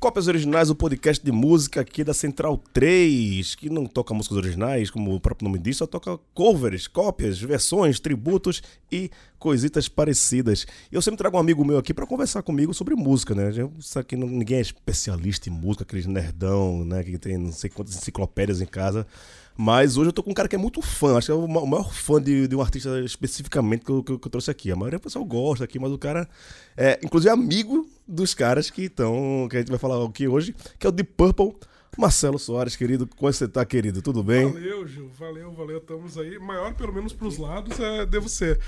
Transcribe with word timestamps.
Cópias 0.00 0.28
Originais, 0.28 0.70
o 0.70 0.74
podcast 0.74 1.22
de 1.22 1.30
música 1.30 1.82
aqui 1.82 2.02
da 2.02 2.14
Central 2.14 2.56
3, 2.72 3.54
que 3.54 3.68
não 3.68 3.84
toca 3.84 4.14
músicas 4.14 4.38
originais, 4.38 4.90
como 4.90 5.14
o 5.14 5.20
próprio 5.20 5.46
nome 5.46 5.58
diz, 5.62 5.76
só 5.76 5.86
toca 5.86 6.18
covers, 6.32 6.88
cópias, 6.88 7.38
versões, 7.38 8.00
tributos 8.00 8.62
e 8.90 9.10
coisitas 9.38 9.90
parecidas. 9.90 10.66
Eu 10.90 11.02
sempre 11.02 11.18
trago 11.18 11.36
um 11.36 11.40
amigo 11.40 11.62
meu 11.66 11.76
aqui 11.76 11.92
para 11.92 12.06
conversar 12.06 12.42
comigo 12.42 12.72
sobre 12.72 12.94
música, 12.94 13.34
né? 13.34 13.50
Isso 13.78 13.98
aqui 13.98 14.16
não, 14.16 14.26
ninguém 14.26 14.56
é 14.56 14.62
especialista 14.62 15.50
em 15.50 15.52
música, 15.52 15.84
aqueles 15.84 16.06
nerdão, 16.06 16.82
né? 16.82 17.04
Que 17.04 17.18
tem 17.18 17.36
não 17.36 17.52
sei 17.52 17.68
quantas 17.68 17.94
enciclopédias 17.94 18.62
em 18.62 18.66
casa. 18.66 19.06
Mas 19.54 19.98
hoje 19.98 20.08
eu 20.08 20.12
tô 20.14 20.22
com 20.22 20.30
um 20.30 20.34
cara 20.34 20.48
que 20.48 20.56
é 20.56 20.58
muito 20.58 20.80
fã, 20.80 21.18
acho 21.18 21.26
que 21.26 21.32
é 21.32 21.34
o 21.34 21.46
maior 21.46 21.92
fã 21.92 22.22
de, 22.22 22.48
de 22.48 22.56
um 22.56 22.62
artista 22.62 22.98
especificamente 23.00 23.84
que 23.84 23.90
eu, 23.90 24.02
que, 24.02 24.16
que 24.16 24.26
eu 24.26 24.30
trouxe 24.30 24.50
aqui. 24.50 24.72
A 24.72 24.76
maioria 24.76 24.98
do 24.98 25.02
pessoal 25.02 25.22
gosta 25.26 25.64
aqui, 25.64 25.78
mas 25.78 25.92
o 25.92 25.98
cara 25.98 26.26
é, 26.74 26.98
inclusive, 27.04 27.30
amigo 27.30 27.86
dos 28.10 28.34
caras 28.34 28.68
que 28.68 28.82
estão, 28.82 29.46
que 29.48 29.56
a 29.56 29.60
gente 29.60 29.70
vai 29.70 29.78
falar 29.78 30.04
aqui 30.04 30.26
hoje, 30.26 30.54
que 30.78 30.86
é 30.86 30.88
o 30.88 30.92
Deep 30.92 31.12
Purple. 31.16 31.54
Marcelo 31.98 32.38
Soares, 32.38 32.76
querido, 32.76 33.06
como 33.16 33.32
você 33.32 33.48
tá, 33.48 33.64
querido? 33.64 34.00
Tudo 34.00 34.22
bem? 34.22 34.50
Valeu, 34.50 34.86
Gil, 34.86 35.10
valeu, 35.18 35.52
valeu, 35.52 35.78
estamos 35.78 36.16
aí. 36.16 36.38
Maior, 36.38 36.72
pelo 36.72 36.92
menos 36.94 37.12
pros 37.12 37.36
lados, 37.36 37.78
é, 37.80 38.06
devo 38.06 38.28
ser. 38.28 38.60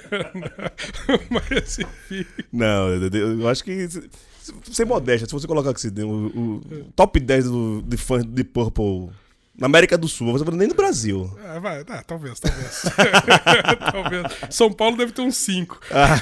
Mas, 1.30 1.78
enfim. 1.78 2.26
Não, 2.52 2.88
eu, 2.88 3.40
eu 3.40 3.48
acho 3.48 3.62
que. 3.62 3.88
Sem 4.64 4.84
modéstia, 4.84 5.26
se 5.26 5.32
você 5.32 5.46
colocar 5.46 5.70
aqui 5.70 5.86
o, 6.02 6.26
o, 6.26 6.60
top 6.96 7.20
10 7.20 7.44
do, 7.44 7.82
de 7.82 7.96
fãs 7.96 8.24
de 8.24 8.42
Purple 8.42 9.10
na 9.60 9.66
América 9.66 9.98
do 9.98 10.08
Sul, 10.08 10.32
você 10.32 10.50
nem 10.52 10.68
no 10.68 10.74
Brasil. 10.74 11.30
É, 11.44 11.60
vai, 11.60 11.80
é, 11.80 11.84
talvez, 11.84 12.40
talvez. 12.40 12.82
talvez. 13.92 14.26
São 14.48 14.72
Paulo 14.72 14.96
deve 14.96 15.12
ter 15.12 15.20
uns 15.20 15.36
5. 15.36 15.78
Ah. 15.90 16.14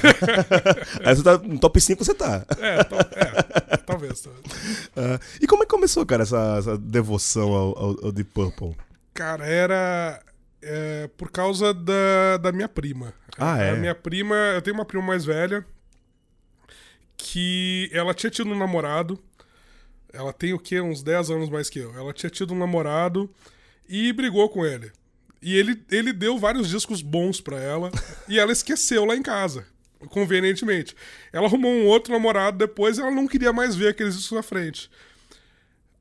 Aí 1.05 1.15
você 1.15 1.23
tá 1.23 1.37
no 1.37 1.57
top 1.57 1.79
5 1.79 2.03
você 2.03 2.13
tá. 2.13 2.45
É, 2.59 2.83
to, 2.83 2.95
é 2.95 3.77
talvez. 3.77 4.19
talvez. 4.19 4.89
Ah. 4.93 5.17
E 5.39 5.47
como 5.47 5.63
é 5.63 5.65
que 5.65 5.71
começou, 5.71 6.05
cara, 6.05 6.23
essa, 6.23 6.57
essa 6.59 6.77
devoção 6.77 7.53
ao, 7.53 7.79
ao, 7.79 8.05
ao, 8.07 8.11
Deep 8.11 8.29
Purple? 8.33 8.75
Cara, 9.13 9.45
era 9.45 10.21
é, 10.61 11.09
por 11.15 11.31
causa 11.31 11.73
da, 11.73 12.37
da 12.41 12.51
minha 12.51 12.67
prima. 12.67 13.13
Ah, 13.37 13.57
é? 13.57 13.69
A 13.69 13.75
minha 13.77 13.95
prima, 13.95 14.35
eu 14.35 14.61
tenho 14.61 14.75
uma 14.75 14.85
prima 14.85 15.03
mais 15.03 15.23
velha 15.23 15.65
que 17.15 17.89
ela 17.93 18.13
tinha 18.13 18.29
tido 18.29 18.49
um 18.49 18.57
namorado 18.57 19.17
ela 20.13 20.33
tem 20.33 20.53
o 20.53 20.59
quê? 20.59 20.81
Uns 20.81 21.03
10 21.03 21.29
anos 21.31 21.49
mais 21.49 21.69
que 21.69 21.79
eu. 21.79 21.93
Ela 21.97 22.13
tinha 22.13 22.29
tido 22.29 22.53
um 22.53 22.57
namorado 22.57 23.29
e 23.87 24.11
brigou 24.13 24.47
com 24.49 24.65
ele. 24.65 24.91
E 25.41 25.55
ele, 25.55 25.81
ele 25.89 26.11
deu 26.11 26.37
vários 26.37 26.67
discos 26.69 27.01
bons 27.01 27.39
para 27.39 27.59
ela 27.59 27.91
e 28.27 28.37
ela 28.37 28.51
esqueceu 28.51 29.05
lá 29.05 29.15
em 29.15 29.21
casa, 29.21 29.65
convenientemente. 30.09 30.95
Ela 31.31 31.47
arrumou 31.47 31.71
um 31.71 31.85
outro 31.87 32.11
namorado 32.11 32.57
depois 32.57 32.97
e 32.97 33.01
ela 33.01 33.11
não 33.11 33.27
queria 33.27 33.53
mais 33.53 33.75
ver 33.75 33.89
aqueles 33.89 34.15
discos 34.15 34.35
na 34.35 34.43
frente. 34.43 34.89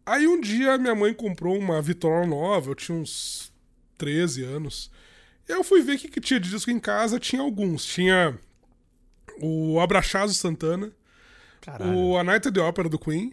Aí 0.05 0.27
um 0.27 0.41
dia 0.41 0.77
minha 0.79 0.95
mãe 0.95 1.13
comprou 1.15 1.57
uma 1.57 1.81
Vitória 1.81 2.27
nova, 2.27 2.71
eu 2.71 2.75
tinha 2.75 2.97
uns 2.99 3.53
13 3.97 4.43
anos. 4.43 4.91
Eu 5.47 5.63
fui 5.63 5.83
ver 5.83 5.97
o 5.97 5.99
que, 5.99 6.09
que 6.09 6.21
tinha 6.21 6.41
de 6.41 6.51
disco 6.51 6.71
em 6.71 6.79
casa, 6.81 7.21
tinha 7.21 7.41
alguns. 7.41 7.85
Tinha 7.85 8.39
o 9.41 9.79
Abrachazo 9.79 10.35
Santana, 10.35 10.91
Caralho. 11.61 11.97
o 11.97 12.19
A 12.19 12.25
Night 12.25 12.49
at 12.49 12.55
the 12.55 12.61
Opera 12.61 12.89
do 12.89 12.99
Queen, 12.99 13.33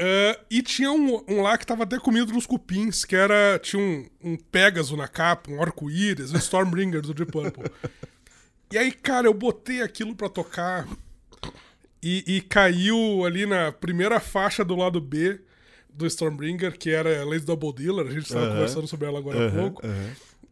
Uh, 0.00 0.38
e 0.48 0.62
tinha 0.62 0.92
um, 0.92 1.24
um, 1.28 1.42
lá 1.42 1.58
que 1.58 1.66
tava 1.66 1.82
até 1.82 1.98
comido 1.98 2.32
nos 2.32 2.46
cupins, 2.46 3.04
que 3.04 3.16
era. 3.16 3.58
Tinha 3.58 3.82
um, 3.82 4.06
um 4.22 4.36
Pegasus 4.36 4.96
na 4.96 5.08
capa, 5.08 5.50
um 5.50 5.60
arco-íris, 5.60 6.32
um 6.32 6.36
Stormbringer 6.36 7.02
do 7.02 7.12
Deep 7.12 7.32
Purple. 7.32 7.64
e 8.72 8.78
aí, 8.78 8.92
cara, 8.92 9.26
eu 9.26 9.34
botei 9.34 9.82
aquilo 9.82 10.14
pra 10.14 10.28
tocar 10.28 10.86
e, 12.02 12.22
e, 12.26 12.40
caiu 12.40 13.24
ali 13.24 13.44
na 13.44 13.72
primeira 13.72 14.20
faixa 14.20 14.64
do 14.64 14.76
lado 14.76 15.00
B 15.00 15.40
do 15.92 16.06
Stormbringer, 16.06 16.78
que 16.78 16.90
era 16.90 17.24
Lady 17.24 17.44
Double 17.44 17.72
Dealer, 17.72 18.06
a 18.06 18.10
gente 18.10 18.28
tava 18.28 18.46
-huh. 18.46 18.52
conversando 18.52 18.86
sobre 18.86 19.08
ela 19.08 19.18
agora 19.18 19.48
há 19.48 19.50
pouco. 19.50 19.82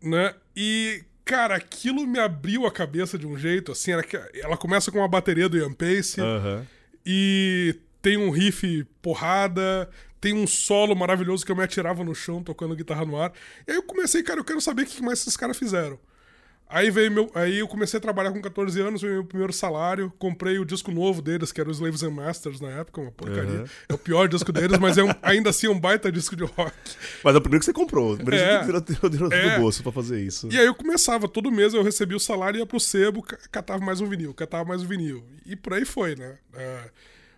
Né? 0.02 0.34
E, 0.56 1.04
cara, 1.24 1.54
aquilo 1.54 2.04
me 2.04 2.18
abriu 2.18 2.66
a 2.66 2.72
cabeça 2.72 3.16
de 3.16 3.28
um 3.28 3.38
jeito, 3.38 3.70
assim, 3.70 3.92
que 4.02 4.16
ela 4.40 4.56
começa 4.56 4.90
com 4.90 4.98
uma 4.98 5.08
bateria 5.08 5.48
do 5.48 5.56
Ian 5.56 5.72
Pace. 5.72 6.20
E 7.04 7.76
tem 8.06 8.16
um 8.16 8.30
riff 8.30 8.84
porrada, 9.02 9.90
tem 10.20 10.32
um 10.32 10.46
solo 10.46 10.94
maravilhoso 10.94 11.44
que 11.44 11.50
eu 11.50 11.56
me 11.56 11.64
atirava 11.64 12.04
no 12.04 12.14
chão 12.14 12.40
tocando 12.40 12.76
guitarra 12.76 13.04
no 13.04 13.20
ar. 13.20 13.32
E 13.66 13.72
aí 13.72 13.76
eu 13.78 13.82
comecei, 13.82 14.22
cara, 14.22 14.38
eu 14.38 14.44
quero 14.44 14.60
saber 14.60 14.82
o 14.82 14.86
que 14.86 15.02
mais 15.02 15.18
esses 15.18 15.36
caras 15.36 15.58
fizeram. 15.58 15.98
Aí 16.68 16.88
veio 16.88 17.10
meu. 17.10 17.28
Aí 17.34 17.58
eu 17.58 17.66
comecei 17.66 17.98
a 17.98 18.00
trabalhar 18.00 18.30
com 18.30 18.40
14 18.40 18.80
anos, 18.80 19.02
veio 19.02 19.14
meu 19.14 19.24
primeiro 19.24 19.52
salário, 19.52 20.12
comprei 20.20 20.56
o 20.60 20.64
disco 20.64 20.92
novo 20.92 21.20
deles, 21.20 21.50
que 21.50 21.60
era 21.60 21.68
o 21.68 21.72
Slaves 21.72 22.04
and 22.04 22.10
Masters 22.10 22.60
na 22.60 22.68
época, 22.68 23.00
uma 23.00 23.10
porcaria. 23.10 23.62
Uhum. 23.62 23.66
É 23.88 23.94
o 23.94 23.98
pior 23.98 24.28
disco 24.28 24.52
deles, 24.52 24.78
mas 24.78 24.96
é 24.96 25.02
um, 25.02 25.10
ainda 25.20 25.50
assim 25.50 25.66
um 25.66 25.78
baita 25.78 26.10
disco 26.12 26.36
de 26.36 26.44
rock. 26.44 26.76
Mas 27.24 27.34
é 27.34 27.38
o 27.38 27.40
primeiro 27.40 27.58
que 27.58 27.66
você 27.66 27.72
comprou, 27.72 28.12
o 28.12 28.16
primeiro 28.16 28.44
é, 28.44 28.58
que 28.60 28.66
você 28.66 28.94
tirou, 28.94 29.10
tirou 29.10 29.32
é, 29.32 29.56
do 29.56 29.60
bolso 29.62 29.82
pra 29.82 29.90
fazer 29.90 30.20
isso. 30.20 30.48
E 30.52 30.56
aí 30.56 30.66
eu 30.66 30.76
começava, 30.76 31.26
todo 31.26 31.50
mês 31.50 31.74
eu 31.74 31.82
recebia 31.82 32.16
o 32.16 32.20
salário, 32.20 32.58
ia 32.58 32.66
pro 32.66 32.78
sebo, 32.78 33.20
catava 33.50 33.84
mais 33.84 34.00
um 34.00 34.08
vinil, 34.08 34.32
catava 34.32 34.64
mais 34.64 34.82
um 34.82 34.86
vinil. 34.86 35.24
E 35.44 35.56
por 35.56 35.74
aí 35.74 35.84
foi, 35.84 36.14
né? 36.14 36.36
É, 36.54 36.90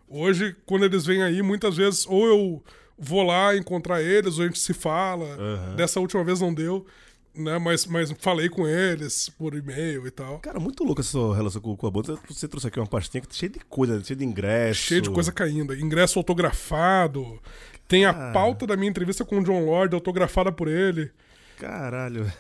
Hoje, 0.09 0.57
quando 0.67 0.85
eles 0.85 1.05
vêm 1.05 1.23
aí, 1.23 1.43
muitas 1.43 1.77
vezes 1.77 2.07
ou 2.07 2.27
eu 2.27 2.63
vou 2.99 3.23
lá 3.23 3.57
encontrar 3.57 4.03
eles, 4.03 4.39
ou 4.39 4.45
a 4.45 4.47
gente 4.47 4.59
se 4.59 4.75
fala. 4.75 5.27
Uhum. 5.37 5.77
Dessa 5.77 6.01
última 6.01 6.25
vez 6.25 6.41
não 6.41 6.53
deu. 6.53 6.87
Né, 7.35 7.57
mas, 7.57 7.87
mas 7.87 8.11
falei 8.19 8.49
com 8.49 8.67
eles 8.67 9.29
por 9.29 9.55
e-mail 9.55 10.05
e 10.09 10.11
tal. 10.11 10.41
Cara, 10.41 10.59
muito 10.59 10.83
louco 10.83 11.01
essa 11.01 11.11
sua 11.11 11.37
relação 11.37 11.61
com, 11.61 11.77
com 11.77 11.87
a 11.87 11.91
banda. 11.91 12.19
Você 12.29 12.49
trouxe 12.49 12.67
aqui 12.67 12.81
uma 12.81 12.87
pastinha 12.87 13.23
cheia 13.31 13.49
de 13.49 13.61
coisa, 13.61 14.03
cheia 14.03 14.17
de 14.17 14.25
ingresso. 14.25 14.81
Cheia 14.81 15.01
de 15.01 15.11
coisa 15.11 15.31
caindo. 15.31 15.73
Ingresso 15.73 16.19
autografado. 16.19 17.41
Tem 17.87 18.05
a 18.05 18.33
pauta 18.33 18.67
da 18.67 18.77
minha 18.77 18.91
entrevista 18.91 19.25
com 19.25 19.39
o 19.39 19.45
John 19.45 19.65
Lord 19.65 19.95
autografada 19.95 20.51
por 20.51 20.67
ele. 20.67 21.13
Caralho. 21.59 22.33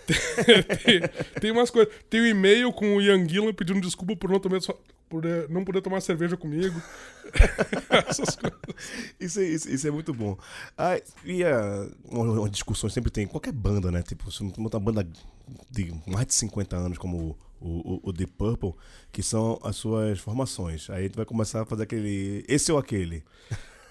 tem, 0.84 1.00
tem, 1.40 1.50
umas 1.50 1.70
coisas. 1.70 1.92
Tem 2.08 2.20
um 2.20 2.26
e-mail 2.26 2.72
com 2.72 2.96
o 2.96 3.02
Ian 3.02 3.28
Gillan 3.28 3.52
pedindo 3.52 3.80
desculpa 3.80 4.14
por 4.16 4.30
não, 4.30 4.38
tomar, 4.38 4.60
por 5.08 5.24
não 5.48 5.64
poder 5.64 5.82
tomar 5.82 6.00
cerveja 6.00 6.36
comigo. 6.36 6.80
Essas 8.08 8.36
coisas. 8.36 8.58
Isso, 9.18 9.40
é, 9.40 9.44
isso, 9.44 9.68
isso, 9.68 9.88
é 9.88 9.90
muito 9.90 10.14
bom. 10.14 10.38
Ah, 10.76 11.00
e 11.24 11.44
a, 11.44 11.88
uma, 12.04 12.40
uma, 12.40 12.50
discussão 12.50 12.88
sempre 12.88 13.10
tem, 13.10 13.26
qualquer 13.26 13.52
banda, 13.52 13.90
né? 13.90 14.02
Tipo, 14.02 14.30
se 14.30 14.42
uma 14.42 14.70
banda 14.70 15.06
de 15.70 15.92
mais 16.06 16.26
de 16.26 16.34
50 16.34 16.76
anos, 16.76 16.98
como 16.98 17.36
o, 17.60 17.68
o, 17.68 18.00
o 18.04 18.12
Deep 18.12 18.32
Purple, 18.32 18.74
que 19.10 19.22
são 19.22 19.58
as 19.62 19.76
suas 19.76 20.20
formações. 20.20 20.88
Aí 20.90 21.08
tu 21.08 21.16
vai 21.16 21.26
começar 21.26 21.62
a 21.62 21.66
fazer 21.66 21.82
aquele. 21.82 22.44
Esse 22.48 22.70
ou 22.70 22.78
aquele. 22.78 23.24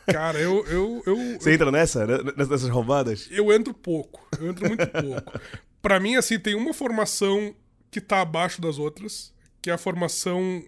Cara, 0.07 0.39
eu. 0.39 0.65
eu, 0.67 1.03
eu 1.05 1.15
Você 1.39 1.49
eu, 1.49 1.53
entra 1.53 1.71
nessa? 1.71 2.05
Né? 2.05 2.17
Nessas 2.35 2.63
roubadas? 2.69 3.27
Eu 3.29 3.51
entro 3.51 3.73
pouco. 3.73 4.25
Eu 4.39 4.49
entro 4.49 4.67
muito 4.67 4.87
pouco. 4.87 5.39
Pra 5.81 5.99
mim, 5.99 6.15
assim, 6.15 6.39
tem 6.39 6.55
uma 6.55 6.73
formação 6.73 7.53
que 7.91 8.01
tá 8.01 8.21
abaixo 8.21 8.61
das 8.61 8.79
outras, 8.79 9.33
que 9.61 9.69
é 9.69 9.73
a 9.73 9.77
formação 9.77 10.63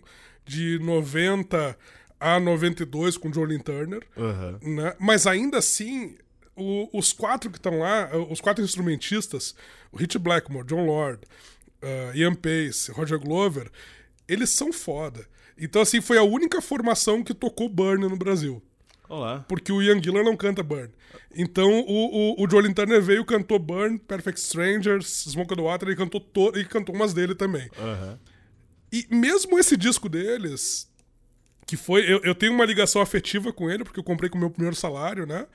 de 0.45 0.79
90 0.79 1.77
a 2.19 2.39
92 2.39 3.17
com 3.17 3.31
Jolene 3.31 3.63
Turner. 3.63 4.01
Uhum. 4.17 4.75
Né? 4.75 4.95
Mas 4.99 5.25
ainda 5.25 5.57
assim, 5.57 6.17
o, 6.55 6.89
os 6.97 7.13
quatro 7.13 7.49
que 7.49 7.57
estão 7.57 7.79
lá, 7.79 8.09
os 8.29 8.41
quatro 8.41 8.63
instrumentistas, 8.63 9.55
o 9.91 9.97
Rich 9.97 10.17
Blackmore, 10.19 10.65
John 10.65 10.85
Lord, 10.85 11.21
uh, 11.81 12.15
Ian 12.15 12.35
Pace, 12.35 12.91
Roger 12.91 13.19
Glover, 13.19 13.71
eles 14.27 14.49
são 14.49 14.73
foda. 14.73 15.25
Então, 15.57 15.81
assim, 15.81 15.99
foi 16.01 16.17
a 16.17 16.23
única 16.23 16.61
formação 16.61 17.23
que 17.23 17.33
tocou 17.33 17.67
Burn 17.67 18.07
no 18.07 18.17
Brasil. 18.17 18.61
Olá. 19.09 19.43
Porque 19.47 19.71
o 19.71 19.81
Ian 19.81 20.01
Gillan 20.01 20.23
não 20.23 20.37
canta 20.37 20.61
Burn. 20.61 20.89
Então 21.35 21.67
o, 21.81 22.35
o, 22.39 22.43
o 22.43 22.49
Jolene 22.49 22.75
Turner 22.75 23.01
veio, 23.01 23.25
cantou 23.25 23.57
Burn, 23.57 23.97
Perfect 23.97 24.39
Strangers, 24.39 25.25
Smoke 25.27 25.51
on 25.53 25.57
the 25.57 25.63
Water, 25.63 25.89
e 25.89 25.95
cantou, 25.95 26.21
to 26.21 26.51
e 26.55 26.63
cantou 26.63 26.93
umas 26.93 27.11
dele 27.11 27.33
também. 27.33 27.67
Uhum. 27.77 28.17
E 28.91 29.07
mesmo 29.09 29.57
esse 29.57 29.75
disco 29.75 30.07
deles, 30.07 30.87
que 31.65 31.75
foi. 31.75 32.01
Eu, 32.01 32.21
eu 32.23 32.35
tenho 32.35 32.53
uma 32.53 32.65
ligação 32.65 33.01
afetiva 33.01 33.51
com 33.51 33.69
ele, 33.69 33.83
porque 33.83 33.99
eu 33.99 34.03
comprei 34.03 34.29
com 34.29 34.37
o 34.37 34.39
meu 34.39 34.51
primeiro 34.51 34.75
salário, 34.75 35.25
né? 35.25 35.47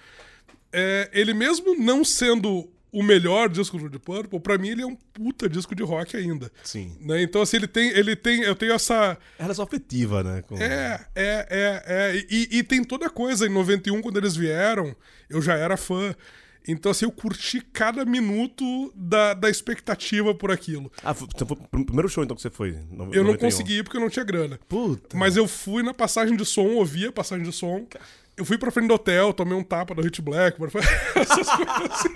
É, 0.73 1.09
ele 1.13 1.33
mesmo 1.33 1.77
não 1.77 2.05
sendo 2.05 2.69
o 2.95 3.03
melhor 3.03 3.49
disco 3.49 3.77
do 3.77 3.89
Deep 3.89 4.05
Purple, 4.05 4.39
pra 4.39 4.57
mim 4.57 4.69
ele 4.69 4.83
é 4.83 4.87
um 4.87 4.95
puta 4.95 5.49
disco 5.49 5.75
de 5.75 5.83
rock 5.83 6.17
ainda. 6.17 6.51
Sim. 6.63 6.97
Né? 7.01 7.23
Então, 7.23 7.43
assim, 7.43 7.57
ele 7.57 7.67
tem, 7.67 7.91
ele 7.91 8.15
tem. 8.15 8.43
Eu 8.43 8.55
tenho 8.55 8.73
essa. 8.73 9.19
Ela 9.37 9.51
é 9.51 9.55
só 9.55 9.65
afetiva, 9.65 10.23
né? 10.23 10.43
Com... 10.43 10.57
É, 10.57 11.05
é, 11.13 11.47
é, 11.51 11.83
é. 11.87 12.27
E, 12.31 12.59
e, 12.59 12.63
tem 12.63 12.85
toda 12.85 13.07
a 13.07 13.11
coisa. 13.11 13.47
Em 13.47 13.51
91, 13.51 14.01
quando 14.01 14.17
eles 14.17 14.37
vieram, 14.37 14.95
eu 15.29 15.43
já 15.43 15.55
era 15.55 15.77
fã. 15.77 16.15
Então, 16.67 16.93
assim, 16.93 17.05
eu 17.05 17.11
curti 17.11 17.61
cada 17.61 18.05
minuto 18.05 18.93
da, 18.95 19.35
da 19.35 19.51
expectativa 19.51 20.33
por 20.33 20.53
aquilo. 20.53 20.91
Ah, 21.03 21.13
foi, 21.13 21.29
então 21.35 21.47
foi 21.47 21.57
o 21.57 21.85
primeiro 21.85 22.09
show 22.09 22.23
então 22.23 22.37
que 22.37 22.41
você 22.41 22.49
foi? 22.49 22.79
No, 22.91 23.13
eu 23.13 23.25
não 23.25 23.37
consegui 23.37 23.83
porque 23.83 23.97
eu 23.97 24.01
não 24.01 24.09
tinha 24.09 24.25
grana. 24.25 24.59
Puta. 24.69 25.17
Mas 25.17 25.37
eu 25.37 25.47
fui 25.47 25.83
na 25.83 25.93
passagem 25.93 26.37
de 26.37 26.45
som, 26.45 26.69
ouvi 26.69 27.07
a 27.07 27.13
passagem 27.13 27.45
de 27.45 27.53
som. 27.53 27.87
Eu 28.37 28.45
fui 28.45 28.59
pra 28.59 28.71
frente 28.71 28.89
do 28.89 28.95
hotel, 28.95 29.33
tomei 29.33 29.57
um 29.57 29.63
tapa 29.63 29.95
do 29.95 30.03
Hit 30.03 30.21
Black, 30.21 30.59
essas 31.15 31.49
coisas 31.49 31.91
assim. 31.91 32.09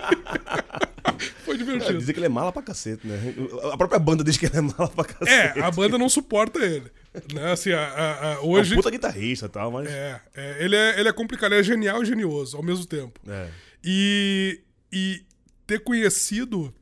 Foi 1.45 1.55
É, 1.55 1.57
divertido. 1.57 1.97
dizem 1.97 2.13
que 2.13 2.19
ele 2.19 2.25
é 2.25 2.29
mala 2.29 2.51
pra 2.51 2.61
cacete, 2.61 3.07
né? 3.07 3.17
A 3.71 3.77
própria 3.77 3.99
banda 3.99 4.23
diz 4.23 4.37
que 4.37 4.45
ele 4.45 4.57
é 4.57 4.61
mala 4.61 4.89
pra 4.89 5.05
cacete. 5.05 5.59
É, 5.59 5.63
a 5.63 5.71
banda 5.71 5.97
não 5.97 6.09
suporta 6.09 6.59
ele. 6.59 6.91
Né? 7.33 7.51
Assim, 7.51 7.71
a, 7.71 7.79
a- 7.81 8.29
a- 8.29 8.33
É 8.33 8.39
um 8.39 8.49
hoje. 8.49 8.75
puta 8.75 8.91
guitarrista 8.91 9.45
e 9.45 9.49
tal, 9.49 9.71
mas. 9.71 9.87
É, 9.89 10.21
é, 10.35 10.63
ele, 10.63 10.75
é, 10.75 10.99
ele 10.99 11.09
é 11.09 11.13
complicado, 11.13 11.53
ele 11.53 11.61
é 11.61 11.63
genial 11.63 12.03
e 12.03 12.05
genioso 12.05 12.57
ao 12.57 12.63
mesmo 12.63 12.85
tempo. 12.85 13.19
É. 13.27 13.47
E, 13.83 14.59
e 14.91 15.23
ter 15.65 15.79
conhecido 15.83 16.73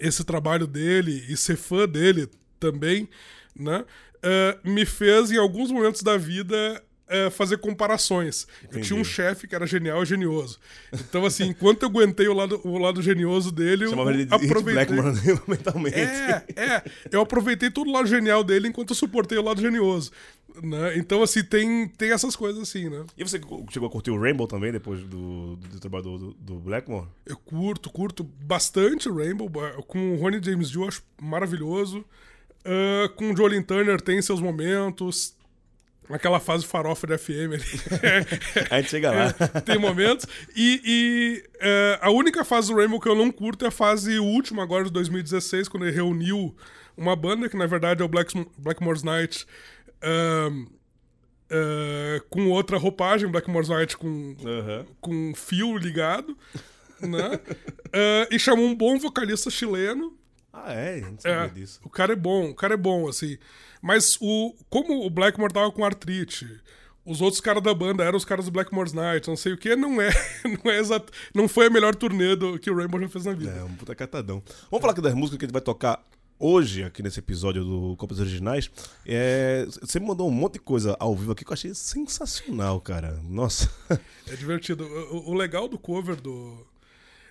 esse 0.00 0.24
trabalho 0.24 0.66
dele 0.66 1.24
e 1.28 1.36
ser 1.36 1.56
fã 1.56 1.86
dele 1.86 2.28
também, 2.58 3.08
né? 3.54 3.84
eh, 4.22 4.58
me 4.64 4.86
fez, 4.86 5.30
em 5.30 5.36
alguns 5.36 5.70
momentos 5.70 6.02
da 6.02 6.16
vida, 6.16 6.82
eh, 7.12 7.30
fazer 7.30 7.58
comparações. 7.58 8.46
Eu 8.72 8.80
tinha 8.80 8.96
um 8.96 9.00
Entendi. 9.00 9.14
chefe 9.14 9.46
que 9.46 9.54
era 9.54 9.66
genial 9.66 10.02
e 10.02 10.06
genioso. 10.06 10.58
Então, 10.92 11.24
assim, 11.26 11.44
enquanto 11.48 11.82
eu 11.82 11.88
aguentei 11.88 12.26
o 12.28 12.32
lado, 12.34 12.60
o 12.64 12.78
lado 12.78 13.00
genioso 13.02 13.52
dele, 13.52 13.84
eu 13.84 13.90
Chamava 13.90 14.12
ele 14.12 14.24
de 14.24 14.34
aproveitei. 14.34 14.86
Blackmore 14.96 15.14
né, 15.34 15.40
mentalmente. 15.48 15.96
É, 15.98 16.44
é. 16.56 16.82
Eu 17.10 17.20
aproveitei 17.20 17.70
todo 17.70 17.88
o 17.88 17.92
lado 17.92 18.06
genial 18.08 18.42
dele 18.42 18.68
enquanto 18.68 18.90
eu 18.90 18.96
suportei 18.96 19.38
o 19.38 19.42
lado 19.42 19.60
genioso. 19.60 20.10
Né? 20.62 20.98
Então, 20.98 21.22
assim, 21.22 21.42
tem, 21.42 21.88
tem 21.88 22.12
essas 22.12 22.36
coisas 22.36 22.60
assim, 22.62 22.88
né? 22.90 23.04
E 23.16 23.24
você 23.24 23.40
chegou 23.70 23.88
a 23.88 23.90
curtir 23.90 24.10
o 24.10 24.20
Rainbow 24.20 24.46
também 24.46 24.70
depois 24.70 25.00
do, 25.02 25.56
do 25.56 25.80
trabalho 25.80 26.04
do, 26.04 26.18
do- 26.18 26.34
do 26.34 26.54
Blackmore? 26.56 27.06
Eu 27.24 27.36
curto, 27.38 27.88
curto 27.90 28.22
bastante 28.22 29.08
o 29.08 29.16
Rainbow. 29.16 29.50
Com 29.86 30.12
o 30.14 30.16
Ronnie 30.16 30.40
James 30.44 30.68
Dio, 30.70 30.82
eu 30.82 30.88
acho 30.88 31.02
maravilhoso. 31.20 32.04
Ah, 32.64 33.08
com 33.16 33.32
o 33.32 33.36
Jolene 33.36 33.64
Turner 33.64 34.00
tem 34.00 34.20
seus 34.20 34.40
momentos. 34.40 35.34
Aquela 36.10 36.40
fase 36.40 36.66
farofa 36.66 37.06
de 37.06 37.16
FM 37.16 37.54
ali. 37.54 37.64
A 38.70 38.80
gente 38.80 38.90
chega 38.90 39.10
lá. 39.10 39.32
tem 39.64 39.78
momentos. 39.78 40.26
E, 40.54 40.80
e, 40.84 41.44
eh, 41.60 41.98
a 42.02 42.10
única 42.10 42.44
fase 42.44 42.68
do 42.72 42.76
Rainbow 42.76 43.00
que 43.00 43.08
eu 43.08 43.14
não 43.14 43.30
curto 43.30 43.64
é 43.64 43.68
a 43.68 43.70
fase 43.70 44.18
última, 44.18 44.62
agora 44.62 44.84
de 44.84 44.90
2016, 44.90 45.68
quando 45.68 45.86
ele 45.86 45.94
reuniu 45.94 46.54
uma 46.96 47.16
banda, 47.16 47.48
que 47.48 47.56
na 47.56 47.66
verdade 47.66 48.02
é 48.02 48.04
o 48.04 48.08
Black, 48.08 48.34
Blackmore's 48.58 49.02
Night, 49.02 49.46
eh, 51.50 52.20
com 52.30 52.48
outra 52.50 52.76
roupagem, 52.78 53.30
Blackmore's 53.30 53.68
Night 53.68 53.96
com, 53.96 54.36
Aham. 54.44 54.86
com 55.00 55.32
fio 55.34 55.76
ligado, 55.76 56.36
né? 57.00 57.38
Eh, 57.94 58.28
e 58.30 58.38
chamou 58.38 58.64
um 58.64 58.74
bom 58.74 58.98
vocalista 58.98 59.50
chileno. 59.50 60.16
Ah, 60.50 60.72
é? 60.72 61.02
Não 61.02 61.18
sabia 61.18 61.44
É, 61.44 61.48
disso. 61.48 61.78
o 61.84 61.90
cara 61.90 62.14
é 62.14 62.16
bom, 62.16 62.48
o 62.48 62.54
cara 62.54 62.72
é 62.72 62.76
bom, 62.78 63.06
assim. 63.06 63.36
Mas 63.82 64.16
o, 64.20 64.54
como 64.70 65.04
o 65.04 65.10
Blackmore 65.10 65.52
tava 65.52 65.70
com 65.72 65.84
artrite, 65.84 66.48
os 67.04 67.20
outros 67.20 67.40
caras 67.40 67.62
da 67.62 67.74
banda 67.74 68.04
eram 68.04 68.16
os 68.16 68.24
caras 68.24 68.44
do 68.44 68.50
Blackmore's 68.52 68.92
Night, 68.92 69.26
não 69.28 69.36
sei 69.36 69.52
o 69.54 69.58
que, 69.58 69.74
não 69.74 70.00
é, 70.00 70.08
não 70.64 70.70
é 70.70 70.78
exato, 70.78 71.12
não 71.34 71.48
foi 71.48 71.66
a 71.66 71.70
melhor 71.70 71.94
turnê 71.96 72.36
do, 72.36 72.58
que 72.60 72.70
o 72.70 72.76
Rainbow 72.76 73.00
já 73.00 73.08
fez 73.08 73.24
na 73.24 73.32
vida. 73.34 73.50
É, 73.50 73.64
um 73.64 73.74
puta 73.74 73.94
catadão. 73.94 74.40
Vamos 74.70 74.80
falar 74.80 74.92
aqui 74.92 75.02
das 75.02 75.14
músicas 75.14 75.38
que 75.38 75.44
a 75.44 75.46
gente 75.48 75.52
vai 75.52 75.60
tocar 75.62 76.00
hoje, 76.38 76.84
aqui 76.84 77.02
nesse 77.02 77.18
episódio 77.18 77.64
do 77.64 77.96
Copas 77.96 78.20
Originais. 78.20 78.70
É, 79.04 79.66
você 79.80 79.98
me 79.98 80.06
mandou 80.06 80.28
um 80.28 80.32
monte 80.32 80.54
de 80.54 80.58
coisa 80.60 80.96
ao 81.00 81.14
vivo 81.16 81.32
aqui 81.32 81.44
que 81.44 81.50
eu 81.50 81.54
achei 81.54 81.74
sensacional, 81.74 82.80
cara. 82.80 83.18
Nossa. 83.24 83.68
É 84.28 84.36
divertido. 84.36 84.84
O, 84.84 85.16
o- 85.16 85.30
o 85.30 85.34
legal 85.34 85.66
do 85.68 85.78
cover 85.78 86.14
do. 86.20 86.64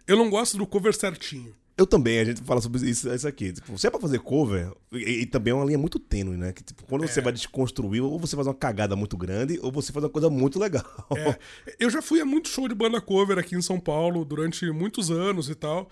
Eu 0.07 0.17
não 0.17 0.29
gosto 0.29 0.57
do 0.57 0.65
cover 0.67 0.93
certinho. 0.93 1.53
Eu 1.81 1.87
também, 1.87 2.19
a 2.19 2.23
gente 2.25 2.41
fala 2.43 2.61
sobre 2.61 2.87
isso, 2.87 3.11
isso 3.11 3.27
aqui. 3.27 3.51
Tipo, 3.53 3.75
se 3.77 3.87
é 3.87 3.89
pra 3.89 3.99
fazer 3.99 4.19
cover, 4.19 4.71
e, 4.91 5.21
e 5.21 5.25
também 5.25 5.51
é 5.51 5.55
uma 5.55 5.65
linha 5.65 5.79
muito 5.79 5.97
tênue, 5.99 6.37
né? 6.37 6.53
Que, 6.53 6.63
tipo, 6.63 6.83
quando 6.85 7.07
você 7.07 7.19
É. 7.19 7.23
vai 7.23 7.33
desconstruir, 7.33 8.01
ou 8.03 8.19
você 8.19 8.35
faz 8.35 8.47
uma 8.47 8.53
cagada 8.53 8.95
muito 8.95 9.17
grande, 9.17 9.57
ou 9.63 9.71
você 9.71 9.91
faz 9.91 10.03
uma 10.03 10.09
coisa 10.11 10.29
muito 10.29 10.59
legal. 10.59 10.85
É, 11.17 11.37
eu 11.79 11.89
já 11.89 12.01
fui 12.01 12.21
a 12.21 12.25
muito 12.25 12.49
show 12.49 12.67
de 12.67 12.75
banda 12.75 13.01
cover 13.01 13.39
aqui 13.39 13.55
em 13.55 13.61
São 13.63 13.79
Paulo 13.79 14.23
durante 14.23 14.69
muitos 14.71 15.09
anos 15.09 15.49
e 15.49 15.55
tal. 15.55 15.89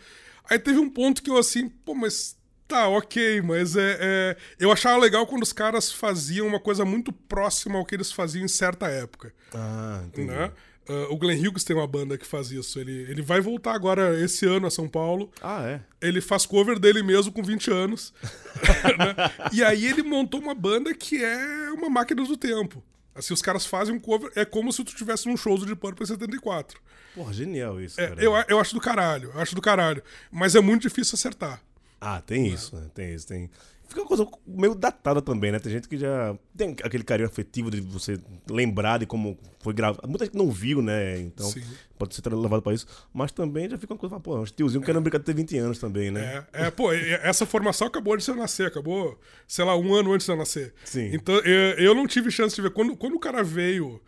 Aí 0.47 0.59
teve 0.59 0.77
um 0.77 0.89
ponto 0.89 1.23
que 1.23 1.29
eu 1.31 1.37
assim, 1.37 1.67
pô, 1.69 1.95
mas 1.95 2.37
tá, 2.67 2.87
ok, 2.87 3.41
mas 3.41 3.75
é, 3.75 3.97
é- 3.99 4.37
Eu 4.59 4.71
achava 4.71 4.97
legal 4.99 5.25
quando 5.25 5.41
os 5.41 5.51
caras 5.51 5.91
faziam 5.91 6.45
uma 6.45 6.59
coisa 6.59 6.85
muito 6.85 7.11
próxima 7.11 7.79
ao 7.79 7.85
que 7.85 7.95
eles 7.95 8.11
faziam 8.11 8.45
em 8.45 8.47
certa 8.47 8.87
época. 8.87 9.33
Ah, 9.55 10.03
entendi. 10.05 10.27
Né? 10.27 10.51
Ah, 10.89 11.07
o 11.09 11.17
Glenn 11.17 11.39
Hughes 11.39 11.63
tem 11.63 11.75
uma 11.75 11.85
banda 11.85 12.17
que 12.17 12.25
faz 12.25 12.49
isso. 12.49 12.79
Ele, 12.79 13.03
ele 13.09 13.21
vai 13.21 13.39
voltar 13.39 13.73
agora 13.73 14.19
esse 14.19 14.45
ano 14.45 14.65
a 14.65 14.71
São 14.71 14.89
Paulo. 14.89 15.31
Ah, 15.41 15.63
é? 15.67 15.81
Ele 16.01 16.19
faz 16.19 16.45
cover 16.47 16.79
dele 16.79 17.03
mesmo 17.03 17.31
com 17.31 17.43
20 17.43 17.71
anos. 17.71 18.11
né? 18.97 19.49
E 19.53 19.63
aí 19.63 19.85
ele 19.85 20.01
montou 20.01 20.41
uma 20.41 20.55
banda 20.55 20.93
que 20.93 21.23
é 21.23 21.71
uma 21.71 21.89
máquina 21.89 22.23
do 22.23 22.35
tempo. 22.35 22.83
Assim, 23.13 23.33
os 23.33 23.41
caras 23.41 23.65
fazem 23.65 23.93
um 23.93 23.99
cover, 23.99 24.31
é 24.35 24.45
como 24.45 24.71
se 24.71 24.83
tu 24.83 24.95
tivesse 24.95 25.27
um 25.27 25.35
show 25.35 25.57
do 25.57 25.65
Deep 25.65 25.79
Purple 25.79 26.03
em 26.03 26.07
74. 26.07 26.79
Porra, 27.13 27.33
genial 27.33 27.81
isso, 27.81 27.99
É, 27.99 28.13
eu, 28.17 28.33
eu 28.47 28.59
acho 28.59 28.73
do 28.73 28.79
caralho, 28.79 29.31
eu 29.33 29.41
acho 29.41 29.53
do 29.53 29.61
caralho. 29.61 30.01
Mas 30.31 30.55
é 30.55 30.61
muito 30.61 30.83
difícil 30.83 31.15
acertar. 31.15 31.61
Ah, 31.99 32.21
tem 32.21 32.47
isso, 32.47 32.75
né? 32.75 32.89
Tem 32.93 33.13
isso, 33.13 33.27
tem. 33.27 33.49
Fica 33.89 34.01
uma 34.01 34.07
coisa 34.07 34.27
meio 34.45 34.75
datada 34.75 35.19
também, 35.19 35.51
né? 35.51 35.57
Tem 35.57 35.71
gente 35.71 35.89
que 35.89 35.97
já 35.97 36.37
tem 36.55 36.75
aquele 36.83 37.03
carinho 37.03 37.27
afetivo 37.27 37.71
de 37.71 37.81
você 37.81 38.19
lembrar 38.47 38.99
de 38.99 39.07
como 39.07 39.35
foi 39.59 39.73
gravado. 39.73 40.07
Muita 40.07 40.25
gente 40.25 40.37
não 40.37 40.51
viu, 40.51 40.79
né? 40.79 41.19
Então 41.19 41.49
Sim. 41.49 41.63
pode 41.97 42.13
ser 42.13 42.21
levado 42.31 42.61
pra 42.61 42.71
isso. 42.71 42.85
Mas 43.11 43.31
também 43.31 43.67
já 43.67 43.79
fica 43.79 43.91
uma 43.91 43.99
coisa, 43.99 44.19
pô, 44.19 44.39
uns 44.39 44.51
tiozinhos 44.51 44.85
querendo 44.85 45.01
brincar 45.01 45.17
de 45.17 45.25
ter 45.25 45.33
20 45.33 45.57
anos 45.57 45.79
também, 45.79 46.11
né? 46.11 46.45
É, 46.53 46.67
é, 46.67 46.71
pô, 46.71 46.93
essa 46.93 47.47
formação 47.47 47.87
acabou 47.87 48.15
de 48.15 48.29
eu 48.29 48.35
nascer, 48.35 48.67
acabou, 48.67 49.19
sei 49.47 49.65
lá, 49.65 49.75
um 49.75 49.91
ano 49.95 50.13
antes 50.13 50.27
de 50.27 50.31
eu 50.31 50.37
nascer. 50.37 50.71
Sim. 50.85 51.09
Então 51.11 51.33
eu, 51.39 51.79
eu 51.79 51.95
não 51.95 52.05
tive 52.05 52.29
chance 52.29 52.55
de 52.55 52.61
ver. 52.61 52.69
Quando, 52.69 52.95
quando 52.95 53.15
o 53.15 53.19
cara 53.19 53.43
veio 53.43 53.99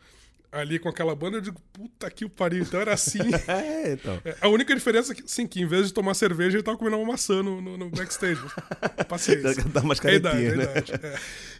ali 0.51 0.77
com 0.79 0.89
aquela 0.89 1.15
banda, 1.15 1.37
eu 1.37 1.41
digo, 1.41 1.59
puta 1.71 2.09
que 2.11 2.25
o 2.25 2.29
pariu. 2.29 2.63
Então 2.63 2.79
era 2.79 2.93
assim. 2.93 3.19
É, 3.47 3.93
então. 3.93 4.19
É, 4.25 4.35
A 4.41 4.47
única 4.47 4.75
diferença 4.75 5.13
é 5.13 5.15
que, 5.15 5.23
sim, 5.25 5.47
que 5.47 5.61
em 5.61 5.65
vez 5.65 5.87
de 5.87 5.93
tomar 5.93 6.13
cerveja, 6.13 6.57
ele 6.57 6.63
tava 6.63 6.77
comendo 6.77 6.97
uma 6.97 7.05
maçã 7.13 7.41
no, 7.41 7.61
no, 7.61 7.77
no 7.77 7.89
backstage. 7.89 8.41
Paciência. 9.07 9.63
Dá 9.73 9.81
mais 9.81 9.99
É 10.03 10.09
a 10.09 10.13
idade, 10.13 10.35
caretinha, 10.37 10.53
é 10.53 10.55
né? 10.57 10.63
idade, 10.63 10.91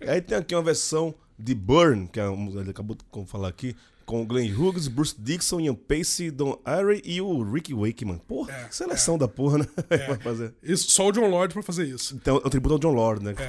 é. 0.02 0.12
Aí 0.12 0.22
tem 0.22 0.38
aqui 0.38 0.54
uma 0.56 0.62
versão 0.64 1.14
de 1.38 1.56
Burn, 1.56 2.08
que 2.08 2.20
é 2.20 2.28
um- 2.30 2.60
ele 2.60 2.70
acabou 2.72 2.96
de 2.96 3.26
falar 3.26 3.48
aqui, 3.48 3.76
com 4.06 4.22
o 4.24 4.26
Glenn 4.26 4.52
Hughes, 4.54 4.88
Bruce 4.90 5.16
Dixon, 5.18 5.62
Ian 5.62 5.76
Pacey, 5.76 6.30
Don 6.30 6.60
Airey 6.66 7.02
e 7.06 7.22
o 7.22 7.44
Ricky 7.50 7.74
Wakeman. 7.74 8.18
Porra, 8.28 8.52
É, 8.52 8.64
que 8.66 8.76
seleção 8.76 9.18
da 9.18 9.28
porra, 9.28 9.60
né? 9.60 9.66
pra 9.88 10.18
fazer. 10.20 10.54
Isso, 10.62 10.92
só 10.92 11.08
o 11.08 11.12
John 11.14 11.28
Lord 11.30 11.54
pra 11.54 11.64
fazer 11.64 11.86
isso. 11.86 12.16
Então, 12.16 12.38
é 12.44 12.46
um 12.46 12.50
tributo 12.50 12.74
ao 12.74 12.80
John 12.80 12.92
Lord, 12.92 13.24
né? 13.24 13.34
É. 13.38 13.44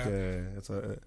É 0.55 0.59
essa- 0.59 0.99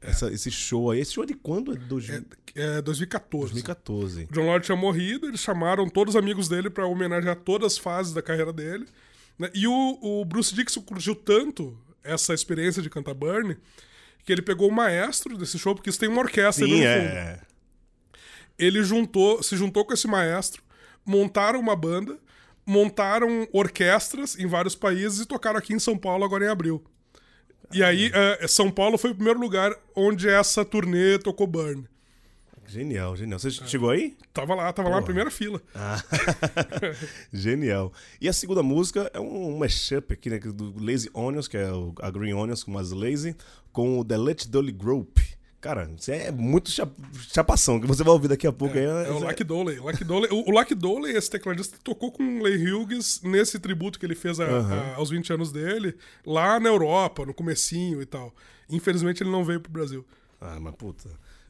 essa- 0.00 0.30
esse 0.32 0.50
show 0.50 0.90
aí. 0.90 1.00
Esse 1.00 1.12
show 1.14 1.24
é 1.24 1.26
de 1.26 1.34
quando? 1.34 1.72
É 1.72 1.76
dois- 1.76 2.08
É 2.54 2.80
2014. 2.82 3.52
2014. 3.52 4.24
O 4.30 4.32
John 4.32 4.46
Lord 4.46 4.64
tinha 4.64 4.76
morrido, 4.76 5.26
eles 5.26 5.40
chamaram 5.40 5.88
todos 5.88 6.14
os 6.14 6.18
amigos 6.18 6.48
dele 6.48 6.70
pra 6.70 6.86
homenagear 6.86 7.36
todas 7.36 7.72
as 7.74 7.78
fases 7.78 8.12
da 8.14 8.22
carreira 8.22 8.52
dele. 8.52 8.86
né? 9.38 9.50
E 9.54 9.66
o, 9.66 9.98
o 10.00 10.24
Bruce 10.24 10.54
Dixon 10.54 10.80
curtiu 10.80 11.14
tanto 11.14 11.78
essa 12.02 12.32
experiência 12.32 12.80
de 12.80 12.88
cantar 12.88 13.12
Burn 13.14 13.56
que 14.24 14.32
ele 14.32 14.40
pegou 14.42 14.68
o 14.68 14.72
maestro 14.74 15.36
desse 15.36 15.58
show, 15.58 15.74
porque 15.74 15.90
isso 15.90 15.98
tem 16.00 16.08
uma 16.08 16.20
orquestra 16.22 16.64
ali 16.64 16.74
Sim, 16.78 16.80
no 16.80 16.86
fundo. 16.94 17.08
é. 17.16 17.40
Ele 18.58 18.82
juntou, 18.82 19.42
se 19.42 19.54
juntou 19.56 19.84
com 19.84 19.92
esse 19.92 20.08
maestro, 20.08 20.62
montaram 21.04 21.60
uma 21.60 21.76
banda, 21.76 22.18
montaram 22.64 23.46
orquestras 23.52 24.38
em 24.38 24.46
vários 24.46 24.74
países 24.74 25.20
e 25.20 25.26
tocaram 25.26 25.58
aqui 25.58 25.74
em 25.74 25.78
São 25.78 25.96
Paulo 25.98 26.24
agora 26.24 26.44
em 26.46 26.48
abril. 26.48 26.82
E 27.72 27.82
aí, 27.82 28.10
eh, 28.14 28.46
São 28.48 28.70
Paulo 28.70 28.96
foi 28.96 29.10
o 29.10 29.14
primeiro 29.14 29.40
lugar 29.40 29.74
onde 29.94 30.28
essa 30.28 30.64
turnê 30.64 31.18
tocou 31.18 31.46
Burn. 31.46 31.84
Genial, 32.68 33.14
genial. 33.16 33.38
Você 33.38 33.48
É. 33.48 33.66
chegou 33.66 33.90
aí? 33.90 34.16
Tava 34.32 34.54
lá, 34.54 34.72
tava 34.72 34.88
lá 34.88 34.96
na 34.96 35.02
primeira 35.02 35.30
fila. 35.30 35.62
Ah, 35.74 36.02
genial. 37.32 37.92
E 38.20 38.28
a 38.28 38.32
segunda 38.32 38.62
música 38.62 39.10
é 39.14 39.20
um 39.20 39.56
mashup 39.58 40.12
aqui, 40.12 40.28
né? 40.30 40.38
Do 40.38 40.74
Lazy 40.82 41.08
Onions, 41.14 41.46
que 41.48 41.56
é 41.56 41.68
a 42.02 42.10
Green 42.10 42.32
Onions 42.32 42.64
com 42.64 42.72
mais 42.72 42.90
Lazy, 42.90 43.36
com 43.72 43.98
o 44.00 44.04
The 44.04 44.16
Let 44.16 44.46
Dolly 44.48 44.72
Group. 44.72 45.18
Cara, 45.60 45.90
isso 45.98 46.10
é 46.12 46.30
muito 46.30 46.70
cha- 46.70 46.88
chapação, 47.32 47.80
que 47.80 47.86
você 47.86 48.04
vai 48.04 48.12
ouvir 48.12 48.28
daqui 48.28 48.46
a 48.46 48.52
pouco. 48.52 48.76
aí, 48.76 48.84
É 48.84 49.10
o 49.10 49.18
Lucky 49.18 49.42
Doley. 49.42 49.78
Lucky 49.78 50.04
Doley. 50.04 50.30
O, 50.30 50.48
o 50.48 50.50
Lucky 50.52 50.74
Doley, 50.74 51.16
esse 51.16 51.28
tecladista, 51.30 51.76
tocou 51.82 52.12
com 52.12 52.22
o 52.22 52.42
Leigh 52.42 52.70
Hughes 52.72 53.20
nesse 53.24 53.58
tributo 53.58 53.98
que 53.98 54.06
ele 54.06 54.14
fez 54.14 54.38
a- 54.38 54.44
a- 54.46 54.94
aos 54.96 55.10
20 55.10 55.32
anos 55.32 55.50
dele, 55.50 55.96
lá 56.24 56.60
na 56.60 56.68
Europa, 56.68 57.26
no 57.26 57.34
comecinho 57.34 58.00
e 58.00 58.06
tal. 58.06 58.32
Infelizmente 58.68 59.22
ele 59.22 59.30
não 59.30 59.44
veio 59.44 59.60
pro 59.60 59.72
Brasil. 59.72 60.04
Ah, 60.40 60.58
mas 60.60 60.74
puta. 60.76 61.08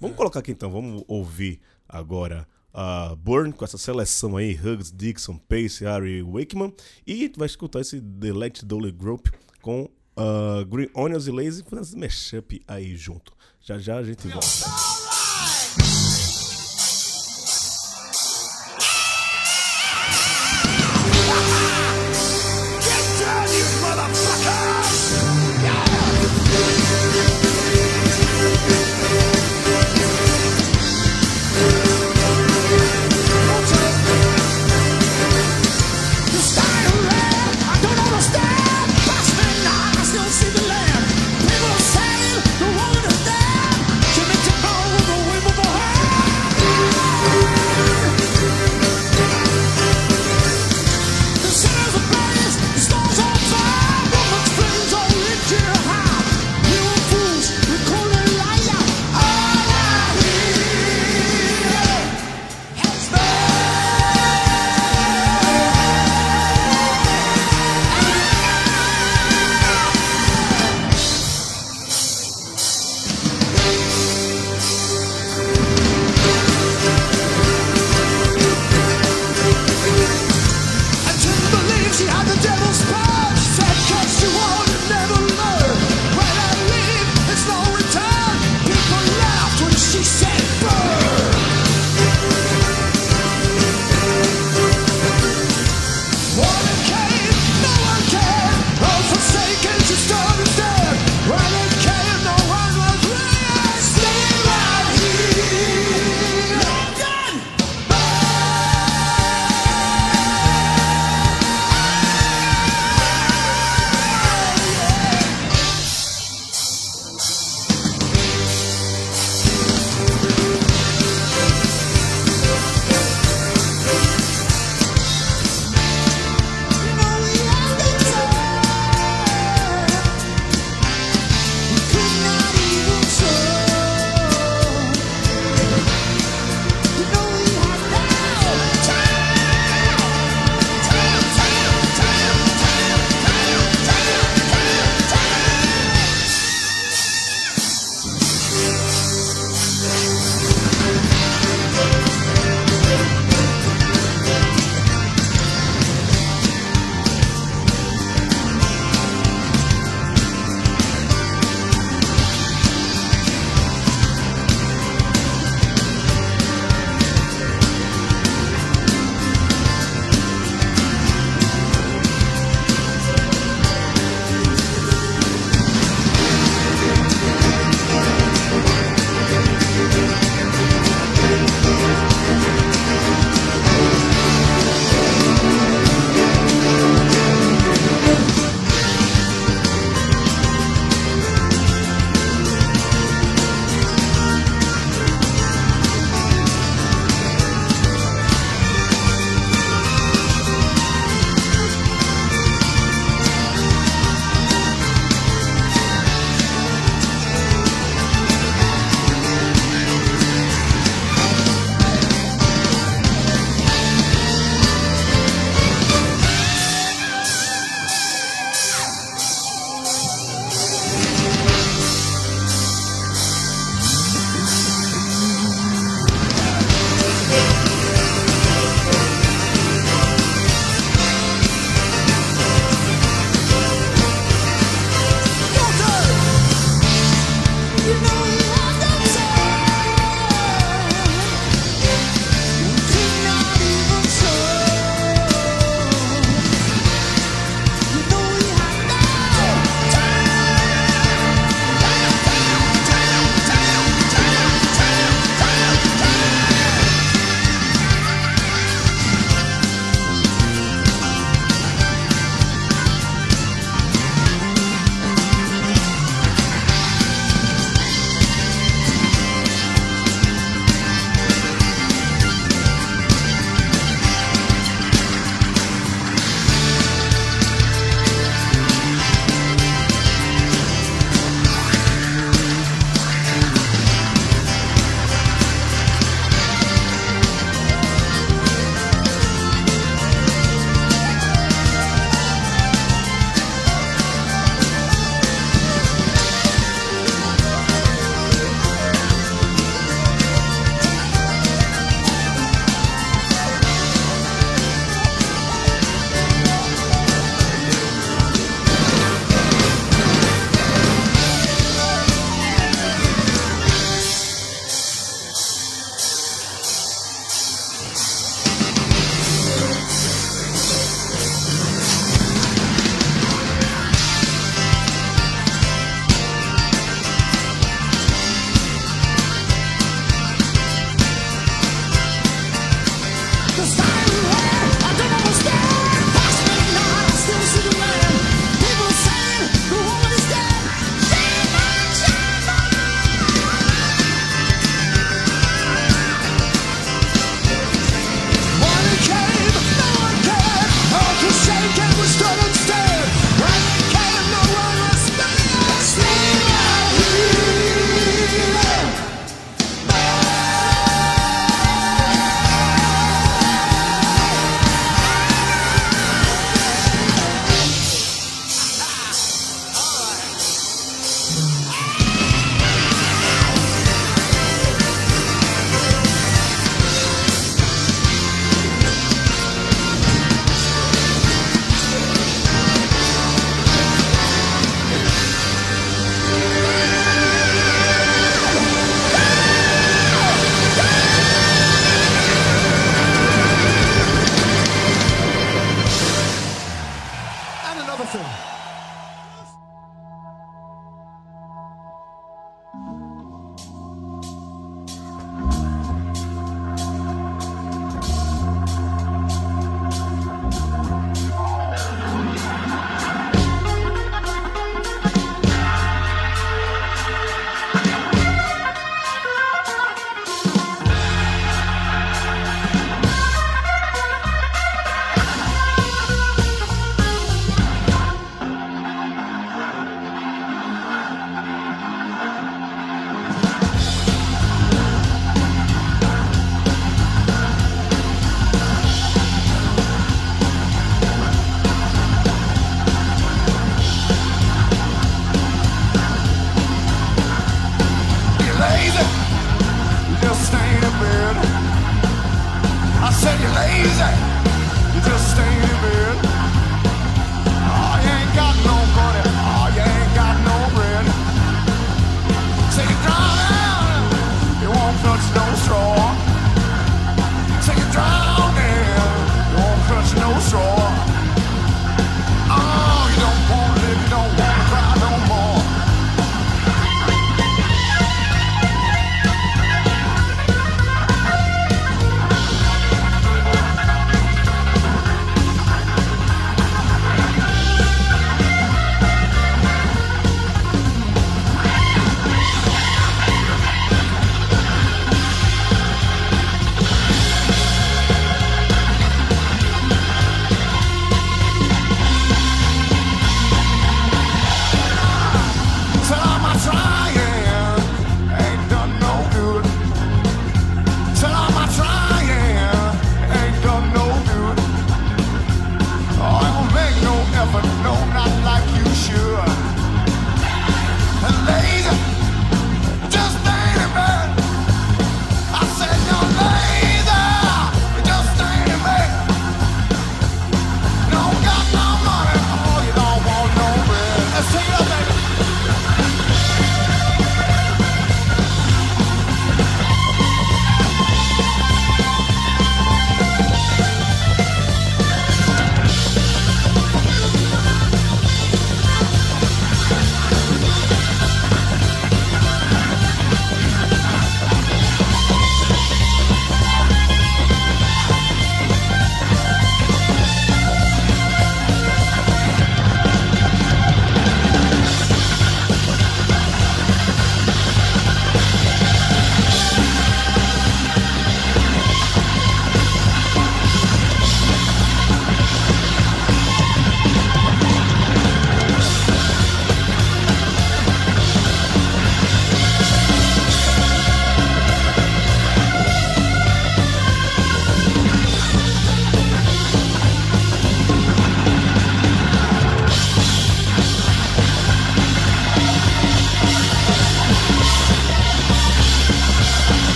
Vamos 0.00 0.16
colocar 0.16 0.38
aqui 0.38 0.52
então, 0.52 0.70
vamos 0.70 1.02
ouvir 1.08 1.60
agora 1.88 2.46
a 2.72 3.14
Burn 3.16 3.52
com 3.52 3.64
essa 3.64 3.76
seleção 3.76 4.36
aí, 4.36 4.54
Hugs, 4.54 4.92
Dixon, 4.94 5.36
Pace, 5.36 5.82
Harry 5.84 6.22
Wakeman. 6.22 6.72
E 7.06 7.28
tu 7.28 7.40
vai 7.40 7.46
escutar 7.46 7.80
esse 7.80 8.00
The 8.00 8.32
Let 8.32 8.62
Dolly 8.64 8.92
Group 8.92 9.26
com 9.60 9.90
ah, 10.18 10.64
Green 10.64 10.90
Onions 10.94 11.26
e 11.26 11.30
Lazy, 11.30 11.62
fazendo 11.62 11.84
esse 11.84 11.96
mashup 11.96 12.62
aí 12.66 12.96
junto. 12.96 13.32
Já 13.60 13.78
já 13.78 13.96
a 13.98 14.02
gente 14.02 14.26
volta. 14.28 14.87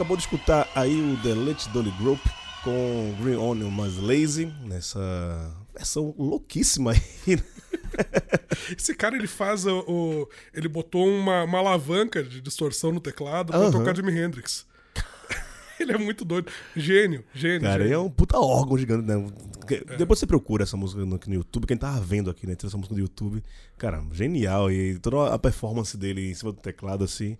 Acabou 0.00 0.16
de 0.16 0.22
escutar 0.22 0.66
aí 0.74 0.98
o 0.98 1.14
The 1.22 1.34
Let 1.34 1.68
Dolly 1.74 1.90
Group 1.98 2.20
com 2.64 3.14
Green 3.20 3.36
Onion 3.36 3.68
mais 3.70 3.98
Lazy, 3.98 4.46
nessa 4.64 5.54
versão 5.74 6.14
louquíssima 6.18 6.92
aí. 6.92 7.02
Esse 8.78 8.94
cara, 8.94 9.14
ele 9.16 9.26
faz 9.26 9.66
o... 9.66 9.80
o- 9.86 10.28
ele 10.54 10.68
botou 10.68 11.06
uma, 11.06 11.44
uma 11.44 11.58
alavanca 11.58 12.22
de 12.22 12.40
distorção 12.40 12.92
no 12.92 13.00
teclado 13.00 13.52
pra 13.52 13.70
tocar 13.70 13.94
Jimi 13.94 14.18
Hendrix. 14.18 14.66
ele 15.78 15.92
é 15.92 15.98
muito 15.98 16.24
doido. 16.24 16.50
Gênio, 16.74 17.22
gênio. 17.34 17.60
Cara, 17.60 17.82
gênio. 17.82 17.94
é 17.94 17.98
um 17.98 18.08
puta 18.10 18.38
órgão 18.38 18.78
gigante, 18.78 19.06
né? 19.06 19.22
Que- 19.68 19.84
Depois 19.98 20.18
você 20.18 20.26
procura 20.26 20.62
essa 20.62 20.78
música 20.78 21.04
no, 21.04 21.20
no 21.26 21.34
YouTube, 21.34 21.66
quem 21.66 21.76
tava 21.76 22.00
vendo 22.00 22.30
aqui, 22.30 22.46
né? 22.46 22.54
Tem 22.54 22.66
essa 22.68 22.76
música 22.78 22.94
no 22.94 23.00
YouTube. 23.02 23.42
Cara, 23.76 24.02
genial. 24.12 24.70
E 24.72 24.98
toda 24.98 25.34
a 25.34 25.38
performance 25.38 25.94
dele 25.96 26.30
em 26.30 26.34
cima 26.34 26.52
do 26.52 26.58
teclado, 26.60 27.04
assim, 27.04 27.36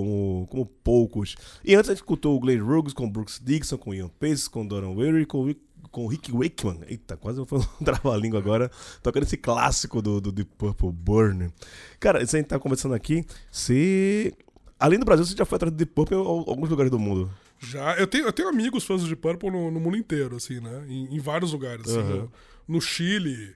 como, 0.00 0.46
como 0.50 0.66
poucos. 0.66 1.36
E 1.64 1.74
antes 1.74 1.88
a 1.90 1.92
gente 1.94 2.02
escutou 2.02 2.36
o 2.36 2.40
Glenn 2.40 2.64
Ruggs 2.64 2.94
com 2.94 3.10
Brooks 3.10 3.40
Dixon, 3.44 3.78
com 3.78 3.94
Ian 3.94 4.08
Pace, 4.08 4.48
com 4.48 4.66
Doran 4.66 4.90
Weary, 4.90 5.26
com, 5.26 5.54
com 5.90 6.06
Rick 6.06 6.32
Wakeman. 6.32 6.80
Eita, 6.86 7.16
quase 7.16 7.44
foi 7.46 7.58
um 7.58 7.62
trava-língua 7.84 8.38
agora. 8.38 8.70
Tocando 9.02 9.22
esse 9.24 9.36
clássico 9.36 10.00
do, 10.02 10.20
do 10.20 10.32
Deep 10.32 10.50
Purple 10.56 10.92
Burn. 10.92 11.52
Cara, 11.98 12.22
isso 12.22 12.34
a 12.36 12.38
gente 12.38 12.48
tá 12.48 12.58
conversando 12.58 12.94
aqui. 12.94 13.24
Se. 13.50 14.34
Além 14.78 14.98
do 14.98 15.04
Brasil, 15.04 15.26
você 15.26 15.36
já 15.36 15.44
foi 15.44 15.56
atrás 15.56 15.72
do 15.72 15.76
Deep 15.76 15.92
Purple 15.92 16.16
em 16.16 16.20
al- 16.20 16.48
alguns 16.48 16.70
lugares 16.70 16.90
do 16.90 16.98
mundo. 16.98 17.30
Já, 17.58 17.94
eu 17.98 18.06
tenho, 18.06 18.24
eu 18.24 18.32
tenho 18.32 18.48
amigos 18.48 18.84
fãs 18.84 19.04
de 19.04 19.14
Purple 19.14 19.50
no, 19.50 19.70
no 19.70 19.78
mundo 19.78 19.94
inteiro, 19.98 20.36
assim, 20.36 20.58
né? 20.60 20.86
Em, 20.88 21.14
em 21.14 21.18
vários 21.18 21.52
lugares. 21.52 21.86
assim, 21.86 21.98
Aham. 21.98 22.16
no, 22.16 22.32
no 22.76 22.80
Chile, 22.80 23.52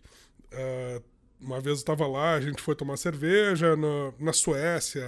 ah, 0.52 1.00
uma 1.40 1.60
vez 1.60 1.80
eu 1.80 1.84
tava 1.84 2.06
lá, 2.06 2.34
a 2.34 2.40
gente 2.40 2.62
foi 2.62 2.74
tomar 2.74 2.96
cerveja, 2.96 3.76
na, 3.76 4.12
na 4.18 4.32
Suécia, 4.32 5.06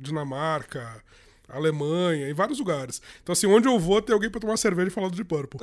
Dinamarca, 0.00 1.02
Alemanha, 1.48 2.28
em 2.28 2.34
vários 2.34 2.58
lugares. 2.58 3.00
Então, 3.22 3.32
assim, 3.32 3.46
onde 3.46 3.68
eu 3.68 3.78
vou, 3.78 4.02
tem 4.02 4.12
alguém 4.12 4.30
pra 4.30 4.40
tomar 4.40 4.56
cerveja 4.56 4.88
e 4.88 4.90
falar 4.90 5.10
de 5.10 5.24
Purple. 5.24 5.60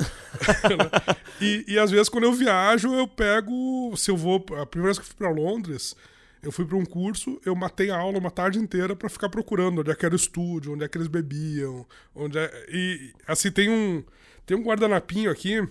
e, 1.42 1.66
e 1.68 1.80
às 1.80 1.92
vezes, 1.92 2.10
quando 2.10 2.24
eu 2.24 2.34
viajo, 2.34 2.94
eu 2.94 3.08
pego. 3.08 3.94
Se 3.98 4.10
eu 4.10 4.18
vou. 4.18 4.38
A 4.58 4.66
primeira 4.66 4.94
vez 4.94 4.98
que 4.98 5.04
eu 5.04 5.08
fui 5.08 5.16
pra 5.18 5.30
Londres. 5.30 5.96
Eu 6.42 6.52
fui 6.52 6.66
pra 6.66 6.76
um 6.76 6.84
curso, 6.84 7.40
eu 7.46 7.56
matei 7.56 7.90
a 7.90 7.98
aula 7.98 8.20
uma 8.20 8.30
tarde 8.30 8.60
inteira 8.60 8.98
pra 8.98 9.08
ficar 9.08 9.30
procurando 9.30 9.80
onde 9.80 9.90
é 9.90 9.96
que 9.96 10.06
era 10.06 10.14
o 10.14 10.18
estúdio, 10.18 10.74
onde 10.74 10.84
é 10.84 10.90
que 10.90 10.98
eles 10.98 11.08
bebiam, 11.08 11.88
onde 12.14 12.38
é... 12.38 12.66
E, 12.68 13.14
assim, 13.26 13.50
tem 13.50 13.70
um, 13.70 14.04
tem 14.46 14.58
um 14.58 14.62
guardanapinho 14.62 15.32
aqui 15.32 15.66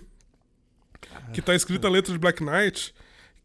que 1.31 1.43
tá 1.43 1.53
escrito 1.53 1.85
a 1.85 1.91
letra 1.91 2.11
de 2.11 2.17
Black 2.17 2.43
Knight, 2.43 2.91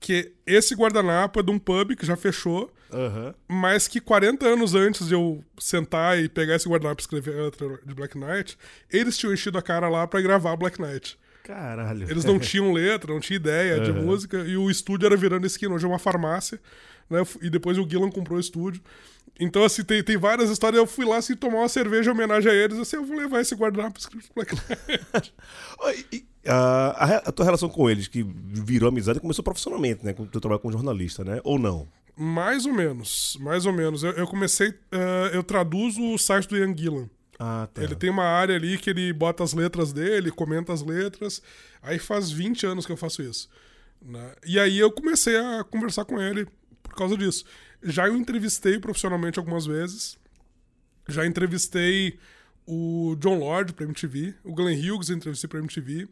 que 0.01 0.33
esse 0.47 0.75
guardanapo 0.75 1.41
é 1.41 1.43
de 1.43 1.51
um 1.51 1.59
pub 1.59 1.95
que 1.97 2.07
já 2.07 2.17
fechou, 2.17 2.73
Aham. 2.93 3.35
mas 3.49 3.89
que 3.89 4.01
40 4.01 4.47
anos 4.47 4.75
antes 4.75 5.09
de 5.09 5.15
eu 5.15 5.43
sentar 5.59 6.19
e 6.19 6.29
pegar 6.29 6.55
esse 6.57 6.69
guardanapo 6.69 7.01
e 7.01 7.03
escrever 7.03 7.39
a 7.39 7.45
letra 7.45 7.79
de 7.85 7.95
Black 7.95 8.17
Knight, 8.19 8.57
eles 8.91 9.17
tinham 9.19 9.33
enchido 9.35 9.59
a 9.59 9.63
cara 9.63 9.89
lá 9.89 10.07
pra 10.07 10.21
gravar 10.21 10.57
Black 10.57 10.81
Knight. 10.81 11.19
Caralho. 11.43 12.11
Eles 12.11 12.25
não 12.25 12.39
tinham 12.41 12.73
letra, 12.73 13.13
não 13.13 13.21
tinham 13.21 13.37
ideia 13.41 13.81
de 13.81 13.91
Aham. 13.91 14.03
música, 14.03 14.39
e 14.39 14.57
o 14.57 14.71
estúdio 14.71 15.07
era 15.07 15.17
virando 15.17 15.47
esquina, 15.47 15.75
hoje 15.75 15.85
é 15.85 15.89
uma 15.89 15.99
farmácia, 15.99 16.61
né? 17.11 17.21
E 17.43 17.51
depois 17.51 17.79
o 17.79 17.89
Gillan 17.89 18.11
comprou 18.11 18.37
o 18.37 18.41
estúdio. 18.41 18.83
Então, 19.41 19.63
assim, 19.63 19.85
tem, 19.85 20.03
tem 20.03 20.17
várias 20.17 20.51
histórias. 20.51 20.79
Eu 20.81 20.87
fui 20.87 21.05
lá 21.07 21.17
assim, 21.19 21.37
tomar 21.37 21.59
uma 21.59 21.69
cerveja 21.69 22.11
em 22.11 22.13
homenagem 22.13 22.51
a 22.51 22.55
eles. 22.55 22.77
Assim, 22.79 22.97
eu 22.97 23.05
vou 23.05 23.17
levar 23.17 23.41
esse 23.41 23.55
guardanapo 23.55 23.99
escrito 23.99 24.29
Black 24.35 24.53
Knight. 24.55 25.33
E, 26.13 26.27
a, 26.47 27.17
a 27.29 27.33
tua 27.33 27.45
relação 27.45 27.69
com 27.69 27.89
eles, 27.91 28.09
que 28.09 28.23
virou 28.23 28.89
amizade, 28.89 29.21
começou 29.21 29.43
profissionalmente, 29.45 30.05
né? 30.05 30.13
Quando 30.13 30.31
tu 30.31 30.41
trabalha 30.41 30.61
como 30.61 30.73
jornalista, 30.73 31.25
né? 31.25 31.41
Ou 31.45 31.59
não? 31.59 31.89
Mais 32.17 32.67
ou 32.67 32.73
menos, 32.73 33.37
mais 33.41 33.65
ou 33.67 33.73
menos. 33.73 34.03
Eu, 34.03 34.13
eu 34.13 34.27
comecei, 34.27 34.75
eh, 34.91 35.31
eu 35.35 35.43
traduzo 35.43 36.03
o 36.03 36.19
site 36.19 36.49
do 36.49 36.57
Ian 36.57 36.77
Gillan. 36.77 37.09
Ah, 37.39 37.69
tá. 37.73 37.83
Ele 37.83 37.95
tem 37.95 38.11
uma 38.11 38.25
área 38.25 38.57
ali 38.57 38.77
que 38.79 38.91
ele 38.91 39.13
bota 39.13 39.45
as 39.45 39.53
letras 39.53 39.93
dele, 39.93 40.31
comenta 40.33 40.73
as 40.73 40.83
letras. 40.83 41.41
Aí 41.81 41.99
faz 41.99 42.31
20 42.31 42.67
anos 42.67 42.85
que 42.87 42.91
eu 42.91 42.97
faço 42.97 43.23
isso. 43.23 43.49
né? 44.03 44.33
E 44.45 44.59
aí 44.59 44.79
eu 44.79 44.91
comecei 44.91 45.37
a 45.37 45.63
conversar 45.63 46.05
com 46.05 46.21
ele 46.21 46.47
por 46.83 46.95
causa 46.97 47.17
disso. 47.17 47.45
Já 47.83 48.09
eu 48.09 48.17
entrevistei 48.17 48.81
profissionalmente 48.81 49.39
algumas 49.39 49.65
vezes. 49.67 50.19
Já 51.09 51.25
entrevistei 51.25 52.19
o 52.67 53.15
John 53.21 53.39
Lord 53.39 53.73
pra 53.75 53.85
MTV. 53.87 54.35
O 54.43 54.53
Glenn 54.53 54.75
Hughes 54.77 55.09
entrevistei 55.11 55.47
pra 55.49 55.61
MTV. 55.61 56.09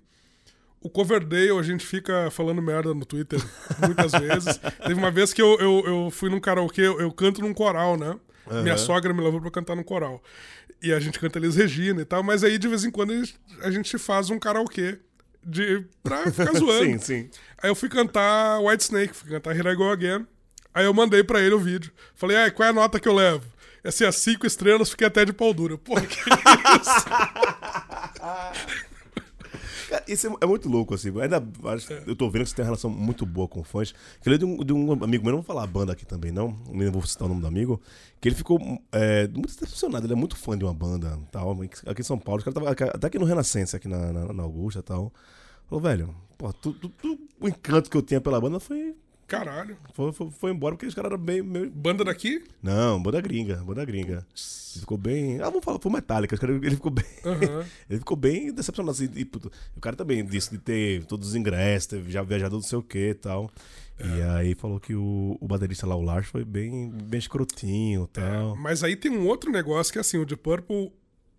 O 0.80 0.88
Coverdale, 0.90 1.58
a 1.58 1.62
gente 1.62 1.84
fica 1.84 2.30
falando 2.30 2.62
merda 2.62 2.94
no 2.94 3.04
Twitter 3.04 3.40
muitas 3.80 4.12
vezes. 4.12 4.56
Teve 4.86 4.94
uma 4.94 5.10
vez 5.10 5.32
que 5.32 5.42
eu, 5.42 5.58
eu, 5.58 5.82
eu 5.86 6.10
fui 6.10 6.30
num 6.30 6.38
karaokê, 6.38 6.82
eu, 6.82 7.00
eu 7.00 7.10
canto 7.10 7.40
num 7.40 7.52
coral, 7.54 7.96
né? 7.96 8.14
Minha 8.62 8.76
sogra 8.78 9.12
me 9.12 9.20
levou 9.20 9.40
pra 9.40 9.50
cantar 9.50 9.74
num 9.74 9.82
coral. 9.82 10.22
E 10.80 10.92
a 10.92 11.00
gente 11.00 11.18
canta 11.18 11.38
Elis 11.38 11.56
Regina 11.56 12.02
e 12.02 12.04
tal, 12.04 12.22
mas 12.22 12.44
aí 12.44 12.58
de 12.58 12.68
vez 12.68 12.84
em 12.84 12.90
quando 12.90 13.12
a 13.12 13.16
gente, 13.16 13.36
a 13.62 13.70
gente 13.70 13.98
faz 13.98 14.30
um 14.30 14.38
karaokê 14.38 14.98
de, 15.42 15.84
pra 16.02 16.30
ficar 16.30 16.52
zoando. 16.58 16.84
sim, 16.84 16.98
sim. 16.98 17.30
Aí 17.60 17.70
eu 17.70 17.74
fui 17.74 17.88
cantar 17.88 18.60
White 18.60 18.84
Snake, 18.84 19.16
fui 19.16 19.30
cantar 19.30 19.56
Here 19.56 19.68
I 19.68 19.74
Go 19.74 19.90
Again. 19.90 20.26
Aí 20.72 20.84
eu 20.84 20.94
mandei 20.94 21.24
pra 21.24 21.40
ele 21.40 21.54
o 21.54 21.58
vídeo. 21.58 21.90
Falei, 22.14 22.36
ai, 22.36 22.50
qual 22.50 22.66
é 22.66 22.70
a 22.70 22.74
nota 22.74 23.00
que 23.00 23.08
eu 23.08 23.14
levo? 23.14 23.44
Assim, 23.82 24.04
as 24.04 24.16
cinco 24.16 24.46
estrelas, 24.46 24.90
fiquei 24.90 25.06
até 25.06 25.24
de 25.24 25.32
pau 25.32 25.54
dura. 25.54 25.78
Pô, 25.78 25.94
que 25.94 26.18
isso? 26.18 27.06
Cara, 29.88 30.04
isso 30.08 30.26
é, 30.26 30.30
é 30.40 30.46
muito 30.46 30.68
louco, 30.68 30.94
assim. 30.94 31.08
Ainda, 31.20 31.36
É. 31.36 32.02
Eu 32.06 32.16
tô 32.16 32.28
vendo 32.30 32.42
que 32.44 32.50
você 32.50 32.56
tem 32.56 32.62
uma 32.64 32.66
relação 32.66 32.90
muito 32.90 33.24
boa 33.24 33.46
com 33.46 33.62
fãs. 33.62 33.94
Que 34.20 34.30
é 34.30 34.36
de 34.38 34.44
um, 34.44 34.56
de 34.64 34.72
um 34.72 34.92
amigo 35.04 35.22
meu, 35.24 35.32
não 35.32 35.38
vou 35.42 35.42
falar 35.46 35.62
a 35.64 35.66
banda 35.66 35.92
aqui 35.92 36.04
também, 36.04 36.32
não. 36.32 36.56
Nem 36.70 36.90
vou 36.90 37.04
citar 37.06 37.26
o 37.26 37.28
nome 37.28 37.40
do 37.40 37.46
amigo. 37.46 37.80
Que 38.20 38.28
ele 38.28 38.34
ficou 38.34 38.58
é, 38.92 39.28
muito 39.28 39.46
decepcionado. 39.48 40.06
Ele 40.06 40.12
é 40.12 40.16
muito 40.16 40.36
fã 40.36 40.56
de 40.58 40.64
uma 40.64 40.74
banda 40.74 41.18
tal. 41.30 41.56
Aqui 41.86 42.00
em 42.00 42.04
São 42.04 42.18
Paulo. 42.18 42.38
Os 42.38 42.44
caras 42.44 42.54
tava 42.54 42.70
até 42.94 43.06
aqui 43.06 43.18
no 43.18 43.24
Renascença, 43.24 43.76
aqui 43.76 43.86
na, 43.88 44.12
na, 44.12 44.32
na 44.32 44.42
Augusta 44.42 44.80
e 44.80 44.82
tal. 44.82 45.12
Falou, 45.68 45.82
velho, 45.82 46.14
pô, 46.38 46.52
tu, 46.52 46.72
tu- 46.72 46.88
tu- 46.88 47.18
o 47.40 47.48
encanto 47.48 47.90
que 47.90 47.96
eu 47.96 48.02
tinha 48.02 48.20
pela 48.20 48.40
banda 48.40 48.58
foi. 48.60 48.94
Caralho. 49.26 49.76
Foi, 49.92 50.12
foi, 50.12 50.30
foi 50.30 50.50
embora 50.52 50.74
porque 50.76 50.86
os 50.86 50.94
caras 50.94 51.10
eram 51.12 51.20
bem. 51.22 51.42
meio- 51.42 51.70
Banda 51.70 52.04
daqui? 52.04 52.44
Não, 52.62 53.02
banda 53.02 53.20
gringa, 53.20 53.56
banda 53.64 53.84
gringa. 53.84 54.24
Ele 54.74 54.80
ficou 54.80 54.96
bem. 54.96 55.40
Ah, 55.40 55.50
vamos 55.50 55.64
falar, 55.64 55.78
foi 55.80 55.90
Metallica. 55.90 56.34
os 56.34 56.40
caras- 56.40 56.56
Ele 56.62 56.76
ficou 56.76 56.90
bem. 56.92 57.04
Aham. 57.24 57.64
Ele 57.90 57.98
ficou 57.98 58.16
bem 58.16 58.52
decepcionado. 58.52 58.92
Assim, 58.92 59.08
e, 59.16 59.24
puto, 59.24 59.50
o 59.76 59.80
cara 59.80 59.96
também 59.96 60.24
disse 60.24 60.50
de 60.50 60.58
ter 60.58 61.04
todos 61.06 61.28
os 61.30 61.34
ingressos, 61.34 61.86
ter 61.86 62.04
já 62.08 62.22
viajado 62.22 62.54
não 62.54 62.62
sei 62.62 62.78
o 62.78 62.82
que 62.82 63.10
e 63.10 63.14
tal. 63.14 63.50
E 63.98 64.22
aí 64.22 64.54
falou 64.54 64.78
que 64.78 64.94
o, 64.94 65.38
o 65.40 65.48
baterista 65.48 65.86
lá, 65.86 65.96
o 65.96 66.02
Lars, 66.02 66.26
foi 66.28 66.44
bem, 66.44 66.90
bem 66.90 67.18
escrotinho 67.18 68.04
e 68.04 68.08
tal. 68.08 68.54
Mas 68.54 68.84
aí 68.84 68.94
tem 68.94 69.10
um 69.10 69.26
outro 69.26 69.50
negócio 69.50 69.90
que, 69.92 69.98
assim, 69.98 70.18
o 70.18 70.26
Deep 70.26 70.42
Purple, 70.42 70.92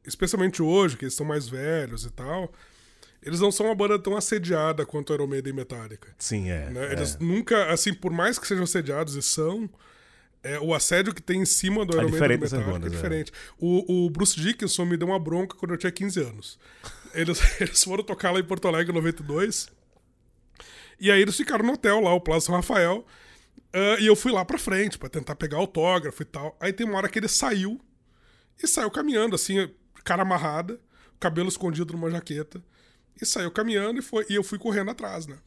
especialmente 0.06 0.62
hoje, 0.62 0.98
que 0.98 1.06
eles 1.06 1.14
estão 1.14 1.26
mais 1.26 1.48
velhos 1.48 2.04
e 2.06 2.10
tal, 2.10 2.52
eles 3.28 3.42
não 3.42 3.52
são 3.52 3.66
uma 3.66 3.76
banda 3.76 4.00
tão 4.00 4.16
assediada 4.16 4.86
quanto 4.86 5.14
Iron 5.14 5.28
Maiden 5.28 5.52
e 5.52 5.56
Metallica. 5.56 6.16
Sim, 6.18 6.50
é. 6.50 6.70
né? 6.70 6.88
é. 6.88 6.94
Eles 6.94 7.18
nunca, 7.20 7.70
assim, 7.70 7.94
por 7.94 8.10
mais 8.10 8.40
que 8.40 8.48
sejam 8.48 8.64
assediados 8.64 9.16
e 9.16 9.22
são, 9.22 9.70
é, 10.42 10.58
o 10.62 10.74
assédio 10.74 11.14
que 11.14 11.22
tem 11.22 11.42
em 11.42 11.46
cima 11.46 11.86
do 11.86 12.00
É 12.00 12.04
Iron 12.04 12.10
Maiden 12.10 12.32
e 12.32 12.38
do 12.38 12.42
Metallica 12.44 12.72
bandas, 12.72 12.90
é 12.90 12.94
é. 12.94 12.96
diferente. 12.96 13.32
O, 13.60 14.06
o 14.06 14.10
Bruce 14.10 14.40
Dickinson 14.40 14.86
me 14.86 14.96
deu 14.96 15.10
uma 15.10 15.20
bronca 15.20 15.58
quando 15.58 15.72
eu 15.74 15.78
tinha 15.78 15.92
15 15.92 16.22
anos. 16.22 16.60
Eles, 17.14 17.42
eles 17.60 17.84
foram 17.84 18.02
tocar 18.02 18.32
lá 18.32 18.40
em 18.40 18.46
Porto 18.46 18.66
Alegre 18.66 18.94
em 18.94 18.96
92. 18.96 19.68
E 20.98 21.12
aí 21.12 21.22
eles 21.22 21.36
ficaram 21.36 21.66
no 21.66 21.74
hotel 21.74 22.00
lá, 22.00 22.14
o 22.14 22.22
Plaza 22.22 22.46
São 22.46 22.56
Rafael. 22.56 23.06
ah, 23.74 23.98
e 24.00 24.06
eu 24.08 24.16
fui 24.16 24.32
lá 24.32 24.46
pra 24.46 24.58
frente 24.58 24.98
pra 24.98 25.10
tentar 25.10 25.36
pegar 25.36 25.58
autógrafo 25.58 26.22
e 26.22 26.26
tal. 26.26 26.56
Aí 26.62 26.72
tem 26.72 26.88
uma 26.88 26.98
hora 26.98 27.10
que 27.10 27.20
ele 27.20 27.28
saiu 27.28 27.78
e 28.64 28.66
saiu 28.66 28.90
caminhando, 28.90 29.36
assim, 29.36 29.70
cara 30.06 30.22
amarrada, 30.22 30.80
cabelo 31.20 31.50
escondido 31.50 31.92
numa 31.92 32.10
jaqueta. 32.10 32.64
E 33.22 33.26
saiu 33.26 33.52
caminhando 33.52 34.00
e 34.00 34.02
foi. 34.02 34.26
E 34.30 34.36
eu 34.36 34.44
fui 34.44 34.58
correndo 34.58 34.92
atrás, 34.92 35.28
né? 35.28 35.38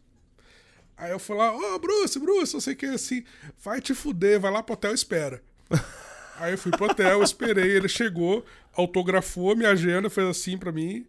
Aí 0.96 1.12
eu 1.12 1.18
fui 1.18 1.34
lá, 1.34 1.54
ô 1.54 1.78
Bruce, 1.78 2.18
Bruce, 2.18 2.52
eu 2.52 2.60
sei 2.60 2.74
que 2.74 2.84
assim, 2.84 3.24
vai 3.62 3.80
te 3.80 3.94
fuder, 3.94 4.38
vai 4.38 4.52
lá 4.52 4.62
pro 4.62 4.74
hotel 4.74 4.90
e 4.90 4.94
espera. 4.94 5.42
Aí 6.36 6.52
eu 6.52 6.58
fui 6.58 6.70
pro 6.72 6.86
hotel, 6.86 7.22
esperei, 7.22 7.70
ele 7.70 7.88
chegou, 7.88 8.44
autografou 8.74 9.56
minha 9.56 9.70
agenda, 9.70 10.10
fez 10.10 10.26
assim 10.26 10.58
pra 10.58 10.72
mim 10.72 11.06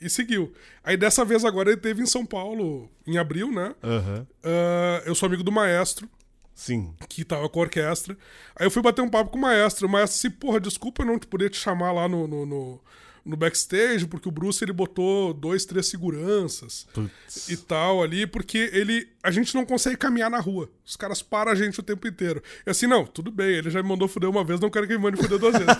e 0.00 0.08
seguiu. 0.08 0.52
Aí 0.82 0.96
dessa 0.96 1.24
vez 1.24 1.44
agora 1.44 1.70
ele 1.70 1.80
teve 1.80 2.02
em 2.02 2.06
São 2.06 2.24
Paulo, 2.24 2.90
em 3.06 3.18
abril, 3.18 3.50
né? 3.50 3.74
Aham. 3.82 4.26
Ah, 4.42 5.02
eu 5.04 5.14
sou 5.14 5.26
amigo 5.26 5.42
do 5.42 5.52
maestro, 5.52 6.08
Sim. 6.54 6.94
que 7.08 7.24
tava 7.24 7.48
com 7.48 7.60
a 7.60 7.62
orquestra. 7.62 8.16
Aí 8.56 8.66
eu 8.66 8.70
fui 8.70 8.82
bater 8.82 9.02
um 9.02 9.10
papo 9.10 9.30
com 9.30 9.38
o 9.38 9.42
maestro. 9.42 9.86
O 9.86 9.90
maestro 9.90 10.14
disse, 10.14 10.30
porra, 10.30 10.60
desculpa 10.60 11.02
eu 11.02 11.06
não 11.06 11.18
poder 11.18 11.50
te 11.50 11.58
chamar 11.58 11.92
lá 11.92 12.08
no, 12.08 12.26
no, 12.26 12.46
no, 12.46 12.80
no 13.28 13.36
backstage, 13.36 14.06
porque 14.06 14.26
o 14.28 14.32
Bruce 14.32 14.64
ele 14.64 14.72
botou 14.72 15.34
dois, 15.34 15.64
três 15.66 15.86
seguranças 15.86 16.86
Putz. 16.94 17.48
e 17.48 17.56
tal 17.56 18.02
ali, 18.02 18.26
porque 18.26 18.70
ele. 18.72 19.06
A 19.22 19.30
gente 19.30 19.54
não 19.54 19.66
consegue 19.66 19.96
caminhar 19.96 20.30
na 20.30 20.40
rua. 20.40 20.70
Os 20.86 20.96
caras 20.96 21.20
param 21.20 21.52
a 21.52 21.54
gente 21.54 21.78
o 21.78 21.82
tempo 21.82 22.08
inteiro. 22.08 22.42
E 22.66 22.70
assim, 22.70 22.86
não, 22.86 23.04
tudo 23.04 23.30
bem, 23.30 23.56
ele 23.56 23.68
já 23.70 23.82
me 23.82 23.88
mandou 23.88 24.08
fuder 24.08 24.30
uma 24.30 24.42
vez, 24.42 24.58
não 24.58 24.70
quero 24.70 24.86
que 24.86 24.94
ele 24.94 25.02
mande 25.02 25.18
fuder 25.18 25.38
duas 25.38 25.52
vezes. 25.52 25.66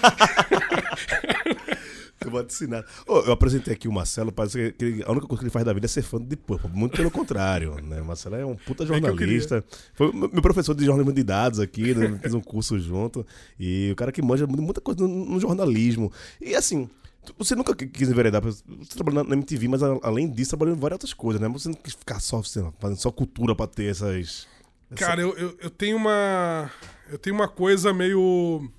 Eu 2.21 2.33
vou 2.33 2.43
te 2.45 2.53
ensinar. 2.53 2.85
Ô, 3.07 3.21
eu 3.21 3.33
apresentei 3.33 3.73
aqui 3.73 3.87
o 3.87 3.93
Marcelo, 3.93 4.33
parece 4.33 4.73
que 4.73 4.85
ele- 4.85 5.05
a 5.07 5.13
única 5.13 5.27
coisa 5.27 5.39
que 5.41 5.45
ele 5.45 5.53
faz 5.53 5.65
da 5.65 5.73
vida 5.73 5.87
é 5.87 5.89
ser 5.89 6.03
fã 6.03 6.21
de 6.21 6.37
Purple. 6.37 6.69
Muito 6.75 6.97
pelo 6.97 7.11
contrário, 7.13 7.77
né? 7.81 8.01
O 8.03 8.05
Marcelo 8.05 8.35
é 8.35 8.45
um 8.45 8.57
puta 8.57 8.83
eu 8.83 8.89
jornalista. 8.89 9.65
Foi 9.95 10.13
meu 10.13 10.29
meu 10.29 10.43
professor 10.43 10.75
de 10.75 10.85
jornalismo 10.85 11.13
de 11.15 11.23
dados 11.23 11.61
aqui, 11.61 11.95
né? 11.95 12.19
fiz 12.21 12.35
um 12.35 12.41
curso 12.41 12.79
junto. 12.79 13.25
E 13.59 13.91
o 13.93 13.97
cara 13.97 14.11
que 14.11 14.21
manja 14.21 14.47
muita 14.49 14.81
coisa 14.81 15.01
no, 15.01 15.09
no 15.27 15.41
jornalismo. 15.41 16.13
E 16.41 16.57
assim, 16.57 16.91
Você 17.37 17.55
nunca 17.55 17.75
qui- 17.75 17.89
quis 17.89 18.09
enveredar. 18.09 18.41
Você 18.43 18.63
trabalhou 18.95 19.25
na 19.25 19.35
MTV, 19.35 19.69
mas 19.69 19.83
além 19.83 20.31
disso, 20.31 20.51
trabalhou 20.51 20.75
em 20.77 20.79
várias 20.79 20.95
outras 20.97 21.13
coisas, 21.15 21.41
né? 21.41 21.49
Você 21.49 21.69
não 21.69 21.75
quis 21.77 21.95
ficar 21.95 22.21
só 22.21 22.37
lá, 22.57 22.73
fazendo 22.79 22.99
só 22.99 23.11
cultura 23.11 23.55
pra 23.55 23.67
ter 23.67 23.91
essas. 23.91 24.47
essa- 24.91 24.97
Cara, 24.97 25.21
eu, 25.21 25.37
eu, 25.37 25.57
eu 25.61 25.71
tenho 25.71 25.97
uma. 25.97 26.71
Eu 27.11 27.19
tenho 27.19 27.35
uma 27.37 27.49
coisa 27.49 27.93
meio. 27.93 28.71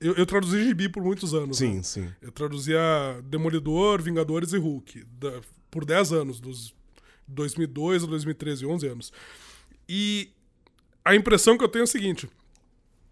Eu, 0.00 0.14
eu 0.14 0.24
traduzi 0.26 0.64
gibi 0.64 0.88
por 0.88 1.02
muitos 1.02 1.34
anos. 1.34 1.60
né? 1.60 1.66
Sim, 1.66 1.82
sim. 1.82 2.08
Eu 2.22 2.30
traduzia 2.30 2.78
Demolidor, 3.24 4.00
Vingadores 4.00 4.52
e 4.52 4.56
Hulk 4.58 5.04
da- 5.18 5.40
por 5.70 5.84
10 5.84 6.12
anos, 6.12 6.38
dos 6.40 6.72
2002 7.26 8.04
a 8.04 8.06
2013, 8.06 8.64
11 8.64 8.86
anos. 8.86 9.12
E 9.88 10.30
a 11.04 11.14
impressão 11.16 11.58
que 11.58 11.64
eu 11.64 11.68
tenho 11.68 11.82
é 11.82 11.84
o 11.84 11.88
seguinte: 11.88 12.28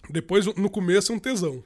depois, 0.09 0.47
no 0.47 0.71
começo, 0.71 1.11
é 1.13 1.15
um 1.15 1.19
tesão. 1.19 1.63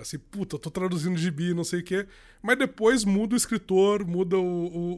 Assim, 0.00 0.18
puta, 0.18 0.56
eu 0.56 0.58
tô 0.58 0.70
traduzindo 0.70 1.18
gibi, 1.18 1.52
não 1.54 1.64
sei 1.64 1.80
o 1.80 1.84
quê. 1.84 2.06
Mas 2.42 2.58
depois 2.58 3.04
muda 3.04 3.34
o 3.34 3.36
escritor, 3.36 4.04
muda 4.06 4.38
o, 4.38 4.42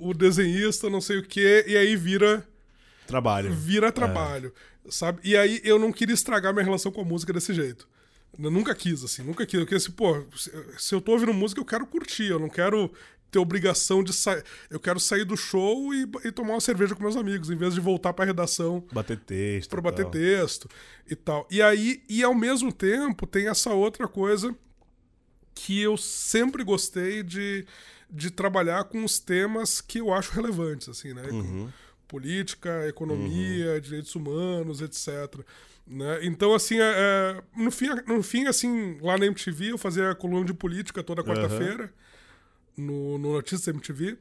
o- 0.04 0.08
o 0.08 0.14
desenhista, 0.14 0.88
não 0.88 1.00
sei 1.00 1.18
o 1.18 1.22
quê, 1.22 1.64
e 1.66 1.76
aí 1.76 1.96
vira 1.96 2.46
Trabalho. 3.06 3.52
vira 3.52 3.90
trabalho, 3.90 4.52
sabe? 4.88 5.18
E 5.24 5.36
aí 5.36 5.60
eu 5.64 5.78
não 5.78 5.92
queria 5.92 6.14
estragar 6.14 6.52
minha 6.52 6.64
relação 6.64 6.92
com 6.92 7.00
a 7.00 7.04
música 7.04 7.32
desse 7.32 7.52
jeito. 7.52 7.88
Eu 8.42 8.50
nunca 8.50 8.74
quis, 8.74 9.04
assim, 9.04 9.22
nunca 9.22 9.44
quis. 9.44 9.58
Eu 9.60 9.66
queria 9.66 9.76
assim, 9.78 9.90
pô, 9.92 10.24
se, 10.78 10.94
eu 10.94 11.00
tô 11.00 11.12
ouvindo 11.12 11.34
música, 11.34 11.60
eu 11.60 11.64
quero 11.64 11.86
curtir, 11.86 12.28
eu 12.30 12.38
não 12.38 12.48
quero 12.48 12.90
ter 13.30 13.38
obrigação 13.38 14.02
de 14.04 14.12
sair. 14.12 14.42
Eu 14.70 14.78
quero 14.80 14.98
sair 15.00 15.24
do 15.24 15.36
show 15.36 15.92
e, 15.92 16.06
e 16.24 16.30
tomar 16.32 16.54
uma 16.54 16.60
cerveja 16.60 16.94
com 16.94 17.02
meus 17.02 17.16
amigos, 17.16 17.50
em 17.50 17.56
vez 17.56 17.74
de 17.74 17.80
voltar 17.80 18.12
pra 18.12 18.24
redação 18.24 18.84
Bater 18.92 19.18
texto. 19.18 19.68
pra 19.70 19.80
bater 19.82 20.02
tal. 20.04 20.10
texto 20.12 20.68
e 21.10 21.14
tal. 21.16 21.46
E 21.50 21.60
aí, 21.60 22.02
e 22.08 22.22
ao 22.22 22.34
mesmo 22.34 22.72
tempo, 22.72 23.26
tem 23.26 23.48
essa 23.48 23.70
outra 23.74 24.06
coisa 24.08 24.54
que 25.54 25.80
eu 25.80 25.96
sempre 25.96 26.64
gostei 26.64 27.22
de, 27.22 27.66
de 28.10 28.30
trabalhar 28.30 28.84
com 28.84 29.04
os 29.04 29.18
temas 29.18 29.80
que 29.80 29.98
eu 29.98 30.12
acho 30.12 30.32
relevantes, 30.32 30.88
assim, 30.88 31.12
né? 31.12 31.22
Uhum. 31.30 31.68
Política, 32.06 32.86
economia, 32.88 33.80
direitos 33.80 34.14
humanos, 34.14 34.80
etc. 34.80 35.40
Né? 35.86 36.20
Então, 36.22 36.54
assim, 36.54 36.78
é, 36.78 36.92
é, 36.94 37.42
no, 37.56 37.70
fim, 37.70 37.88
no 38.06 38.22
fim, 38.22 38.46
assim, 38.46 38.98
lá 39.00 39.16
na 39.16 39.26
MTV 39.26 39.72
eu 39.72 39.78
fazia 39.78 40.10
a 40.10 40.14
coluna 40.14 40.44
de 40.44 40.54
política 40.54 41.02
toda 41.02 41.24
quarta-feira, 41.24 41.92
no, 42.76 43.18
no 43.18 43.32
Notícias 43.32 43.66
MTV. 43.68 44.16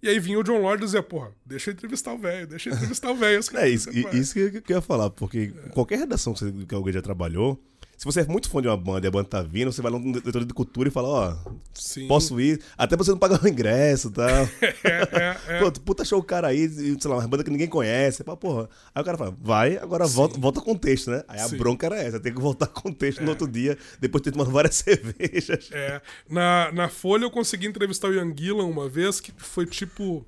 E 0.00 0.08
aí 0.08 0.20
vinha 0.20 0.38
o 0.38 0.44
John 0.44 0.60
Lord 0.60 0.82
e 0.82 0.86
dizia, 0.86 1.02
porra, 1.02 1.32
deixa 1.44 1.70
eu 1.70 1.74
entrevistar 1.74 2.12
o 2.12 2.18
velho, 2.18 2.46
deixa 2.46 2.70
eu 2.70 2.74
entrevistar 2.74 3.10
o 3.10 3.16
velho. 3.16 3.40
É 3.54 3.68
isso, 3.68 3.90
isso 4.12 4.34
que 4.34 4.72
eu 4.72 4.76
ia 4.76 4.80
falar, 4.80 5.10
porque 5.10 5.48
qualquer 5.72 5.98
redação 5.98 6.32
que, 6.32 6.38
você, 6.38 6.52
que 6.66 6.74
alguém 6.74 6.92
já 6.92 7.02
trabalhou, 7.02 7.60
se 7.98 8.04
você 8.04 8.20
é 8.20 8.24
muito 8.26 8.48
fã 8.48 8.62
de 8.62 8.68
uma 8.68 8.76
banda 8.76 9.06
e 9.06 9.08
a 9.08 9.10
banda 9.10 9.28
tá 9.28 9.42
vindo, 9.42 9.70
você 9.72 9.82
vai 9.82 9.90
lá 9.90 9.98
no 9.98 10.12
diretor 10.12 10.44
de 10.44 10.54
cultura 10.54 10.88
e 10.88 10.92
fala, 10.92 11.08
ó, 11.08 11.36
Sim. 11.74 12.06
posso 12.06 12.40
ir, 12.40 12.62
até 12.76 12.96
pra 12.96 13.04
você 13.04 13.10
não 13.10 13.18
pagar 13.18 13.42
o 13.44 13.48
ingresso 13.48 14.08
e 14.08 14.12
tal. 14.12 14.28
É, 14.84 15.02
é, 15.50 15.56
é. 15.56 15.58
Pô, 15.60 15.72
puta 15.72 16.04
show 16.04 16.20
o 16.20 16.22
cara 16.22 16.46
aí, 16.46 16.68
sei 16.70 16.96
lá, 17.10 17.16
uma 17.18 17.26
banda 17.28 17.42
que 17.42 17.50
ninguém 17.50 17.66
conhece. 17.68 18.22
Fala, 18.22 18.36
porra. 18.36 18.70
Aí 18.94 19.02
o 19.02 19.04
cara 19.04 19.18
fala, 19.18 19.36
vai, 19.40 19.76
agora 19.76 20.06
volta, 20.06 20.38
volta 20.38 20.60
com 20.60 20.72
o 20.72 20.78
texto, 20.78 21.10
né? 21.10 21.24
Aí 21.26 21.40
a 21.40 21.48
Sim. 21.48 21.56
bronca 21.58 21.86
era 21.86 21.96
essa, 21.96 22.20
tem 22.20 22.32
que 22.32 22.40
voltar 22.40 22.68
com 22.68 22.88
o 22.90 22.94
texto 22.94 23.20
no 23.22 23.30
outro 23.30 23.48
dia, 23.48 23.76
depois 24.00 24.22
de 24.22 24.30
ter 24.30 24.32
tomado 24.38 24.52
várias 24.52 24.76
cervejas. 24.78 25.68
É, 25.72 26.00
na, 26.30 26.70
na 26.72 26.88
Folha 26.88 27.24
eu 27.24 27.30
consegui 27.32 27.66
entrevistar 27.66 28.08
o 28.08 28.14
Ian 28.14 28.32
Gillan 28.36 28.64
uma 28.66 28.88
vez, 28.88 29.20
que 29.20 29.32
foi 29.36 29.66
tipo 29.66 30.24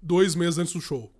dois 0.00 0.34
meses 0.34 0.58
antes 0.58 0.72
do 0.72 0.80
show. 0.80 1.12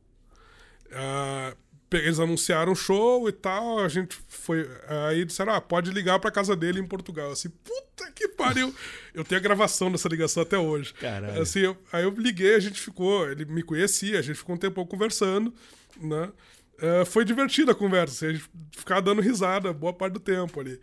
Ah, 0.92 1.54
pe- 1.67 1.67
eles 1.92 2.18
anunciaram 2.20 2.72
o 2.72 2.76
show 2.76 3.28
e 3.28 3.32
tal, 3.32 3.78
a 3.80 3.88
gente 3.88 4.18
foi. 4.28 4.68
Aí 5.08 5.24
disseram, 5.24 5.52
ah, 5.54 5.60
pode 5.60 5.90
ligar 5.90 6.18
pra 6.18 6.30
casa 6.30 6.54
dele 6.56 6.80
em 6.80 6.86
Portugal. 6.86 7.30
Assim, 7.32 7.48
puta 7.48 8.10
que 8.12 8.28
pariu! 8.28 8.74
Eu 9.14 9.24
tenho 9.24 9.40
a 9.40 9.42
gravação 9.42 9.90
dessa 9.90 10.08
ligação 10.08 10.42
até 10.42 10.58
hoje. 10.58 10.92
Caralho. 10.94 11.40
Assim, 11.40 11.60
eu- 11.60 11.76
aí 11.92 12.04
eu 12.04 12.10
liguei, 12.10 12.54
a 12.54 12.60
gente 12.60 12.80
ficou, 12.80 13.28
ele 13.28 13.44
me 13.44 13.62
conhecia, 13.62 14.18
a 14.18 14.22
gente 14.22 14.36
ficou 14.36 14.54
um 14.54 14.58
tempo 14.58 14.84
conversando, 14.86 15.52
né? 16.00 16.30
Ah, 16.80 17.04
foi 17.04 17.24
divertida 17.24 17.72
a 17.72 17.74
conversa, 17.74 18.14
assim, 18.14 18.26
a 18.26 18.38
gente 18.38 18.48
ficava 18.76 19.02
dando 19.02 19.20
risada 19.20 19.72
boa 19.72 19.92
parte 19.92 20.12
do 20.12 20.20
tempo 20.20 20.60
ali. 20.60 20.78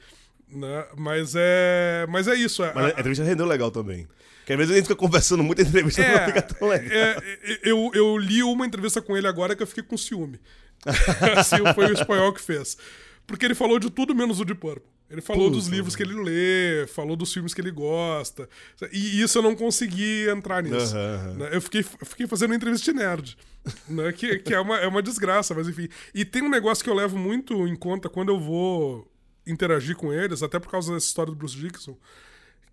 Né? 0.49 0.85
Mas 0.97 1.33
é. 1.35 2.05
Mas 2.09 2.27
é 2.27 2.35
isso. 2.35 2.63
é- 2.63 2.73
Mas 2.73 2.85
a 2.85 2.89
entrevista 2.89 3.23
rendeu 3.23 3.45
legal 3.45 3.71
também. 3.71 4.07
Porque 4.39 4.53
às 4.53 4.59
vezes 4.59 4.73
a 4.73 4.75
gente 4.75 4.85
fica 4.85 4.95
conversando 4.95 5.41
muito, 5.43 5.59
a 5.59 5.65
entrevista 5.65 6.01
é, 6.03 6.19
não 6.19 6.25
fica 6.27 6.41
tão 6.41 6.67
legal. 6.67 6.91
é, 6.91 7.39
eu, 7.63 7.89
eu 7.95 8.15
li 8.17 8.43
uma 8.43 8.63
entrevista 8.65 9.01
com 9.01 9.17
ele 9.17 9.25
agora 9.27 9.55
que 9.55 9.63
eu 9.63 9.67
fiquei 9.67 9.81
com 9.83 9.97
ciúme. 9.97 10.39
assim, 11.37 11.57
foi 11.73 11.87
o 11.87 11.93
espanhol 11.93 12.33
que 12.33 12.41
fez. 12.41 12.77
Porque 13.27 13.45
ele 13.45 13.55
falou 13.55 13.79
de 13.79 13.89
tudo 13.89 14.13
menos 14.13 14.39
o 14.39 14.45
de 14.45 14.53
Purple. 14.53 14.95
Ele 15.09 15.21
falou 15.21 15.45
Puta, 15.45 15.57
dos 15.57 15.67
livros 15.67 15.95
que 15.95 16.01
ele 16.01 16.15
lê, 16.15 16.87
falou 16.87 17.15
dos 17.15 17.31
filmes 17.31 17.53
que 17.53 17.61
ele 17.61 17.69
gosta. 17.69 18.49
E 18.91 19.21
isso 19.21 19.37
eu 19.37 19.41
não 19.43 19.55
consegui 19.55 20.27
entrar 20.27 20.63
nisso. 20.63 20.97
Aham. 20.97 21.33
né? 21.35 21.49
Eu, 21.51 21.61
fiquei, 21.61 21.81
eu 21.81 22.05
fiquei 22.05 22.25
fazendo 22.25 22.49
uma 22.49 22.55
entrevista 22.55 22.91
de 22.91 22.97
nerd. 22.97 23.37
né? 23.87 24.11
Que, 24.11 24.39
que 24.39 24.53
é, 24.53 24.59
uma, 24.59 24.77
é 24.77 24.87
uma 24.87 25.03
desgraça, 25.03 25.53
mas 25.53 25.67
enfim. 25.67 25.87
E 26.13 26.25
tem 26.25 26.41
um 26.41 26.49
negócio 26.49 26.83
que 26.83 26.89
eu 26.89 26.95
levo 26.95 27.17
muito 27.17 27.67
em 27.67 27.75
conta 27.75 28.09
quando 28.09 28.29
eu 28.29 28.39
vou 28.39 29.07
interagir 29.45 29.95
com 29.95 30.11
eles, 30.11 30.41
até 30.41 30.59
por 30.59 30.71
causa 30.71 30.93
dessa 30.93 31.05
história 31.05 31.31
do 31.31 31.37
Bruce 31.37 31.55
Dixon, 31.55 31.95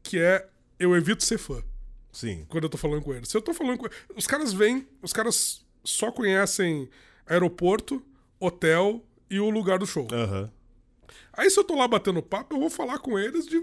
que 0.03 0.19
é 0.19 0.49
eu 0.79 0.97
evito 0.97 1.23
ser 1.23 1.37
fã 1.39 1.63
Sim. 2.11 2.47
quando 2.49 2.65
eu 2.65 2.71
tô 2.71 2.79
falando 2.79 3.03
com 3.03 3.13
eles. 3.13 3.29
Se 3.29 3.37
eu 3.37 3.43
tô 3.43 3.53
falando 3.53 3.77
com 3.79 3.89
Os 4.17 4.27
caras 4.27 4.55
vêm, 4.55 4.87
os 5.03 5.13
caras 5.13 5.67
só 5.85 6.11
conhecem 6.11 6.89
aeroporto, 7.33 8.03
hotel 8.39 9.03
e 9.31 9.41
o 9.41 9.49
lugar 9.49 9.79
do 9.79 9.87
show. 9.87 10.07
Aham. 10.13 10.51
Aí 11.33 11.51
se 11.51 11.59
eu 11.59 11.65
tô 11.65 11.75
lá 11.75 11.89
batendo 11.89 12.23
papo, 12.23 12.55
eu 12.55 12.61
vou 12.61 12.71
falar 12.71 12.99
com 12.99 13.19
eles 13.19 13.47
de 13.47 13.59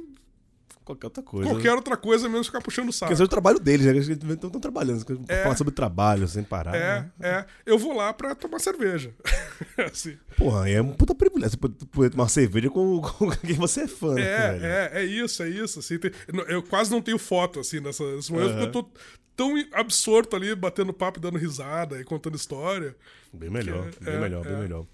Qualquer 0.89 1.06
outra 1.08 1.21
coisa. 1.23 1.49
qualquer 1.52 1.73
outra 1.73 1.95
coisa, 1.97 2.28
menos 2.28 2.47
ficar 2.47 2.62
puxando 2.62 2.89
o 2.89 2.91
saco. 2.93 3.13
Esse 3.13 3.21
é 3.21 3.25
o 3.25 3.28
trabalho 3.28 3.60
deles, 3.60 3.86
né? 3.86 3.91
Eles 3.91 4.10
estão 4.10 4.49
trabalhando. 4.49 5.06
É. 5.28 5.43
Falar 5.43 5.56
sobre 5.56 5.71
trabalho 5.73 6.28
sem 6.28 6.43
parar. 6.43 6.75
É, 6.75 7.02
né? 7.02 7.12
é. 7.19 7.45
Eu 7.63 7.78
vou 7.78 7.95
lá 7.95 8.12
pra 8.12 8.34
tomar 8.34 8.58
cerveja. 8.60 9.13
assim. 9.91 10.17
Porra, 10.36 10.67
é 10.67 10.82
um 10.82 10.93
puta 10.93 11.13
privilégio 11.13 11.60
você 11.62 11.86
poder- 11.86 12.10
tomar 12.10 12.28
cerveja 12.28 12.69
com, 12.71 12.99
com 13.06 13.30
quem 13.30 13.54
você 13.54 13.82
é 13.82 13.88
fã, 13.88 14.15
né? 14.15 14.23
velho? 14.23 14.65
É, 14.65 14.89
é, 14.93 15.02
é 15.02 15.06
isso, 15.06 15.43
é 15.43 15.49
isso. 15.49 15.78
Assim, 15.80 15.99
tem- 15.99 16.12
eu- 16.47 16.63
quase 16.63 16.89
não 16.89 17.02
tenho 17.02 17.19
foto, 17.19 17.60
assim, 17.60 17.80
nessa, 17.80 18.04
nesse 18.15 18.32
momento, 18.32 18.49
porque 18.52 18.63
eu 18.65 18.71
tô 18.71 18.89
tão 19.36 19.54
absorto 19.73 20.36
ali, 20.36 20.54
batendo 20.56 20.91
papo, 20.91 21.19
dando 21.19 21.38
risada 21.38 21.99
e 21.99 22.04
contando 22.04 22.36
história. 22.36 22.95
Bem 23.32 23.49
melhor, 23.49 23.89
Que- 23.91 24.04
bem 24.04 24.15
é, 24.15 24.19
melhor, 24.19 24.45
é. 24.45 24.49
bem 24.49 24.60
melhor. 24.60 24.86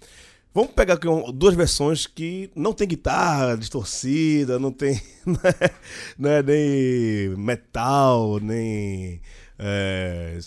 Vamos 0.56 0.72
pegar 0.72 0.94
aqui 0.94 1.06
duas 1.34 1.54
versões 1.54 2.06
que 2.06 2.50
não 2.56 2.72
tem 2.72 2.88
guitarra 2.88 3.58
distorcida, 3.58 4.58
não 4.58 4.72
tem 4.72 4.94
né, 5.26 5.70
né, 6.18 6.42
nem 6.42 7.36
metal, 7.36 8.40
nem 8.40 9.20
é, 9.58 10.38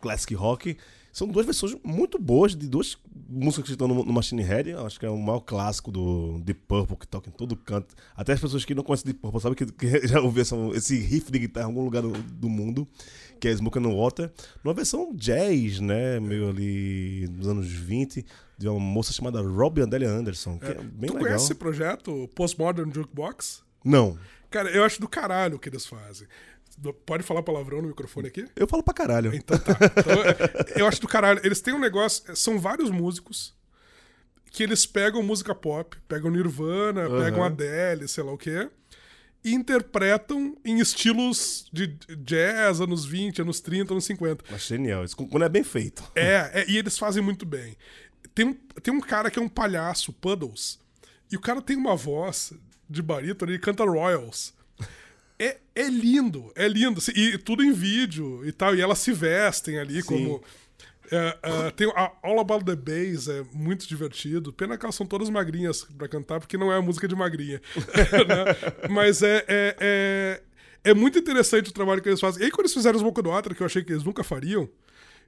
classic 0.00 0.32
rock. 0.32 0.76
São 1.18 1.26
duas 1.26 1.44
versões 1.44 1.76
muito 1.82 2.16
boas 2.16 2.54
de 2.54 2.68
duas 2.68 2.96
músicas 3.28 3.64
que 3.64 3.72
estão 3.72 3.88
no, 3.88 4.04
no 4.04 4.12
Machine 4.12 4.40
Head. 4.40 4.74
Acho 4.74 5.00
que 5.00 5.04
é 5.04 5.10
o 5.10 5.16
maior 5.16 5.40
clássico 5.40 5.90
do 5.90 6.38
Deep 6.44 6.60
Purple 6.68 6.96
que 6.96 7.08
toca 7.08 7.28
em 7.28 7.32
todo 7.32 7.56
canto. 7.56 7.92
Até 8.14 8.34
as 8.34 8.40
pessoas 8.40 8.64
que 8.64 8.72
não 8.72 8.84
conhecem 8.84 9.06
Deep 9.06 9.18
Purple 9.18 9.40
sabem 9.40 9.56
que, 9.56 9.66
que 9.66 9.98
já 10.06 10.20
ouviram 10.20 10.72
esse 10.76 10.96
riff 10.96 11.32
de 11.32 11.40
guitarra 11.40 11.66
em 11.66 11.70
algum 11.70 11.82
lugar 11.82 12.02
do, 12.02 12.12
do 12.12 12.48
mundo, 12.48 12.86
que 13.40 13.48
é 13.48 13.56
Smoke 13.56 13.80
on 13.80 14.00
Water. 14.00 14.30
Numa 14.62 14.72
versão 14.72 15.12
jazz, 15.12 15.80
né? 15.80 16.20
Meio 16.20 16.50
ali 16.50 17.26
dos 17.26 17.48
anos 17.48 17.66
20, 17.66 18.24
de 18.56 18.68
uma 18.68 18.78
moça 18.78 19.12
chamada 19.12 19.40
Robbie 19.40 19.82
Adelia 19.82 20.08
Anderson, 20.08 20.56
que 20.56 20.66
é, 20.66 20.74
bem 20.74 21.08
tu 21.08 21.14
legal. 21.14 21.22
conhece 21.22 21.46
esse 21.46 21.54
projeto, 21.56 22.30
Postmodern 22.32 22.94
Jukebox? 22.94 23.64
Não. 23.84 24.16
Cara, 24.50 24.70
eu 24.70 24.84
acho 24.84 25.00
do 25.00 25.08
caralho 25.08 25.56
o 25.56 25.58
que 25.58 25.68
eles 25.68 25.84
fazem. 25.84 26.28
Pode 27.04 27.22
falar 27.22 27.42
palavrão 27.42 27.82
no 27.82 27.88
microfone 27.88 28.28
aqui? 28.28 28.46
Eu 28.54 28.68
falo 28.68 28.82
pra 28.82 28.94
caralho. 28.94 29.34
Então 29.34 29.58
tá. 29.58 29.72
Então, 29.72 30.22
é, 30.76 30.80
eu 30.80 30.86
acho 30.86 31.00
do 31.00 31.08
caralho. 31.08 31.40
Eles 31.44 31.60
têm 31.60 31.74
um 31.74 31.78
negócio. 31.80 32.36
São 32.36 32.58
vários 32.58 32.90
músicos 32.90 33.54
que 34.50 34.62
eles 34.62 34.86
pegam 34.86 35.22
música 35.22 35.54
pop, 35.54 35.96
pegam 36.08 36.30
Nirvana, 36.30 37.02
Aham. 37.02 37.22
pegam 37.24 37.42
Adele, 37.42 38.08
sei 38.08 38.24
lá 38.24 38.32
o 38.32 38.38
quê, 38.38 38.68
e 39.44 39.52
interpretam 39.54 40.56
em 40.64 40.78
estilos 40.80 41.68
de 41.72 41.86
jazz, 42.18 42.80
anos 42.80 43.04
20, 43.04 43.42
anos 43.42 43.60
30, 43.60 43.94
anos 43.94 44.04
50. 44.04 44.44
Mas 44.50 44.66
genial. 44.66 45.04
Isso 45.04 45.16
quando 45.16 45.44
é 45.44 45.48
bem 45.48 45.64
feito. 45.64 46.02
É, 46.14 46.50
é, 46.54 46.64
e 46.68 46.76
eles 46.76 46.98
fazem 46.98 47.22
muito 47.22 47.44
bem. 47.44 47.76
Tem 48.34 48.46
um, 48.46 48.54
tem 48.82 48.92
um 48.94 49.00
cara 49.00 49.30
que 49.30 49.38
é 49.38 49.42
um 49.42 49.48
palhaço, 49.48 50.12
Puddles, 50.12 50.78
e 51.30 51.36
o 51.36 51.40
cara 51.40 51.60
tem 51.60 51.76
uma 51.76 51.94
voz 51.96 52.52
de 52.88 53.02
barítono, 53.02 53.52
ele 53.52 53.58
canta 53.58 53.84
Royals. 53.84 54.54
É, 55.38 55.58
é 55.74 55.88
lindo, 55.88 56.52
é 56.54 56.66
lindo. 56.66 56.98
assim, 56.98 57.12
E 57.14 57.38
tudo 57.38 57.62
em 57.62 57.72
vídeo 57.72 58.44
e 58.44 58.52
tal. 58.52 58.74
E 58.74 58.80
elas 58.80 58.98
se 58.98 59.12
vestem 59.12 59.78
ali 59.78 60.02
como. 60.02 60.42
é, 61.10 61.38
é, 61.42 61.70
tem 61.70 61.88
a 61.94 62.12
All 62.22 62.40
About 62.40 62.64
the 62.64 62.76
Bass, 62.76 63.28
é 63.28 63.44
muito 63.52 63.86
divertido. 63.86 64.52
Pena 64.52 64.76
que 64.76 64.84
elas 64.84 64.94
são 64.94 65.06
todas 65.06 65.30
magrinhas 65.30 65.84
pra 65.96 66.08
cantar, 66.08 66.40
porque 66.40 66.58
não 66.58 66.72
é 66.72 66.76
a 66.76 66.82
música 66.82 67.06
de 67.06 67.14
magrinha. 67.14 67.60
né? 68.26 68.88
Mas 68.90 69.22
é, 69.22 69.44
é, 69.48 69.76
é, 69.80 70.42
é 70.90 70.94
muito 70.94 71.18
interessante 71.18 71.70
o 71.70 71.74
trabalho 71.74 72.02
que 72.02 72.08
eles 72.08 72.20
fazem. 72.20 72.42
E 72.42 72.44
aí, 72.46 72.50
quando 72.50 72.66
eles 72.66 72.74
fizeram 72.74 72.96
os 72.96 73.02
on 73.02 73.12
the 73.12 73.22
Water, 73.22 73.54
que 73.54 73.62
eu 73.62 73.66
achei 73.66 73.84
que 73.84 73.92
eles 73.92 74.04
nunca 74.04 74.24
fariam, 74.24 74.68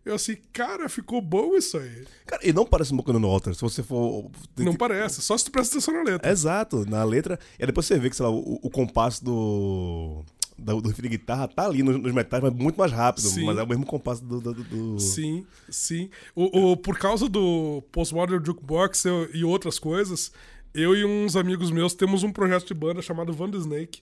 eu 0.05 0.15
assim, 0.15 0.37
cara, 0.53 0.89
ficou 0.89 1.21
bom 1.21 1.57
isso 1.57 1.77
aí. 1.79 2.05
Cara, 2.27 2.47
e 2.47 2.53
não 2.53 2.65
parece 2.67 2.89
Smoke 2.91 3.11
on 3.11 3.21
Water. 3.21 3.55
Se 3.55 3.61
você 3.61 3.83
for... 3.83 4.31
Não 4.57 4.75
parece, 4.75 5.21
só 5.23 5.37
se 5.37 5.45
tu 5.45 5.51
presta 5.51 5.75
atenção 5.77 5.95
na 5.95 6.03
letra. 6.03 6.31
Exato, 6.31 6.85
na 6.89 7.05
letra. 7.05 7.39
E 7.59 7.63
aí 7.63 7.67
depois 7.67 7.87
você 7.87 7.99
vê 7.99 8.09
que, 8.11 8.17
sei 8.17 8.25
lá, 8.25 8.31
o, 8.31 8.59
o 8.63 8.71
compasso 8.71 9.25
do. 9.25 10.25
do, 10.59 10.81
do 10.81 10.89
riff 10.89 11.01
de 11.03 11.09
guitarra 11.09 11.49
tá 11.49 11.67
ali 11.67 11.83
nos, 11.83 12.01
nos 12.01 12.13
metais, 12.13 12.43
mas 12.43 12.53
muito 12.53 12.77
mais 12.77 12.91
rápido. 12.93 13.29
Sim. 13.29 13.45
Mas 13.45 13.59
é 13.59 13.63
o 13.63 13.67
mesmo 13.69 13.85
compasso 13.87 14.25
do. 14.25 14.41
do, 14.41 14.55
do- 14.55 14.99
Sim, 15.01 15.47
sim. 15.69 16.09
O, 16.35 16.73
o- 16.73 16.77
por 16.77 16.99
causa 16.99 17.29
do 17.29 17.83
Postmodern 17.93 18.45
Jukebox 18.45 19.05
eu- 19.05 19.29
e 19.35 19.45
outras 19.45 19.79
coisas, 19.79 20.33
eu 20.75 20.95
e 20.97 21.05
uns 21.05 21.37
amigos 21.37 21.71
meus 21.71 21.95
temos 21.95 22.23
um 22.23 22.33
projeto 22.33 22.67
de 22.67 22.75
banda 22.75 23.03
chamado 23.03 23.33
Van 23.33 23.51
Snake, 23.51 24.01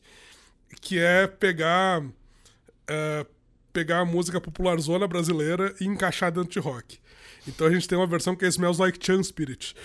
que 0.80 0.98
é 0.98 1.26
pegar, 1.26 2.04
é, 2.86 3.26
pegar 3.78 4.00
a 4.00 4.04
música 4.04 4.40
popularzona 4.40 5.06
brasileira 5.06 5.72
e 5.80 5.84
encaixar 5.84 6.32
dentro 6.32 6.50
de 6.50 6.58
rock. 6.58 6.98
Então 7.46 7.64
a 7.64 7.70
gente 7.70 7.86
tem 7.86 7.96
uma 7.96 8.08
versão 8.08 8.34
que 8.34 8.44
é 8.44 8.48
Smells 8.48 8.80
Like 8.80 8.98
Chan 9.00 9.22
Spirit. 9.22 9.74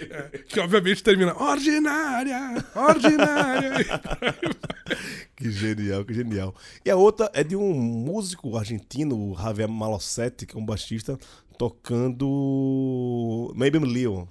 É, 0.00 0.38
que 0.48 0.58
obviamente 0.58 1.02
termina 1.02 1.36
ordinária, 1.36 2.64
ordinária. 2.74 3.84
Que 5.36 5.50
genial, 5.50 6.04
que 6.04 6.14
genial. 6.14 6.54
E 6.84 6.90
a 6.90 6.96
outra 6.96 7.30
é 7.34 7.44
de 7.44 7.54
um 7.54 7.72
músico 7.74 8.56
argentino, 8.56 9.14
o 9.16 9.36
Javier 9.36 9.68
Malosetti, 9.68 10.46
que 10.46 10.56
é 10.56 10.58
um 10.58 10.64
baixista, 10.64 11.18
tocando 11.56 13.52
Maybe 13.54 13.78
I'm 13.78 13.84
Leo. 13.84 14.28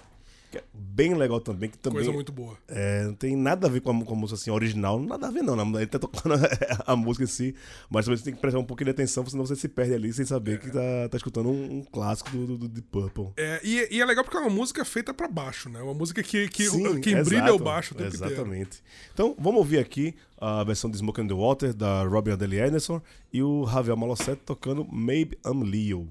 Que 0.51 0.57
é 0.57 0.63
bem 0.73 1.13
legal 1.13 1.39
também, 1.39 1.69
que 1.69 1.77
também 1.77 1.97
Coisa 1.97 2.11
muito 2.11 2.31
boa. 2.31 2.57
é, 2.67 3.03
não 3.03 3.13
tem 3.13 3.35
nada 3.35 3.67
a 3.67 3.69
ver 3.69 3.81
com 3.81 3.91
a, 3.91 4.05
com 4.05 4.13
a 4.13 4.17
música 4.17 4.39
assim, 4.39 4.49
original, 4.49 4.99
nada 4.99 5.27
a 5.27 5.31
ver 5.31 5.43
não, 5.43 5.55
né? 5.55 5.63
ele 5.77 5.87
tá 5.87 5.99
tocando 5.99 6.35
a, 6.85 6.95
música 6.95 7.23
em 7.23 7.27
si, 7.27 7.55
mas 7.89 8.05
também 8.05 8.17
você 8.17 8.23
tem 8.23 8.33
que 8.33 8.41
prestar 8.41 8.59
um 8.59 8.63
pouquinho 8.63 8.85
de 8.85 8.91
atenção, 8.91 9.25
senão 9.27 9.45
você 9.45 9.55
se 9.55 9.67
perde 9.67 9.93
ali 9.93 10.11
sem 10.11 10.25
saber 10.25 10.59
que 10.59 10.71
tá, 10.71 11.09
tá 11.09 11.17
escutando 11.17 11.49
um, 11.49 11.77
um 11.77 11.83
clássico 11.83 12.31
do, 12.31 12.47
do, 12.47 12.57
do 12.57 12.67
Deep 12.67 12.87
Purple. 12.89 13.29
É, 13.37 13.61
e, 13.63 13.95
e 13.95 14.01
é 14.01 14.05
legal 14.05 14.23
porque 14.23 14.37
é 14.37 14.39
uma 14.39 14.49
música 14.49 14.83
feita 14.83 15.13
pra 15.13 15.27
baixo, 15.27 15.69
né? 15.69 15.81
Uma 15.81 15.93
música 15.93 16.23
que, 16.23 16.47
que, 16.49 16.67
Sim, 16.67 16.99
que 16.99 17.15
brilha 17.23 17.43
exato, 17.43 17.55
o 17.55 17.59
baixo 17.59 17.93
o 17.93 17.97
tempo 17.97 18.15
inteiro. 18.15 18.33
Exatamente. 18.33 18.83
Então, 19.13 19.35
vamos 19.37 19.59
ouvir 19.59 19.77
aqui 19.77 20.15
a 20.39 20.63
versão 20.63 20.89
de 20.89 20.97
Smoke 20.97 21.21
on 21.21 21.27
the 21.27 21.33
Water, 21.33 21.73
da 21.73 22.03
Robin 22.03 22.31
Adele 22.31 22.59
Anderson, 22.61 23.01
e 23.31 23.43
o 23.43 23.67
Javier 23.67 23.95
Malosetti 23.95 24.41
tocando 24.45 24.87
Maybe 24.91 25.37
I'm 25.45 25.63
Leo. 25.63 26.07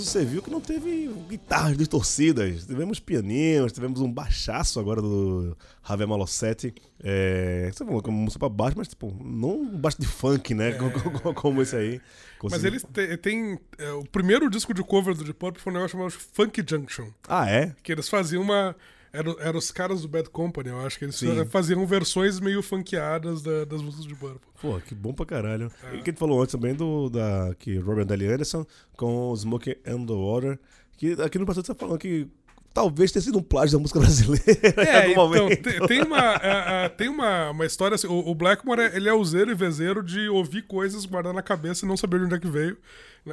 você 0.00 0.24
viu 0.24 0.42
que 0.42 0.50
não 0.50 0.60
teve 0.60 1.08
guitarras 1.28 1.76
distorcidas. 1.76 2.66
Tivemos 2.66 2.98
pianinhos, 3.00 3.72
tivemos 3.72 4.00
um 4.00 4.10
baixaço 4.12 4.78
agora 4.80 5.00
do 5.02 5.56
Javier 5.86 6.08
Malossetti. 6.08 6.74
É, 7.02 7.70
você 7.72 7.84
falou 7.84 8.02
como 8.02 8.16
música 8.18 8.38
pra 8.38 8.48
baixo, 8.48 8.76
mas 8.78 8.88
tipo, 8.88 9.14
não 9.22 9.60
um 9.60 9.76
baixo 9.78 10.00
de 10.00 10.06
funk, 10.06 10.54
né? 10.54 10.72
Como, 10.78 11.34
como 11.34 11.62
esse 11.62 11.76
aí. 11.76 12.00
Mas 12.42 12.52
Consegui- 12.54 12.66
eles 12.66 12.82
te- 12.92 13.16
tem. 13.18 13.58
é, 13.78 13.92
o 13.92 14.04
primeiro 14.04 14.50
disco 14.50 14.74
de 14.74 14.82
cover 14.82 15.14
do 15.14 15.22
Deep 15.24 15.38
Purple 15.38 15.62
foi 15.62 15.70
um 15.72 15.76
negócio 15.76 15.96
chamado 15.96 16.10
Funk 16.10 16.64
Junction. 16.68 17.06
Ah, 17.28 17.48
é? 17.48 17.74
Que 17.82 17.92
eles 17.92 18.08
faziam 18.08 18.42
uma. 18.42 18.74
Eram, 19.12 19.36
eram 19.40 19.58
os 19.58 19.70
caras 19.70 20.02
do 20.02 20.08
Bad 20.08 20.30
Company, 20.30 20.70
eu 20.70 20.80
acho 20.86 20.98
que 20.98 21.04
eles 21.04 21.16
Sim. 21.16 21.44
faziam 21.46 21.84
versões 21.86 22.40
meio 22.40 22.62
funkeadas 22.62 23.42
da- 23.42 23.64
das 23.66 23.82
músicas 23.82 24.06
de 24.06 24.14
Purple. 24.14 24.40
Pô, 24.60 24.80
que 24.80 24.94
bom 24.94 25.12
pra 25.12 25.26
caralho. 25.26 25.70
E 25.92 25.98
que 25.98 26.10
gente 26.10 26.18
falou 26.18 26.40
antes 26.40 26.52
também 26.52 26.74
do 26.74 27.10
da, 27.10 27.54
que 27.58 27.76
Robert 27.78 28.06
Dale 28.06 28.26
Anderson 28.26 28.64
com 28.96 29.34
Smoke 29.36 29.76
and 29.86 30.06
the 30.06 30.14
Water. 30.14 30.58
Que 30.96 31.12
aqui 31.20 31.38
no 31.38 31.44
passado 31.44 31.66
você 31.66 31.74
tá 31.74 31.78
falando 31.78 31.98
que 31.98 32.26
talvez 32.72 33.12
tenha 33.12 33.22
sido 33.22 33.38
um 33.38 33.42
plágio 33.42 33.78
da 33.78 33.82
música 33.82 34.00
brasileira. 34.00 34.44
É, 34.76 35.06
no 35.06 35.12
então, 35.12 35.24
momento. 35.28 35.62
te- 35.62 35.86
tem, 35.86 36.02
uma, 36.02 36.34
é, 36.34 36.84
é, 36.84 36.88
tem 36.88 37.08
uma, 37.08 37.50
uma 37.50 37.66
história 37.66 37.94
assim, 37.94 38.06
o, 38.06 38.30
o 38.30 38.34
Blackmore, 38.34 38.80
é- 38.80 38.96
ele 38.96 39.08
é 39.08 39.14
useiro 39.14 39.50
e 39.50 39.54
vezeiro 39.54 40.02
de 40.02 40.28
ouvir 40.28 40.62
coisas, 40.62 41.04
guardar 41.04 41.32
na 41.32 41.42
cabeça 41.42 41.84
e 41.84 41.88
não 41.88 41.96
saber 41.96 42.18
de 42.20 42.24
onde 42.26 42.34
é 42.34 42.38
que 42.38 42.48
veio. 42.48 42.76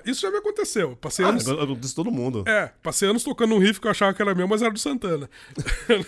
Isso 0.05 0.21
já 0.21 0.29
me 0.29 0.37
aconteceu. 0.37 0.95
Passei 0.97 1.25
Ah, 1.25 1.29
anos... 1.29 1.47
acontece 1.47 1.95
todo 1.95 2.11
mundo. 2.11 2.43
É, 2.47 2.71
passei 2.83 3.09
anos 3.09 3.23
tocando 3.23 3.55
um 3.55 3.57
riff 3.57 3.81
que 3.81 3.87
eu 3.87 3.91
achava 3.91 4.13
que 4.13 4.21
era 4.21 4.35
meu, 4.35 4.47
mas 4.47 4.61
era 4.61 4.71
do 4.71 4.77
Santana. 4.77 5.27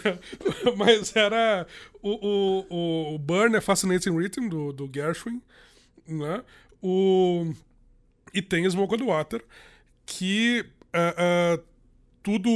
mas 0.77 1.15
era. 1.15 1.65
O, 2.01 2.11
o, 2.69 3.15
o, 3.15 3.17
Burn 3.17 3.55
é 3.55 3.61
Fascinating 3.61 4.15
Rhythm, 4.15 4.49
do, 4.49 4.71
do 4.71 4.89
Gershwin. 4.93 5.41
Né? 6.07 6.43
O, 6.82 7.51
e 8.34 8.41
tem 8.41 8.69
Smoke 8.69 8.93
on 8.93 8.97
the 8.97 9.03
Water, 9.03 9.43
que 10.05 10.63
ah, 10.93 11.15
ah, 11.17 11.59
tudo. 12.21 12.49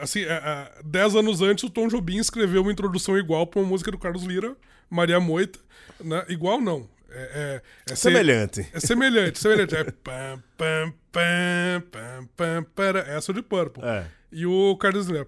Assim, 0.00 0.24
ah, 0.24 0.42
ah, 0.44 0.82
dez 0.84 1.14
anos 1.14 1.40
antes, 1.42 1.64
o 1.64 1.70
Tom 1.70 1.88
Jobim 1.88 2.18
escreveu 2.18 2.62
uma 2.62 2.72
introdução 2.72 3.16
igual 3.16 3.46
para 3.46 3.60
uma 3.60 3.68
música 3.68 3.90
do 3.90 3.98
Carlos 3.98 4.24
Lira, 4.24 4.56
Maria 4.90 5.20
Moita. 5.20 5.58
Né? 6.00 6.24
Igual 6.28 6.60
não. 6.60 6.88
É, 7.10 7.62
é, 7.88 7.92
é 7.92 7.94
Semelhante. 7.94 8.68
é 8.72 8.80
semelhante, 8.80 9.38
semelhante. 9.38 9.74
É 9.74 9.84
pam, 9.84 10.42
pam, 10.58 10.92
pam, 11.12 11.82
pam, 11.90 12.28
pam, 12.36 12.66
para. 12.74 13.00
Essa 13.00 13.32
é 13.32 13.34
de 13.34 13.42
Purple. 13.42 13.82
É. 13.84 14.06
E 14.30 14.44
o 14.44 14.76
Carlos 14.76 15.06
Lira. 15.06 15.26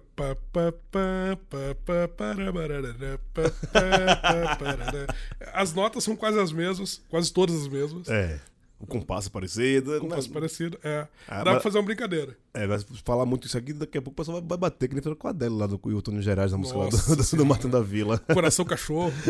As 5.53 5.73
notas 5.73 6.03
são 6.03 6.15
quase 6.15 6.39
as 6.39 6.51
mesmas, 6.51 7.01
quase 7.09 7.33
todas 7.33 7.55
as 7.55 7.67
mesmas. 7.67 8.07
É. 8.09 8.39
O 8.79 8.87
compasso 8.87 9.29
parecido. 9.29 9.97
Um 9.99 10.03
né? 10.07 10.15
passo 10.15 10.31
parecido. 10.31 10.79
É. 10.83 11.05
Ah, 11.27 11.37
Dá 11.37 11.43
pra 11.43 11.53
mas- 11.55 11.63
fazer 11.63 11.77
uma 11.79 11.83
brincadeira. 11.83 12.35
É, 12.53 12.65
vai 12.65 12.79
falar 13.03 13.25
muito 13.25 13.45
isso 13.45 13.57
aqui, 13.57 13.73
daqui 13.73 13.97
a 13.97 14.01
pouco 14.01 14.13
o 14.13 14.23
pessoal 14.23 14.41
vai- 14.41 14.57
bater, 14.57 14.87
que 14.87 14.95
nem 14.95 15.03
fez 15.03 15.15
com 15.17 15.27
a 15.27 15.31
Adele 15.31 15.53
lá 15.55 15.67
do 15.67 15.79
o 15.83 16.01
Tony 16.01 16.21
Gerais, 16.21 16.53
na 16.53 16.57
música 16.57 16.79
lá 16.79 16.87
do, 16.87 17.15
do, 17.15 17.37
do. 17.37 17.45
Martin 17.45 17.67
da 17.69 17.81
Vila. 17.81 18.17
Coração 18.33 18.63
cachorro. 18.63 19.11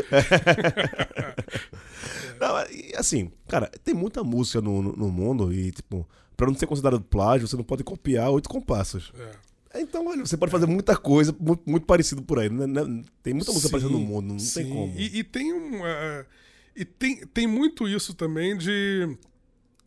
Não, 2.39 2.57
e, 2.71 2.93
assim, 2.95 3.31
cara, 3.47 3.69
tem 3.83 3.93
muita 3.93 4.23
música 4.23 4.61
no, 4.61 4.81
no, 4.81 4.95
no 4.95 5.09
mundo 5.11 5.53
e, 5.53 5.71
tipo, 5.71 6.07
pra 6.37 6.47
não 6.47 6.55
ser 6.55 6.67
considerado 6.67 7.01
plágio, 7.01 7.47
você 7.47 7.57
não 7.57 7.63
pode 7.63 7.83
copiar 7.83 8.29
oito 8.31 8.47
compassos. 8.47 9.11
É. 9.73 9.81
Então, 9.81 10.07
olha, 10.07 10.25
você 10.25 10.37
pode 10.37 10.51
fazer 10.51 10.65
muita 10.65 10.95
coisa 10.97 11.35
muito, 11.39 11.61
muito 11.69 11.85
parecido 11.85 12.21
por 12.23 12.39
aí. 12.39 12.49
né? 12.49 12.65
Né? 12.65 13.03
Tem 13.21 13.33
muita 13.33 13.51
música 13.51 13.67
Sim, 13.67 13.71
parecida 13.71 13.93
no 13.93 13.99
mundo, 13.99 14.27
não 14.29 14.37
tem 14.37 14.45
sim. 14.45 14.69
como. 14.69 14.93
E, 14.97 15.19
e 15.19 15.23
tem 15.23 15.53
um. 15.53 15.85
é, 15.85 16.25
e 16.75 16.85
tem, 16.85 17.17
tem 17.27 17.45
muito 17.45 17.87
isso 17.87 18.13
também 18.13 18.57
de. 18.57 19.17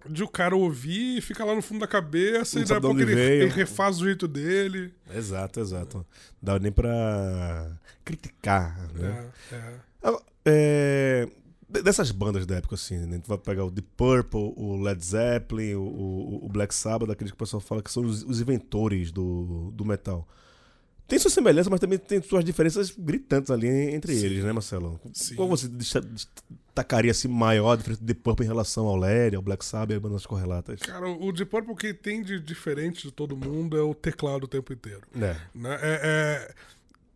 De 0.09 0.23
o 0.25 0.29
cara 0.29 0.57
ouvir 0.57 1.19
e 1.19 1.21
ficar 1.21 1.45
lá 1.45 1.55
no 1.55 1.63
fundo 1.63 1.81
da 1.81 1.87
cabeça 1.87 2.57
Não 2.59 2.63
e 2.65 2.69
daqui 2.69 2.79
a 2.79 2.81
pouco 2.81 3.01
ele, 3.01 3.47
refaz 3.49 3.99
do 3.99 4.05
jeito 4.05 4.27
dele. 4.27 4.93
Exato, 5.15 5.61
exato. 5.61 6.07
Dá 6.41 6.59
nem 6.59 6.73
pra 6.73 7.71
criticar, 8.05 8.77
né? 8.95 9.31
É, 9.51 9.55
é. 9.55 9.75
Agora, 10.03 10.23
é, 10.45 11.29
de- 11.69 11.83
Dessas 11.83 12.11
bandas 12.11 12.45
da 12.47 12.57
época, 12.57 12.75
assim, 12.75 12.99
né? 12.99 13.07
A 13.13 13.17
gente 13.17 13.29
vai 13.29 13.39
pegar 13.39 13.65
o 13.65 13.71
The 13.71 13.83
Purple, 13.97 14.53
o 14.57 14.77
Led 14.83 15.03
Zeppelin, 15.05 15.75
o, 15.75 15.83
o- 15.83 16.47
o 16.47 16.49
Black 16.49 16.75
Sabbath, 16.75 17.09
aqueles 17.11 17.31
que 17.31 17.37
o 17.37 17.39
pessoal 17.39 17.61
fala 17.61 17.83
que 17.83 17.91
são 17.91 18.03
os, 18.05 18.23
os 18.25 18.41
inventores 18.41 19.11
do, 19.13 19.71
do 19.73 19.85
metal. 19.85 20.27
Tem 21.13 21.19
suas 21.19 21.35
semelhanças, 21.35 21.69
mas 21.69 21.79
também 21.79 21.99
tem 21.99 22.23
suas 22.23 22.43
diferenças 22.43 22.91
gritantes 22.91 23.51
ali 23.51 23.69
entre 23.69 24.17
eles, 24.19 24.43
né, 24.43 24.51
Marcelo? 24.51 24.99
Sim. 25.13 25.35
Qual 25.35 25.47
você 25.47 25.69
desta- 25.69 26.01
destacaria 26.01 27.11
assim, 27.11 27.29
maior 27.29 27.73
a 27.73 27.77
diferença 27.77 28.03
do 28.03 28.15
Purple 28.15 28.47
em 28.47 28.49
relação 28.49 28.87
ao 28.87 28.97
Led, 28.97 29.37
ao 29.37 29.43
Black 29.43 29.63
Sabbath 29.63 29.91
e 29.91 29.95
às 29.97 30.01
bandas 30.01 30.25
correlatas? 30.25 30.81
Cara, 30.81 31.07
o 31.07 31.31
Deep 31.31 31.51
Purple 31.51 31.77
que 31.77 31.93
tem 31.93 32.23
de 32.23 32.41
diferente 32.41 33.09
de 33.09 33.13
todo 33.13 33.37
mundo 33.37 33.77
é 33.77 33.83
o 33.83 33.95
teclado 33.95 34.45
o 34.45 34.49
tempo 34.49 34.73
inteiro. 34.73 35.03
É. 35.15 35.37
né? 35.55 35.79
É, 35.83 36.49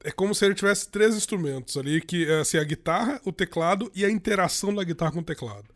é, 0.04 0.08
é 0.10 0.12
como 0.12 0.34
se 0.34 0.44
ele 0.44 0.54
tivesse 0.54 0.90
três 0.90 1.16
instrumentos 1.16 1.74
ali, 1.78 2.02
que 2.02 2.30
é 2.30 2.40
assim, 2.40 2.58
a 2.58 2.64
guitarra, 2.64 3.18
o 3.24 3.32
teclado 3.32 3.90
e 3.94 4.04
a 4.04 4.10
interação 4.10 4.74
da 4.74 4.84
guitarra 4.84 5.12
com 5.12 5.20
o 5.20 5.24
teclado. 5.24 5.68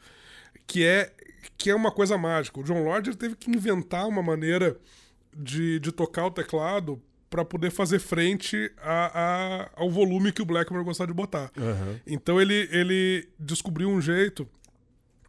Que 0.66 0.84
é, 0.84 1.10
que 1.56 1.70
é 1.70 1.74
uma 1.74 1.90
coisa 1.90 2.18
mágica. 2.18 2.60
O 2.60 2.64
John 2.64 2.84
Lord 2.84 3.08
ele 3.08 3.16
teve 3.16 3.34
que 3.34 3.50
inventar 3.50 4.06
uma 4.06 4.22
maneira 4.22 4.76
de, 5.34 5.80
de 5.80 5.90
tocar 5.90 6.26
o 6.26 6.30
teclado 6.30 7.00
para 7.30 7.44
poder 7.44 7.70
fazer 7.70 8.00
frente 8.00 8.70
a, 8.82 9.10
a- 9.14 9.70
ao 9.76 9.88
volume 9.88 10.32
que 10.32 10.42
o 10.42 10.44
Blackmore 10.44 10.84
gostava 10.84 11.06
de 11.08 11.14
botar. 11.14 11.50
Aham. 11.56 12.00
Então 12.06 12.40
ele, 12.40 12.68
ele 12.72 13.28
descobriu 13.38 13.88
um 13.88 14.00
jeito, 14.00 14.46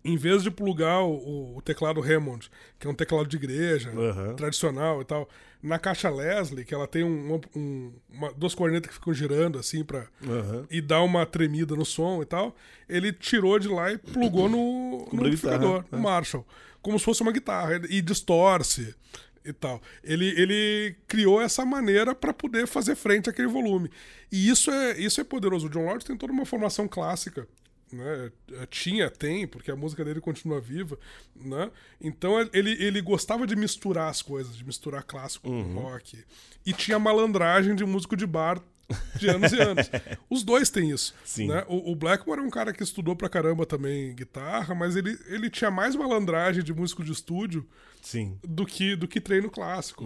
em 0.03 0.17
vez 0.17 0.41
de 0.41 0.49
plugar 0.49 1.03
o, 1.03 1.57
o 1.57 1.61
teclado 1.61 2.01
Hammond, 2.01 2.49
que 2.79 2.87
é 2.87 2.89
um 2.89 2.93
teclado 2.95 3.27
de 3.29 3.37
igreja, 3.37 3.91
Aham. 3.91 4.33
tradicional 4.33 4.99
e 4.99 5.05
tal, 5.05 5.29
na 5.61 5.77
caixa 5.77 6.09
Leslie, 6.09 6.65
que 6.65 6.73
ela 6.73 6.87
tem 6.87 7.03
um, 7.03 7.39
um- 7.55 7.93
uma, 8.09 8.33
duas 8.33 8.55
cornetas 8.55 8.87
que 8.89 8.95
ficam 8.95 9.13
girando 9.13 9.59
assim 9.59 9.83
para 9.83 10.07
Aham. 10.27 10.65
e 10.71 10.81
dá 10.81 11.03
uma 11.03 11.23
tremida 11.23 11.75
no 11.75 11.85
som 11.85 12.19
e 12.23 12.25
tal, 12.25 12.55
ele 12.89 13.13
tirou 13.13 13.59
de 13.59 13.67
lá 13.67 13.91
e 13.91 13.99
plugou 13.99 14.49
no, 14.49 15.07
no 15.13 15.19
amplificador, 15.19 15.83
guitarra, 15.83 15.85
no 15.91 15.99
Marshall, 15.99 16.47
como 16.81 16.97
se 16.97 17.05
fosse 17.05 17.21
uma 17.21 17.31
guitarra, 17.31 17.79
e 17.87 18.01
distorce 18.01 18.95
e 19.43 19.53
tal. 19.53 19.81
Ele, 20.03 20.29
ele 20.39 20.95
criou 21.07 21.41
essa 21.41 21.65
maneira 21.65 22.13
para 22.13 22.33
poder 22.33 22.67
fazer 22.67 22.95
frente 22.95 23.29
àquele 23.29 23.47
volume. 23.47 23.89
E 24.31 24.49
isso 24.49 24.71
é, 24.71 24.99
isso 24.99 25.19
é 25.19 25.23
poderoso. 25.23 25.67
O 25.67 25.69
John 25.69 25.85
Lord 25.85 26.05
tem 26.05 26.17
toda 26.17 26.31
uma 26.31 26.45
formação 26.45 26.87
clássica. 26.87 27.47
Né? 27.91 28.31
Tinha, 28.69 29.09
tem, 29.09 29.45
porque 29.45 29.69
a 29.69 29.75
música 29.75 30.05
dele 30.05 30.21
continua 30.21 30.61
viva. 30.61 30.97
Né? 31.35 31.69
Então 31.99 32.39
ele, 32.53 32.71
ele 32.83 33.01
gostava 33.01 33.45
de 33.45 33.55
misturar 33.55 34.09
as 34.09 34.21
coisas, 34.21 34.55
de 34.55 34.65
misturar 34.65 35.03
clássico 35.03 35.47
com 35.47 35.73
rock. 35.73 36.23
E 36.65 36.73
tinha 36.73 36.97
malandragem 36.99 37.75
de 37.75 37.85
músico 37.85 38.15
de 38.15 38.25
bar 38.25 38.61
de 39.17 39.27
anos 39.29 39.51
e 39.51 39.59
anos. 39.61 39.89
Os 40.29 40.43
dois 40.43 40.69
têm 40.69 40.89
isso. 40.91 41.13
Sim. 41.25 41.47
Né? 41.47 41.63
O, 41.67 41.91
o 41.91 41.95
Blackmore 41.95 42.39
é 42.39 42.43
um 42.43 42.49
cara 42.49 42.73
que 42.73 42.83
estudou 42.83 43.15
pra 43.15 43.29
caramba 43.29 43.65
também 43.65 44.13
guitarra, 44.15 44.73
mas 44.75 44.95
ele, 44.95 45.17
ele 45.27 45.49
tinha 45.49 45.71
mais 45.71 45.95
malandragem 45.95 46.63
de 46.63 46.73
músico 46.73 47.03
de 47.03 47.11
estúdio 47.11 47.67
Sim. 48.01 48.37
do 48.43 48.65
que, 48.65 48.95
do 48.95 49.07
que 49.07 49.19
treino 49.21 49.49
clássico. 49.49 50.03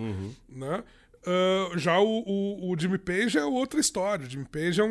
Né? 0.49 0.83
Ah, 1.25 1.71
já 1.77 1.99
o, 1.99 2.23
o, 2.25 2.71
o 2.71 2.79
Jimmy 2.79 2.97
Page 2.97 3.37
é 3.37 3.43
outra 3.45 3.79
história. 3.79 4.25
O 4.25 4.29
Jimmy 4.29 4.45
Page 4.45 4.79
é 4.79 4.83
um, 4.83 4.87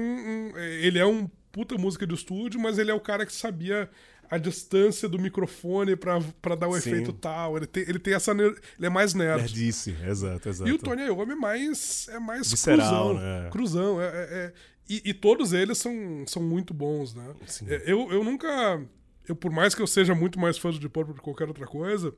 um- 0.52 0.58
Ele 0.58 0.98
é 0.98 1.06
um 1.06 1.28
puta 1.52 1.76
música 1.78 2.04
de 2.04 2.14
estúdio, 2.14 2.58
mas 2.58 2.78
ele 2.80 2.90
é 2.90 2.94
o 2.94 2.98
cara 3.00 3.24
que 3.24 3.32
sabia 3.32 3.88
a 4.30 4.38
distância 4.38 5.08
do 5.08 5.18
microfone 5.18 5.96
pra 5.96 6.18
dar 6.58 6.68
o 6.68 6.72
Sim. 6.72 6.90
efeito 6.90 7.12
tal. 7.12 7.56
Ele 7.56 7.66
tem, 7.66 7.82
ele 7.84 7.98
tem 7.98 8.14
essa. 8.14 8.32
Ele 8.32 8.54
é 8.80 8.88
mais 8.88 9.14
nerd. 9.14 9.40
Nerdice, 9.42 9.96
exato, 10.06 10.48
exato. 10.48 10.68
E 10.70 10.72
o 10.72 10.78
Tony 10.78 11.02
Iommi 11.02 11.32
é 11.32 11.36
mais, 11.36 12.08
é 12.08 12.18
mais 12.18 12.50
Visceral, 12.50 13.10
cruzão. 13.10 13.14
né? 13.14 13.48
Cruzão. 13.50 14.00
É, 14.02 14.06
é- 14.06 14.10
é- 14.46 14.52
e, 14.88 15.02
e 15.06 15.14
todos 15.14 15.52
eles 15.54 15.78
são, 15.78 16.24
são 16.26 16.42
muito 16.42 16.74
bons, 16.74 17.14
né? 17.14 17.34
Sim. 17.46 17.66
É, 17.68 17.82
Eu, 17.86 18.12
eu 18.12 18.22
nunca. 18.22 18.82
Eu, 19.26 19.34
por 19.34 19.50
mais 19.50 19.74
que 19.74 19.80
eu 19.80 19.86
seja 19.86 20.14
muito 20.14 20.38
mais 20.38 20.58
fã 20.58 20.70
do 20.70 20.78
Deep 20.78 20.92
Purple 20.92 21.14
do 21.14 21.18
que 21.18 21.24
qualquer 21.24 21.48
outra 21.48 21.66
coisa, 21.66 22.14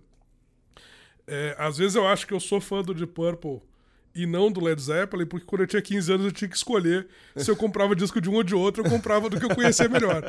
é, 1.27 1.55
às 1.59 1.79
vezes 1.79 1.95
eu 1.95 2.07
acho 2.07 2.27
que 2.27 2.35
eu 2.35 2.41
sou 2.41 2.61
fã 2.61 2.83
do 2.83 2.93
Deep 2.95 3.13
Purple 3.13 3.61
e 4.17 4.27
não 4.27 4.51
do 4.51 4.61
Led 4.61 4.81
Zeppelin, 4.81 5.27
porque 5.27 5.47
quando 5.47 5.63
eu 5.63 5.67
tinha 5.67 5.83
15 5.83 6.13
anos 6.13 6.27
eu 6.27 6.33
tinha 6.33 6.49
que 6.49 6.57
escolher 6.57 7.07
se 7.37 7.51
eu 7.51 7.57
comprava 7.57 7.95
disco 7.97 8.21
de 8.21 8.31
um 8.31 8.35
ou 8.35 8.43
de 8.43 8.55
outro, 8.55 8.85
eu 8.85 8.91
comprava 8.91 9.29
do 9.29 9.39
que 9.39 9.45
eu 9.45 9.55
conhecia 9.55 9.89
melhor. 9.89 10.23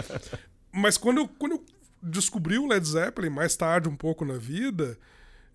Mas 0.72 0.98
quando 0.98 1.20
eu, 1.20 1.28
quando 1.28 1.54
eu 1.54 1.66
descobri 2.02 2.58
o 2.58 2.68
Led 2.68 2.88
Zeppelin 2.88 3.30
mais 3.30 3.56
tarde 3.56 3.90
um 3.90 3.96
pouco 3.96 4.24
na 4.26 4.38
vida, 4.38 4.98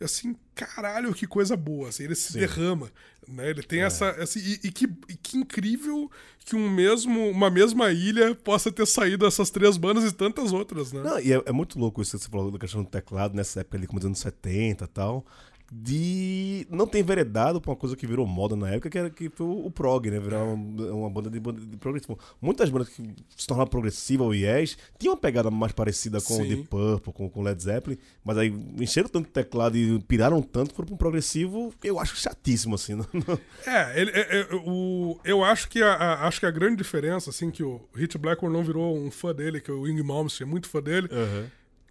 assim, 0.04 0.36
caralho, 0.54 1.14
que 1.14 1.26
coisa 1.26 1.56
boa, 1.56 1.88
assim, 1.88 2.04
ele 2.04 2.14
se 2.14 2.32
derrama, 2.32 2.90
né? 3.26 3.50
Ele 3.50 3.62
tem 3.62 3.82
essa, 3.82 4.06
essa 4.18 4.38
e, 4.38 4.60
e 4.64 4.72
que, 4.72 4.88
e 5.08 5.14
que 5.14 5.38
incrível 5.38 6.10
que 6.44 6.56
um 6.56 6.68
mesmo, 6.68 7.30
uma 7.30 7.50
mesma 7.50 7.90
ilha 7.92 8.34
possa 8.34 8.70
ter 8.70 8.86
saído 8.86 9.26
essas 9.26 9.50
três 9.50 9.76
bandas 9.76 10.04
e 10.04 10.12
tantas 10.12 10.52
outras, 10.52 10.92
né? 10.92 11.02
Não, 11.02 11.20
e 11.20 11.32
é, 11.32 11.42
é 11.46 11.52
muito 11.52 11.78
louco 11.78 12.02
isso 12.02 12.16
que 12.16 12.24
você 12.24 12.30
falou 12.30 12.50
da 12.50 12.58
questão 12.58 12.82
do 12.82 12.90
teclado 12.90 13.34
nessa 13.34 13.60
época 13.60 13.76
ali, 13.76 13.86
como 13.86 14.00
dos 14.00 14.06
anos 14.06 14.18
70 14.18 14.84
e 14.84 14.88
tal. 14.88 15.24
de 15.70 16.41
não 16.72 16.86
ter 16.86 16.98
enveredado 17.00 17.60
pra 17.60 17.70
uma 17.70 17.76
coisa 17.76 17.94
que 17.94 18.06
virou 18.06 18.26
moda 18.26 18.56
na 18.56 18.70
época, 18.70 18.88
que 18.90 18.98
era 18.98 19.10
que 19.10 19.28
foi 19.28 19.46
o 19.46 19.70
prog, 19.70 20.10
né? 20.10 20.18
Virar 20.18 20.42
uma, 20.44 20.86
uma 20.92 21.10
banda 21.10 21.28
de, 21.30 21.38
de 21.38 21.76
progressivo. 21.76 22.18
Muitas 22.40 22.70
bandas 22.70 22.88
que 22.88 23.02
se 23.36 23.46
tornaram 23.46 23.68
progressiva 23.70 24.24
ou 24.24 24.34
yes 24.34 24.76
tinham 24.98 25.14
uma 25.14 25.20
pegada 25.20 25.50
mais 25.50 25.72
parecida 25.72 26.20
com 26.20 26.34
o 26.34 26.36
Sim. 26.38 26.48
Deep 26.48 26.68
Purple, 26.68 27.12
com, 27.12 27.28
com 27.28 27.42
Led 27.42 27.62
Zeppelin, 27.62 27.98
mas 28.24 28.38
aí 28.38 28.48
encheram 28.80 29.08
tanto 29.08 29.26
de 29.26 29.32
teclado 29.32 29.76
e 29.76 30.00
piraram 30.00 30.40
tanto, 30.42 30.74
foram 30.74 30.86
pra 30.86 30.94
um 30.94 30.98
progressivo, 30.98 31.72
eu 31.84 31.98
acho 32.00 32.16
chatíssimo, 32.16 32.74
assim. 32.74 32.94
não- 32.96 33.06
não- 33.12 33.38
É, 33.66 34.00
ele, 34.00 34.10
é, 34.12 34.40
é, 34.40 34.48
o, 34.64 35.18
eu 35.24 35.44
acho 35.44 35.68
que 35.68 35.82
a, 35.82 35.92
a- 35.92 36.26
acho 36.26 36.40
que 36.40 36.46
a 36.46 36.50
grande 36.50 36.76
diferença, 36.76 37.30
assim, 37.30 37.50
que 37.50 37.62
o 37.62 37.80
Hit 37.94 38.16
Blackmore 38.18 38.52
não 38.52 38.64
virou 38.64 38.96
um 38.96 39.10
fã 39.10 39.34
dele, 39.34 39.60
que 39.60 39.70
o 39.70 39.86
Ing 39.86 40.02
Malmsteen 40.02 40.48
é 40.48 40.50
muito 40.50 40.68
fã 40.68 40.82
dele, 40.82 41.08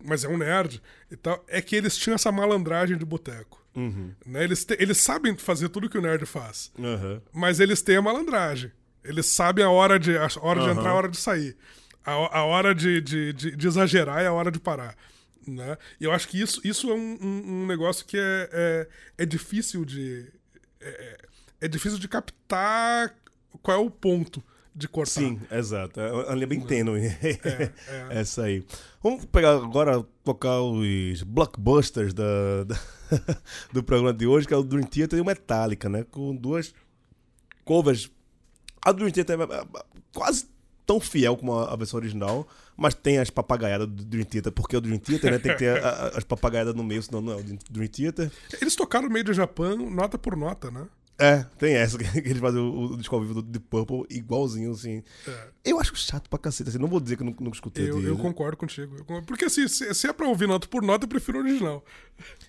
mas 0.04 0.24
é 0.24 0.28
um 0.28 0.38
nerd 0.38 0.82
e 1.12 1.16
tal, 1.16 1.44
é 1.48 1.62
que 1.62 1.76
eles 1.76 1.96
tinham 1.96 2.16
essa 2.16 2.32
malandragem 2.32 2.98
de 2.98 3.06
boteco. 3.06 3.61
Né? 3.76 4.44
Eles, 4.44 4.66
te- 4.66 4.76
eles 4.80 4.98
sabem 4.98 5.38
fazer 5.38 5.70
tudo 5.70 5.90
que 5.90 5.98
o 5.98 6.02
nerd 6.02 6.26
faz, 6.26 6.72
Aham. 6.78 7.22
mas 7.32 7.60
eles 7.60 7.82
têm 7.82 7.96
a 7.98 8.02
malandragem. 8.02 8.72
Eles 9.04 9.26
sabem 9.28 9.64
a 9.66 9.70
hora 9.70 9.98
de, 10.00 10.16
a 10.18 10.28
hora 10.42 10.60
de 10.60 10.66
Aham. 10.68 10.78
entrar, 10.78 10.90
a 10.92 10.94
hora 10.94 11.10
de 11.10 11.18
sair. 11.18 11.56
A, 12.06 12.12
a 12.40 12.44
hora 12.44 12.74
de, 12.76 13.00
de, 13.02 13.34
de, 13.34 13.56
de 13.56 13.68
exagerar 13.68 14.22
e 14.22 14.26
a 14.28 14.34
hora 14.34 14.52
de 14.52 14.60
parar. 14.60 14.96
Né? 15.48 15.78
E 16.00 16.04
eu 16.04 16.12
acho 16.12 16.28
que 16.28 16.40
isso, 16.40 16.60
isso 16.64 16.90
é 16.90 16.94
um, 16.94 17.18
um- 17.22 17.44
um 17.64 17.66
negócio 17.68 18.06
que 18.06 18.18
é, 18.18 18.50
é, 18.52 18.88
é 19.20 19.26
difícil 19.26 19.84
de. 19.86 20.28
É, 20.80 21.18
é 21.62 21.68
difícil 21.68 21.98
de 22.00 22.08
captar 22.08 23.16
qual 23.62 23.78
é 23.78 23.82
o 23.86 23.90
ponto 23.90 24.44
de 24.74 24.88
cortar. 24.88 25.12
Sim, 25.22 25.40
exato. 25.52 26.00
É 26.00 26.12
uma 26.12 26.34
linha 26.36 26.48
bem 26.48 26.62
tênue. 26.62 27.02
é. 27.22 27.72
Essa 28.10 28.44
aí. 28.44 28.66
Vamos 29.04 29.26
pegar 29.26 29.52
agora, 29.56 30.04
tocar 30.24 30.62
os 30.62 31.24
blockbusters 31.24 32.14
da, 32.14 32.64
da- 32.66 32.80
do 33.74 33.84
programa 33.84 34.14
de 34.14 34.26
hoje, 34.28 34.48
que 34.48 34.54
é 34.54 34.58
o 34.58 34.64
Dream 34.64 34.84
Theater 34.86 35.18
e 35.20 35.22
o 35.22 35.26
Metallica, 35.26 35.90
né? 35.90 36.06
Com 36.10 36.36
duas 36.36 36.74
covers. 37.66 38.10
A 38.84 38.92
Dream 38.92 39.12
Theater 39.12 39.40
é 39.40 39.44
é, 39.44 39.64
quase 40.14 40.50
tão 40.86 41.00
fiel 41.00 41.38
como 41.38 41.54
a, 41.54 41.74
a 41.74 41.76
versão 41.76 42.00
original, 42.00 42.48
mas 42.76 42.94
tem 42.96 43.20
as 43.20 43.30
papagaiadas 43.30 43.88
do 43.88 44.04
Dream 44.04 44.26
Theater, 44.26 44.52
porque 44.52 44.76
o 44.76 44.82
Dream 44.82 44.98
Theater 44.98 45.32
né, 45.32 45.40
tem 45.40 45.52
que 45.52 45.58
ter 45.60 45.84
a- 45.84 45.90
a- 45.90 46.08
as 46.18 46.24
papagaiadas 46.24 46.74
no 46.74 46.84
meio, 46.84 47.02
senão 47.04 47.22
não 47.22 47.34
é 47.34 47.36
o 47.36 47.44
Dream 47.70 47.88
Theater. 47.88 48.32
Eles 48.60 48.76
tocaram 48.76 49.08
meio 49.10 49.24
do 49.26 49.34
Japão, 49.34 49.78
nota 49.90 50.18
por 50.18 50.36
nota, 50.36 50.72
né? 50.72 50.88
É, 51.22 51.44
tem 51.60 51.74
essa, 51.76 51.98
que 52.00 52.04
eles 52.18 52.40
fazem 52.40 52.60
o, 52.60 52.94
o 52.94 52.98
disco 52.98 53.16
ao 53.16 53.22
vivo 53.22 53.36
do 53.36 53.42
Deep 53.42 53.66
Purple 53.70 54.06
igualzinho, 54.10 54.72
assim. 54.72 55.04
É. 55.28 55.48
Eu 55.66 55.80
acho 55.80 55.96
chato 55.96 56.30
pra 56.30 56.40
cacete, 56.40 56.70
assim, 56.70 56.80
não 56.80 56.88
vou 56.88 57.00
dizer 57.00 57.16
que 57.16 57.22
eu 57.22 57.26
nunca, 57.28 57.44
nunca 57.44 57.56
escutei 57.56 57.90
Eu, 57.90 58.02
eu 58.02 58.18
concordo 58.18 58.58
contigo. 58.58 58.96
Eu 58.96 59.06
concordo. 59.06 59.28
Porque 59.28 59.46
assim, 59.46 59.68
se, 59.68 59.94
se 59.94 60.08
é 60.08 60.14
pra 60.14 60.28
ouvir 60.28 60.48
nota 60.48 60.68
por 60.68 60.82
nota, 60.82 61.06
eu 61.06 61.10
prefiro 61.10 61.38
o 61.38 61.42
original. 61.42 61.86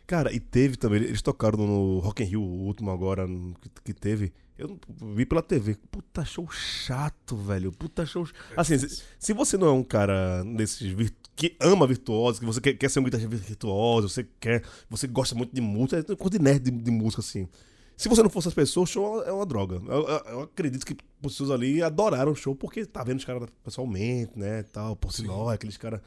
Cara, 0.07 0.33
e 0.33 0.41
teve 0.41 0.77
também, 0.77 1.03
eles 1.03 1.21
tocaram 1.23 1.59
no 1.59 1.99
Rock 1.99 2.23
in 2.23 2.27
Rio, 2.27 2.41
o 2.43 2.65
último 2.67 2.91
agora 2.91 3.27
que, 3.61 3.71
que 3.85 3.93
teve. 3.95 4.33
Eu 4.59 4.69
não- 4.69 5.15
vi 5.15 5.27
pela 5.27 5.43
TV. 5.43 5.77
Puta 5.91 6.25
show 6.25 6.49
chato, 6.51 7.37
velho. 7.37 7.73
Puta 7.73 8.05
show. 8.07 8.25
ch- 8.27 8.33
Assim, 8.57 8.79
se, 8.79 9.03
se 9.19 9.33
você 9.33 9.57
não 9.57 9.67
é 9.67 9.73
um 9.73 9.83
cara 9.83 10.43
desses 10.45 10.81
vir- 10.93 11.13
que 11.35 11.57
ama 11.61 11.87
virtuosos, 11.87 12.39
que 12.39 12.45
você 12.47 12.61
quer, 12.61 12.75
quer 12.75 12.91
ser 12.91 13.01
um 13.01 13.05
guitarrista 13.05 13.35
virtuoso, 13.37 14.09
você 14.09 14.27
quer, 14.39 14.63
você 14.89 15.07
gosta 15.07 15.35
muito 15.35 15.53
de 15.55 15.61
música, 15.61 15.99
é 15.99 16.17
coisa 16.17 16.39
de 16.39 16.45
nerd 16.45 16.61
de, 16.63 16.71
de 16.71 16.91
música 16.91 17.21
assim. 17.21 17.49
Se 17.97 18.09
você 18.09 18.23
não 18.23 18.31
fosse 18.31 18.49
as 18.49 18.55
pessoas, 18.55 18.89
o 18.91 18.93
show 18.93 19.23
é 19.23 19.33
uma 19.33 19.47
droga. 19.47 19.77
Eu, 19.87 20.09
eu- 20.09 20.23
eu 20.33 20.41
acredito 20.43 20.85
que 20.85 20.93
as 20.95 20.99
pessoas 21.23 21.51
ali 21.51 21.83
adoraram 21.83 22.33
o 22.33 22.37
show 22.37 22.55
porque 22.55 22.85
tá 22.85 23.05
vendo 23.05 23.19
os 23.19 23.25
caras 23.25 23.49
pessoalmente, 23.63 24.33
né, 24.37 24.63
tal, 24.65 24.97
por 24.97 25.13
sinal, 25.13 25.49
aqueles 25.49 25.77
caras 25.77 26.01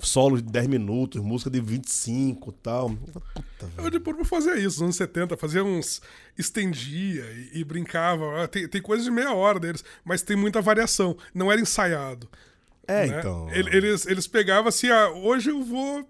solo 0.00 0.36
de 0.36 0.42
10 0.44 0.68
minutos, 0.68 1.20
música 1.20 1.50
de 1.50 1.60
25 1.60 2.50
e 2.50 2.52
tal. 2.62 2.90
Puta, 2.90 3.68
Eu 3.78 3.90
de 3.90 3.98
Purple 3.98 4.24
fazia 4.24 4.54
isso, 4.56 4.76
nos 4.78 4.82
anos 4.82 4.96
70, 4.96 5.36
fazia 5.36 5.64
uns. 5.64 6.00
estendia 6.36 7.24
e, 7.52 7.58
e 7.60 7.64
brincava. 7.64 8.44
Ah, 8.44 8.46
Tem, 8.48 8.68
tem 8.68 8.80
coisa 8.80 9.02
de 9.02 9.10
meia 9.10 9.32
hora 9.32 9.58
deles, 9.58 9.84
mas 10.04 10.22
tem 10.22 10.36
muita 10.36 10.60
variação. 10.62 11.16
Não 11.34 11.50
era 11.50 11.60
ensaiado. 11.60 12.28
É, 12.86 13.06
né? 13.06 13.18
então. 13.18 13.50
Ele- 13.50 13.76
Eles, 13.76 14.06
eles 14.06 14.26
pegavam 14.28 14.68
assim, 14.68 14.88
ah, 14.88 15.10
hoje 15.10 15.50
eu 15.50 15.62
vou. 15.64 16.08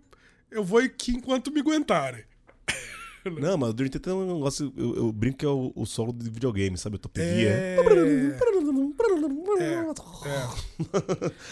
Eu 0.51 0.63
vou 0.65 0.81
aqui 0.81 1.13
enquanto 1.13 1.51
me 1.51 1.61
aguentarem. 1.61 2.25
Não, 3.31 3.57
mas 3.59 3.71
o 3.71 3.73
Dream 3.73 3.91
Theater 3.91 4.13
é 4.13 4.17
um 4.17 4.35
negócio. 4.37 4.73
Eu, 4.77 4.97
eu 4.97 5.13
brinco 5.13 5.39
que 5.39 5.45
é 5.45 5.49
o, 5.49 5.73
o 5.75 5.85
solo 5.87 6.13
de 6.13 6.29
videogame, 6.31 6.77
sabe? 6.77 6.97
Utopia. 6.97 7.25
É. 7.25 7.77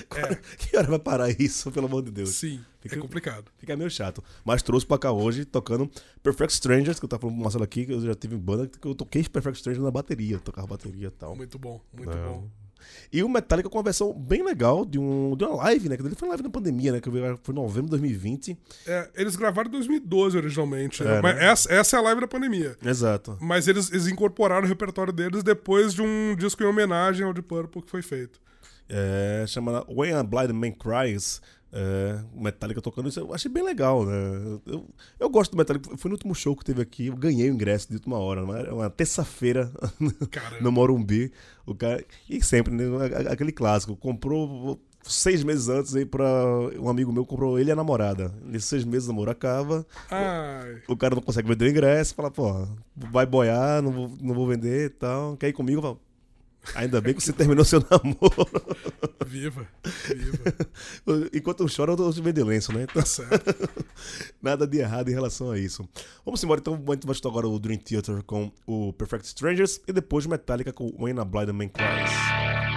Cara, 0.08 0.36
Que 0.58 0.76
hora 0.76 0.88
vai 0.88 0.98
parar 0.98 1.30
isso, 1.40 1.70
pelo 1.70 1.86
amor 1.86 2.02
de 2.02 2.10
Deus? 2.10 2.30
Sim, 2.30 2.60
Fica- 2.80 2.96
é 2.96 2.98
complicado. 2.98 3.50
Fica 3.56 3.76
meio 3.76 3.90
chato. 3.90 4.22
Mas 4.44 4.62
trouxe 4.62 4.86
pra 4.86 4.98
cá 4.98 5.12
hoje 5.12 5.44
tocando 5.44 5.90
Perfect 6.22 6.52
Strangers, 6.54 6.98
que 6.98 7.04
eu 7.04 7.08
tava 7.08 7.20
falando 7.22 7.36
pro 7.36 7.42
Marcelo 7.44 7.64
aqui, 7.64 7.86
que 7.86 7.92
eu 7.92 8.00
já 8.00 8.14
tive 8.14 8.34
em 8.36 8.38
banda, 8.38 8.66
que 8.68 8.86
eu 8.86 8.94
toquei 8.94 9.22
Perfect 9.24 9.56
Strangers 9.58 9.84
na 9.84 9.90
bateria, 9.90 10.38
tocava 10.38 10.66
bateria 10.66 11.08
e 11.08 11.10
tal. 11.10 11.34
Muito 11.36 11.58
bom, 11.58 11.80
muito 11.96 12.10
É. 12.16 12.22
bom. 12.24 12.48
E 13.12 13.22
o 13.22 13.28
Metallica 13.28 13.68
com 13.68 13.78
uma 13.78 13.84
versão 13.84 14.12
bem 14.12 14.44
legal 14.44 14.84
de, 14.84 14.98
um, 14.98 15.36
de 15.36 15.44
uma 15.44 15.56
live, 15.56 15.88
né? 15.88 15.96
Que 15.96 16.02
ele 16.02 16.14
foi 16.14 16.28
uma 16.28 16.32
live 16.32 16.42
na 16.42 16.50
pandemia, 16.50 16.92
né? 16.92 17.00
Que 17.00 17.10
foi 17.10 17.54
em 17.54 17.56
novembro 17.56 17.84
de 17.84 17.90
2020. 17.90 18.58
É, 18.86 19.10
eles 19.14 19.36
gravaram 19.36 19.68
em 19.68 19.72
2012 19.72 20.36
originalmente. 20.36 21.02
É, 21.02 21.20
mas 21.20 21.36
né? 21.36 21.46
essa, 21.46 21.72
essa 21.72 21.96
é 21.96 21.98
a 21.98 22.02
live 22.02 22.20
da 22.20 22.28
pandemia. 22.28 22.76
Exato. 22.84 23.36
Mas 23.40 23.68
eles, 23.68 23.90
eles 23.90 24.06
incorporaram 24.06 24.64
o 24.64 24.68
repertório 24.68 25.12
deles 25.12 25.42
depois 25.42 25.94
de 25.94 26.02
um 26.02 26.34
disco 26.36 26.62
em 26.62 26.66
homenagem 26.66 27.24
ao 27.24 27.32
Deep 27.32 27.46
Purple 27.46 27.82
que 27.82 27.90
foi 27.90 28.02
feito. 28.02 28.40
É, 28.88 29.44
chama 29.48 29.84
When 29.88 30.12
a 30.12 30.22
Blind 30.22 30.50
Man 30.50 30.72
Cries. 30.72 31.40
É, 31.78 32.18
o 32.34 32.42
Metallica 32.42 32.80
tocando 32.80 33.06
isso, 33.10 33.20
eu 33.20 33.34
achei 33.34 33.50
bem 33.50 33.62
legal, 33.62 34.06
né? 34.06 34.14
Eu, 34.64 34.86
eu 35.20 35.28
gosto 35.28 35.50
do 35.50 35.58
Metallica. 35.58 35.94
Foi 35.98 36.08
no 36.08 36.14
último 36.14 36.34
show 36.34 36.56
que 36.56 36.64
teve 36.64 36.80
aqui, 36.80 37.08
eu 37.08 37.16
ganhei 37.16 37.50
o 37.50 37.52
ingresso 37.52 37.88
de 37.88 37.96
última 37.96 38.16
hora, 38.18 38.46
né? 38.46 38.60
Era 38.60 38.74
uma 38.74 38.88
terça-feira 38.88 39.70
no 40.62 40.72
Morumbi. 40.72 41.30
O 41.66 41.74
cara, 41.74 42.02
e 42.30 42.42
sempre, 42.42 42.72
né? 42.72 42.84
Aquele 43.30 43.52
clássico. 43.52 43.94
Comprou 43.94 44.80
seis 45.02 45.44
meses 45.44 45.68
antes 45.68 45.94
aí 45.94 46.06
pra. 46.06 46.24
Um 46.80 46.88
amigo 46.88 47.12
meu 47.12 47.26
comprou 47.26 47.58
ele 47.58 47.68
e 47.68 47.72
a 47.72 47.76
namorada. 47.76 48.32
Nesses 48.42 48.68
seis 48.70 48.84
meses 48.84 49.06
o 49.06 49.12
namoro 49.12 49.30
acaba. 49.30 49.86
Ai, 50.10 50.80
O 50.88 50.96
cara 50.96 51.14
não 51.14 51.22
consegue 51.22 51.46
vender 51.46 51.66
o 51.66 51.70
ingresso, 51.70 52.14
fala, 52.14 52.30
pô, 52.30 52.66
vai 52.96 53.26
boiar, 53.26 53.82
não 53.82 53.92
vou, 53.92 54.10
não 54.20 54.34
vou 54.34 54.46
vender 54.46 54.86
e 54.86 54.90
tal. 54.90 55.36
Quer 55.36 55.48
ir 55.48 55.52
comigo? 55.52 55.78
Eu 55.78 55.82
falo, 55.82 56.00
Ainda 56.74 57.00
bem 57.00 57.14
que 57.14 57.22
você 57.22 57.32
terminou 57.32 57.64
seu 57.64 57.84
namoro. 57.90 58.48
viva, 59.26 59.66
viva. 60.14 60.54
Enquanto 61.32 61.60
eu 61.60 61.68
choro, 61.68 61.92
eu 61.92 61.96
tô 61.96 62.10
vendo 62.10 62.44
lenço, 62.44 62.72
né? 62.72 62.82
Então, 62.82 63.02
Tá 63.02 63.06
certo. 63.06 63.68
nada 64.42 64.66
de 64.66 64.78
errado 64.78 65.08
em 65.08 65.12
relação 65.14 65.50
a 65.50 65.58
isso. 65.58 65.88
Vamos 66.24 66.42
embora, 66.42 66.60
então. 66.60 66.74
A 66.74 66.92
gente 66.92 67.06
vai 67.06 67.12
escutar 67.12 67.28
agora 67.28 67.48
o 67.48 67.58
Dream 67.58 67.78
Theater 67.78 68.22
com 68.24 68.50
o 68.66 68.92
Perfect 68.92 69.26
Strangers 69.26 69.80
e 69.86 69.92
depois 69.92 70.26
o 70.26 70.28
Metallica 70.30 70.72
com 70.72 70.92
When 70.98 71.18
a 71.18 71.24
Blind 71.24 71.50
Man 71.50 71.68
Cries. 71.68 72.75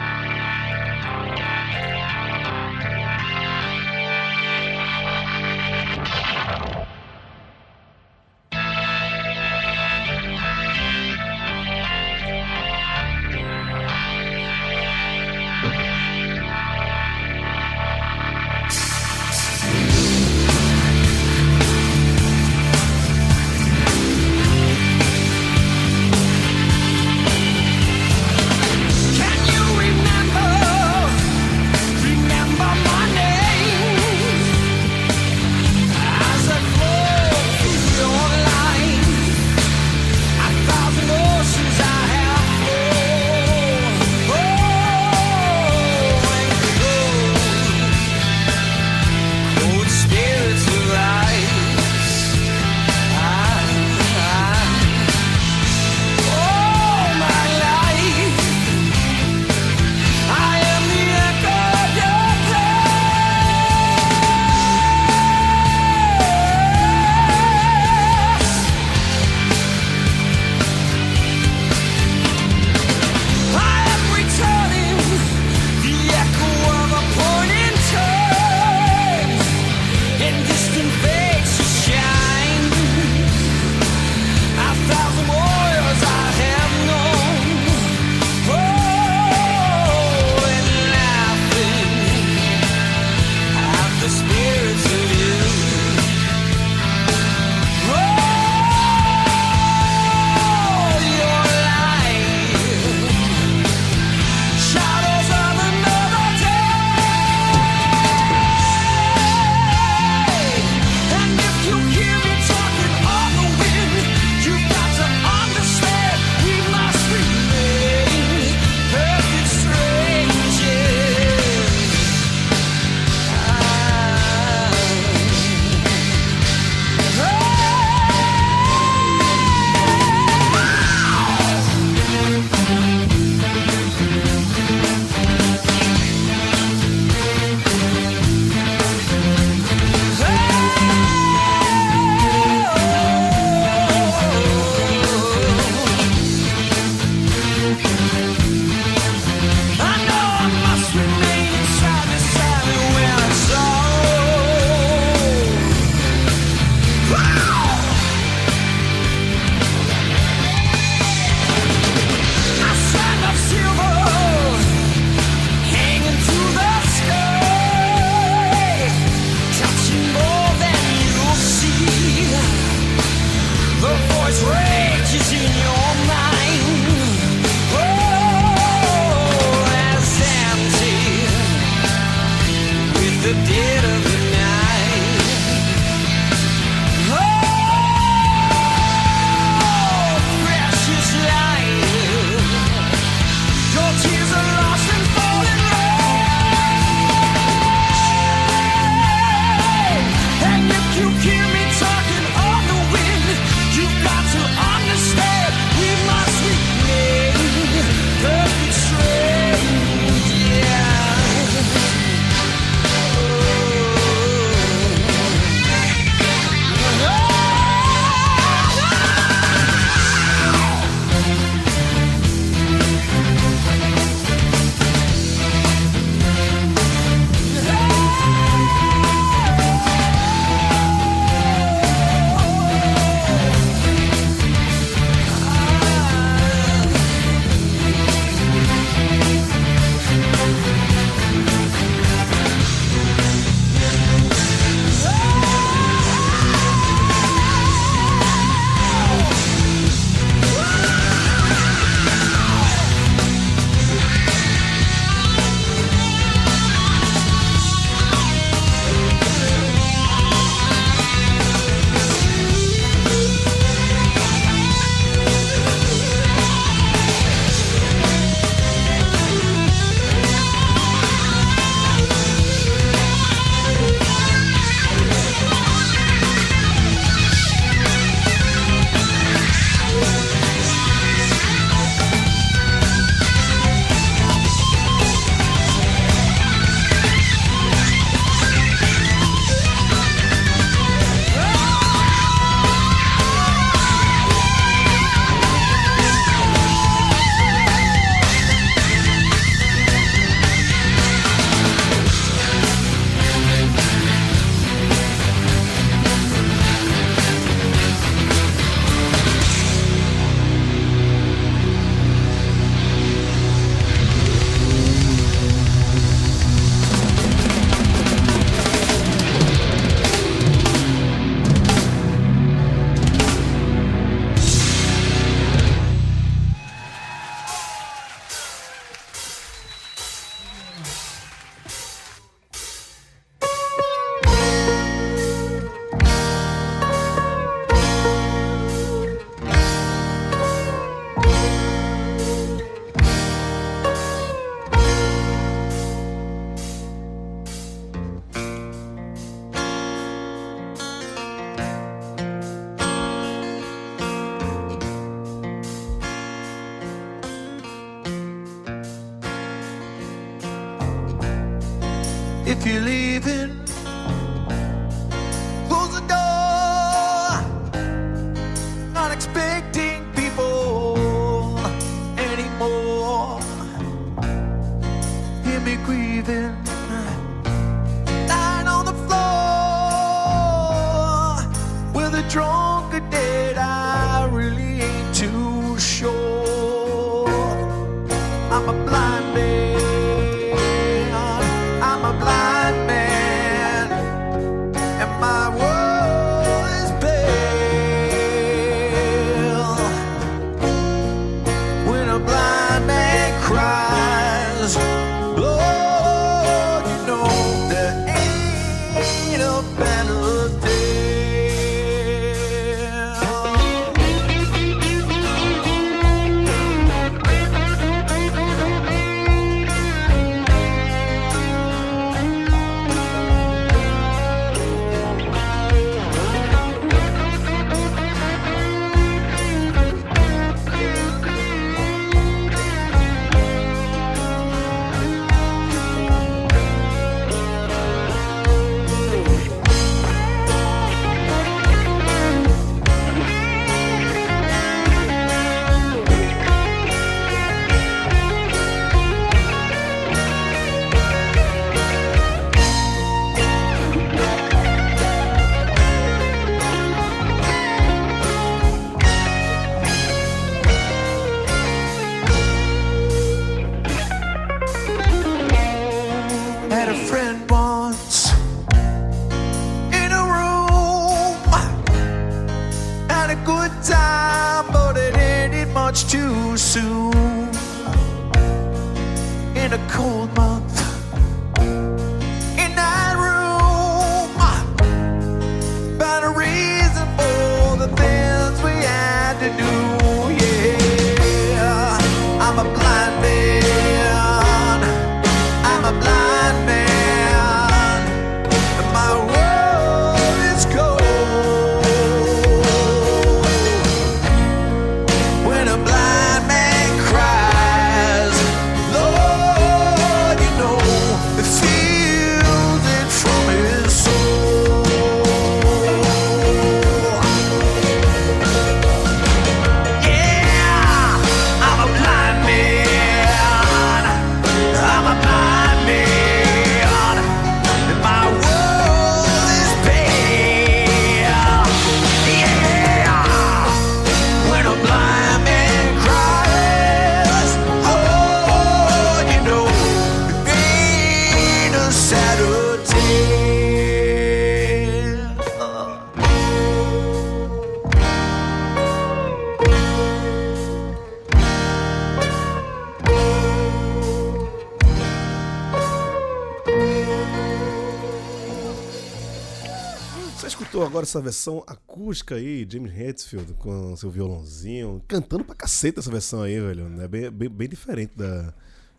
Essa 561.10 561.22
versão 561.22 561.64
acústica 561.68 562.36
aí, 562.36 562.66
James 562.70 562.92
Hetfield 562.98 563.54
com 563.56 563.96
seu 563.96 564.10
violãozinho, 564.10 565.02
cantando 565.08 565.44
pra 565.44 565.56
caceta 565.56 566.00
essa 566.00 566.12
versão 566.12 566.42
aí, 566.44 566.60
velho. 566.60 567.02
É 567.02 567.08
bem, 567.08 567.30
bem, 567.32 567.50
bem 567.50 567.68
diferente 567.68 568.12
da, 568.16 568.54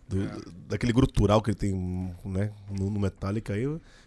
do- 0.08 0.28
daquele 0.68 0.92
grutural 0.92 1.40
que 1.40 1.50
ele 1.50 1.56
tem 1.56 1.72
né, 2.24 2.50
no, 2.70 2.90
no 2.90 3.00
Metallica 3.00 3.54
aí. 3.54 3.62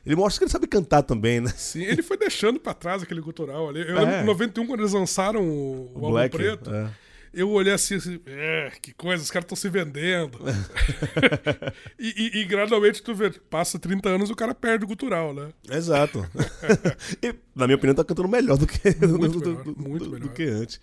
Ele 0.06 0.16
mostra 0.18 0.40
que 0.40 0.44
ele 0.46 0.52
sabe 0.52 0.68
cantar 0.68 1.02
também, 1.04 1.40
né? 1.40 1.50
Sim, 1.56 1.84
ele 1.84 2.04
foi 2.04 2.18
deixando 2.18 2.60
pra 2.60 2.74
trás 2.74 3.02
aquele 3.02 3.22
gutural 3.22 3.70
ali. 3.70 3.82
Eu 3.82 3.98
É. 3.98 4.02
lembro 4.02 4.16
em 4.22 4.26
91, 4.26 4.68
quando 4.68 4.80
eles 4.82 4.92
lançaram 4.94 5.42
o, 5.42 5.92
o, 5.96 6.06
álbum 6.06 6.30
preto, 6.30 6.74
é. 6.74 6.90
Eu 7.34 7.50
olhei 7.50 7.74
assim, 7.74 7.96
assim 7.96 8.20
é, 8.26 8.72
que 8.82 8.94
coisa, 8.94 9.24
os 9.24 9.32
caras 9.32 9.46
estão 9.46 9.56
se 9.56 9.70
vendendo. 9.70 10.38
e, 12.00 12.08
e- 12.38 12.42
e 12.42 12.46
gradualmente 12.46 13.02
tu 13.02 13.14
vê, 13.16 13.30
passa 13.32 13.80
30 13.80 14.10
anos 14.10 14.30
o 14.30 14.36
cara 14.36 14.54
perde 14.54 14.86
o 14.86 14.88
gutural, 14.88 15.34
né? 15.34 15.50
Exato. 15.70 16.26
e, 17.22 17.34
na 17.56 17.66
minha 17.68 17.76
opinião, 17.78 17.96
tá 17.96 18.04
cantando 18.04 18.28
melhor 18.28 18.58
do 18.58 18.68
que, 18.68 18.80
Muito 19.08 19.40
do, 19.40 19.50
melhor, 19.50 19.64
do- 19.64 19.76
muito 19.82 20.06
do- 20.06 20.12
do 20.12 20.20
melhor. 20.20 20.34
que 20.34 20.44
antes. 20.44 20.80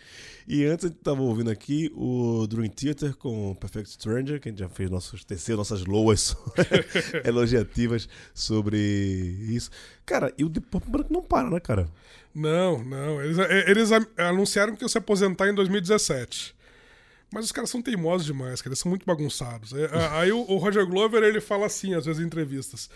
E 0.48 0.64
antes 0.64 0.86
a 0.86 0.88
gente 0.88 0.98
tava 1.00 1.22
ouvindo 1.22 1.50
aqui 1.50 1.92
o 1.94 2.44
Dream 2.48 2.68
Theater 2.70 3.14
com 3.16 3.54
Perfect 3.54 3.90
Stranger, 3.92 4.40
que 4.40 4.48
a 4.48 4.52
gente 4.52 4.58
já 4.58 4.68
fez 4.68 4.90
nossos 4.90 5.22
teceu 5.24 5.56
nossas 5.56 5.84
loas 5.84 6.36
elogiativas 7.24 8.08
sobre 8.34 8.78
isso. 8.78 9.70
Cara, 10.10 10.34
e 10.36 10.44
o 10.44 10.48
Deep 10.48 10.66
Purple 10.66 10.90
Branco 10.90 11.12
não 11.12 11.22
para, 11.22 11.48
né, 11.48 11.60
cara? 11.60 11.88
Não, 12.34 12.82
não. 12.82 13.22
Eles, 13.22 13.38
é, 13.38 13.70
eles 13.70 13.90
anunciaram 14.18 14.74
que 14.74 14.82
iam 14.82 14.88
se 14.88 14.98
aposentar 14.98 15.48
em 15.48 15.54
2017. 15.54 16.52
Mas 17.32 17.44
os 17.44 17.52
caras 17.52 17.70
são 17.70 17.80
teimosos 17.80 18.26
demais, 18.26 18.60
cara. 18.60 18.70
Eles 18.70 18.80
são 18.80 18.90
muito 18.90 19.06
bagunçados. 19.06 19.72
É, 19.72 19.88
Aí 20.18 20.32
o, 20.32 20.40
o 20.40 20.56
Roger 20.56 20.84
Glover, 20.84 21.22
ele 21.22 21.40
fala 21.40 21.66
assim, 21.66 21.94
às 21.94 22.06
vezes 22.06 22.20
em 22.20 22.26
entrevistas. 22.26 22.90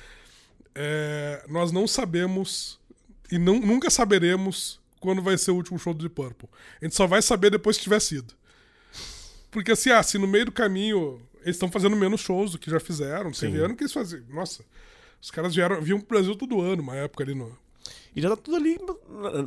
é, 0.75 1.45
nós 1.49 1.71
não 1.71 1.87
sabemos 1.87 2.81
e 3.31 3.39
não, 3.39 3.61
nunca 3.61 3.91
saberemos 3.91 4.81
quando 4.99 5.23
vai 5.23 5.39
ser 5.39 5.53
o 5.53 5.55
último 5.55 5.79
show 5.79 5.95
do 5.95 6.01
Deep 6.01 6.17
Purple. 6.17 6.49
A 6.83 6.85
gente 6.85 6.97
só 6.97 7.07
vai 7.07 7.23
saber 7.23 7.49
depois 7.49 7.77
que 7.77 7.85
tiver 7.85 8.01
sido. 8.01 8.35
Porque 9.53 9.71
assim, 9.71 9.91
ah, 9.91 10.03
se 10.03 10.19
no 10.19 10.27
meio 10.27 10.47
do 10.47 10.53
caminho 10.53 11.23
eles 11.43 11.55
estão 11.55 11.71
fazendo 11.71 11.95
menos 11.95 12.21
shows 12.23 12.51
do 12.51 12.59
que 12.59 12.69
já 12.69 12.81
fizeram, 12.81 13.31
teve 13.31 13.59
ano 13.59 13.77
que 13.77 13.85
eles 13.85 13.93
faziam. 13.93 14.25
Nossa, 14.31 14.65
os 15.25 15.31
caras 15.31 15.55
vieram, 15.55 15.81
vinham 15.81 15.99
pro 15.99 16.19
Brasil 16.19 16.37
todo 16.37 16.61
ano, 16.61 16.83
uma 16.83 16.95
época 16.97 17.25
ali 17.25 17.35
no, 17.35 17.51
E 18.15 18.21
já 18.21 18.29
tá 18.29 18.37
tudo 18.37 18.57
ali 18.59 18.79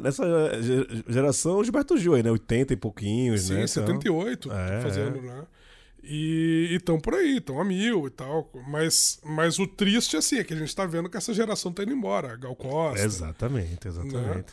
nessa 0.01 0.25
ge- 0.59 1.03
geração 1.07 1.63
Gilberto 1.63 1.95
Gil 1.99 2.15
aí, 2.15 2.23
né? 2.23 2.32
80 2.32 2.73
e 2.73 2.75
pouquinhos, 2.75 3.41
Sim, 3.41 3.53
né? 3.53 3.67
78 3.67 4.51
É, 4.51 4.82
fazendo, 4.82 5.21
né? 5.21 5.45
E 6.03 6.69
estão 6.71 6.99
por 6.99 7.13
aí, 7.13 7.38
estão 7.38 7.61
a 7.61 7.63
mil 7.63 8.07
e 8.07 8.09
tal. 8.09 8.49
Mas, 8.67 9.19
mas 9.23 9.59
o 9.59 9.67
triste, 9.67 10.17
assim, 10.17 10.38
é 10.39 10.43
que 10.43 10.51
a 10.55 10.57
gente 10.57 10.75
tá 10.75 10.84
vendo 10.88 11.09
que 11.09 11.17
essa 11.17 11.32
geração 11.32 11.71
tá 11.71 11.84
indo 11.84 11.93
embora. 11.93 12.36
Gal 12.38 12.55
Costa. 12.55 13.05
Exatamente, 13.05 13.88
exatamente. 13.88 14.51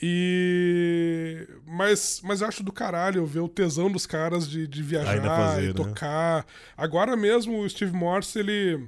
E. 0.00 1.48
Mas, 1.66 2.20
mas 2.22 2.42
eu 2.42 2.46
acho 2.46 2.62
do 2.62 2.72
caralho 2.72 3.26
ver 3.26 3.40
o 3.40 3.48
tesão 3.48 3.90
dos 3.90 4.06
caras 4.06 4.48
de, 4.48 4.68
de 4.68 4.82
viajar 4.84 5.20
fazer, 5.20 5.64
e 5.64 5.66
né? 5.68 5.72
tocar. 5.72 6.46
Agora 6.76 7.16
mesmo 7.16 7.58
o 7.58 7.68
Steve 7.68 7.92
Morse, 7.92 8.38
ele. 8.38 8.86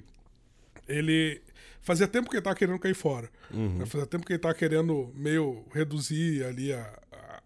Ele 0.88 1.40
fazia 1.82 2.08
tempo 2.08 2.30
que 2.30 2.36
ele 2.36 2.42
tava 2.42 2.56
querendo 2.56 2.78
cair 2.78 2.94
fora. 2.94 3.28
Uhum. 3.50 3.78
né? 3.78 3.86
Fazia 3.86 4.06
tempo 4.06 4.24
que 4.24 4.32
ele 4.32 4.38
tava 4.40 4.54
querendo 4.54 5.12
meio 5.14 5.64
reduzir 5.72 6.44
ali 6.44 6.72
a. 6.72 6.80
a- 7.12 7.42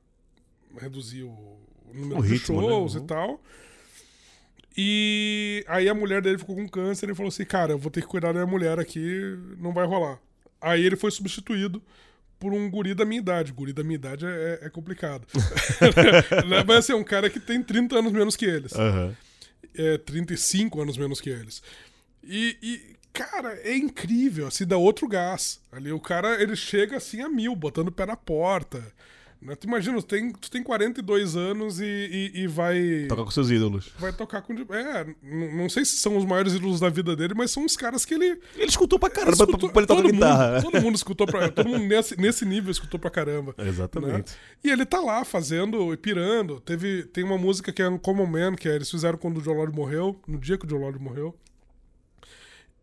reduzir 0.80 1.22
o, 1.22 1.59
número 1.95 2.20
O 2.20 2.22
de 2.22 2.28
ritmo, 2.28 2.61
né? 2.61 2.68
shows 2.68 2.95
Uhum. 2.95 3.03
e 3.03 3.07
tal. 3.07 3.43
E 4.76 5.64
aí 5.68 5.89
a 5.89 5.95
mulher 5.95 6.20
dele 6.20 6.39
ficou 6.39 6.55
com 6.55 6.68
câncer 6.68 7.09
e 7.09 7.14
falou 7.14 7.28
assim: 7.28 7.45
Cara, 7.45 7.72
eu 7.72 7.78
vou 7.78 7.91
ter 7.91 8.03
que 8.03 8.07
cuidar 8.07 8.28
da 8.28 8.34
minha 8.34 8.47
mulher 8.47 8.78
aqui, 8.78 9.37
não 9.59 9.72
vai 9.72 9.87
rolar. 9.87 10.20
Aí 10.61 10.84
ele 10.84 10.97
foi 10.97 11.11
substituído 11.11 11.82
por 12.39 12.53
um 12.53 12.70
guri 12.70 12.95
da 12.95 13.05
minha 13.07 13.20
idade. 13.20 13.53
Guri 13.53 13.72
da 13.72 13.82
minha 13.82 13.95
idade 13.95 14.26
é, 14.26 14.59
é 14.62 14.68
complicado. 14.70 15.26
Né? 16.47 16.62
Mas 16.66 16.76
assim, 16.78 16.93
é 16.93 16.97
um 16.97 17.05
cara 17.05 17.30
que 17.30 17.41
tem 17.41 17.62
30 17.62 17.99
anos 17.99 18.12
menos 18.12 18.37
que 18.37 18.45
eles. 18.45 18.74
Aham. 18.74 19.16
É, 19.74 19.99
35 19.99 20.80
anos 20.82 20.97
menos 20.99 21.20
que 21.20 21.30
eles. 21.30 21.62
E, 22.22 22.57
e, 22.62 22.95
cara, 23.16 23.58
é 23.62 23.76
incrível, 23.76 24.46
assim, 24.46 24.66
dá 24.66 24.76
outro 24.76 25.08
gás. 25.08 25.60
Ali 25.72 25.90
o 25.92 26.00
cara, 26.00 26.40
ele 26.42 26.54
chega 26.56 26.96
assim 26.96 27.20
a 27.22 27.28
mil, 27.28 27.54
botando 27.56 27.88
o 27.88 27.92
pé 27.92 28.04
na 28.06 28.16
porta. 28.16 28.84
Né? 29.40 29.54
Tu 29.54 29.66
imagina, 29.66 29.98
tu 29.98 30.06
tem, 30.06 30.32
tu 30.32 30.50
tem 30.50 30.62
42 30.62 31.36
anos 31.36 31.78
e, 31.78 31.84
e, 31.84 32.40
e 32.42 32.46
vai... 32.46 33.04
Toca 33.06 33.22
com 33.22 33.30
seus 33.30 33.50
ídolos. 33.50 33.92
Vai 33.98 34.10
tocar 34.10 34.40
com. 34.40 34.54
É, 34.54 35.06
não 35.54 35.68
sei 35.68 35.84
se 35.84 35.98
são 35.98 36.16
os 36.16 36.24
maiores 36.24 36.54
ídolos 36.54 36.80
da 36.80 36.88
vida 36.88 37.14
dele, 37.14 37.34
mas 37.36 37.50
são 37.50 37.64
os 37.64 37.76
caras 37.76 38.06
que 38.06 38.14
ele. 38.14 38.40
Ele 38.56 38.66
escutou 38.66 38.98
pra 38.98 39.10
caramba 39.10 39.32
escutou- 39.32 39.58
pra, 39.58 39.68
pra 39.68 39.80
ele 39.82 39.86
tocar 39.86 40.02
todo 40.02 40.10
guitarra. 40.12 40.52
Mundo, 40.54 40.62
todo 40.72 40.82
mundo 40.82 40.94
escutou 40.96 41.26
pra. 41.26 41.48
Todo 41.50 41.68
mundo 41.68 41.84
nesse, 41.84 42.18
nesse 42.18 42.44
nível 42.46 42.70
escutou 42.70 42.98
pra 42.98 43.10
caramba. 43.10 43.54
Exatamente. 43.60 44.32
né? 44.32 44.38
E 44.64 44.70
ele 44.70 44.86
tá 44.86 45.00
lá 45.00 45.22
fazendo 45.22 45.92
e 45.92 45.96
pirando. 45.98 46.58
Teve, 46.60 47.02
tem 47.04 47.22
uma 47.22 47.36
música 47.36 47.70
que 47.70 47.82
é 47.82 47.88
um 47.90 47.98
Common 47.98 48.26
Man, 48.26 48.54
que 48.56 48.68
é- 48.68 48.74
eles 48.74 48.90
fizeram 48.90 49.18
quando 49.18 49.36
o 49.36 49.42
John 49.42 49.52
Lord 49.52 49.74
morreu, 49.76 50.18
no 50.26 50.38
dia 50.38 50.56
que 50.56 50.64
o 50.64 50.68
John 50.68 50.78
Lord 50.78 50.98
morreu. 50.98 51.36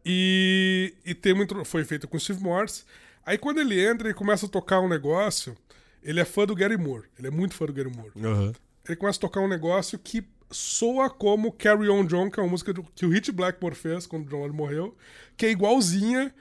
E, 0.05 0.93
e 1.05 1.13
tem 1.13 1.33
muito, 1.33 1.63
foi 1.65 1.83
feita 1.83 2.07
com 2.07 2.17
o 2.17 2.19
Steve 2.19 2.41
Morse. 2.41 2.83
Aí 3.25 3.37
quando 3.37 3.59
ele 3.61 3.79
entra 3.83 4.09
e 4.09 4.13
começa 4.13 4.45
a 4.45 4.49
tocar 4.49 4.79
um 4.81 4.87
negócio, 4.89 5.55
ele 6.03 6.19
é 6.19 6.25
fã 6.25 6.45
do 6.45 6.55
Gary 6.55 6.77
Moore. 6.77 7.05
Ele 7.17 7.27
é 7.27 7.31
muito 7.31 7.53
fã 7.55 7.65
do 7.65 7.73
Gary 7.73 7.89
Moore 7.89 8.11
Aham. 8.21 8.53
ele 8.87 8.95
começa 8.97 9.17
a 9.17 9.21
tocar 9.21 9.39
um 9.39 9.47
negócio 9.47 9.97
que 9.97 10.25
soa 10.51 11.09
como 11.09 11.51
Carry 11.51 11.89
On 11.89 12.05
John, 12.05 12.29
que 12.29 12.39
é 12.39 12.43
uma 12.43 12.49
música 12.49 12.73
que 12.93 13.05
o 13.05 13.09
Hit 13.09 13.31
Blackmore 13.31 13.73
fez 13.75 14.05
quando 14.05 14.25
o 14.27 14.29
John 14.29 14.41
Lennon 14.43 14.53
morreu, 14.53 14.97
que 15.37 15.45
é 15.45 15.51
igualzinha 15.51 16.33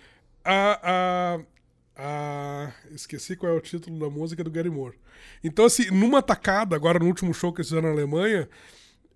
a, 0.44 1.36
a, 1.36 1.40
a- 1.96 2.72
Esqueci 2.90 3.36
qual 3.36 3.52
é 3.52 3.56
o 3.56 3.60
título 3.60 3.98
da 3.98 4.10
música 4.10 4.42
do 4.44 4.50
Gary 4.50 4.68
Moore. 4.70 4.98
Então, 5.42 5.64
assim, 5.64 5.90
numa 5.90 6.20
tacada, 6.20 6.74
agora 6.76 6.98
no 6.98 7.06
último 7.06 7.32
show 7.32 7.52
que 7.52 7.60
eles 7.60 7.68
fizeram 7.68 7.88
na 7.88 7.94
Alemanha, 7.94 8.48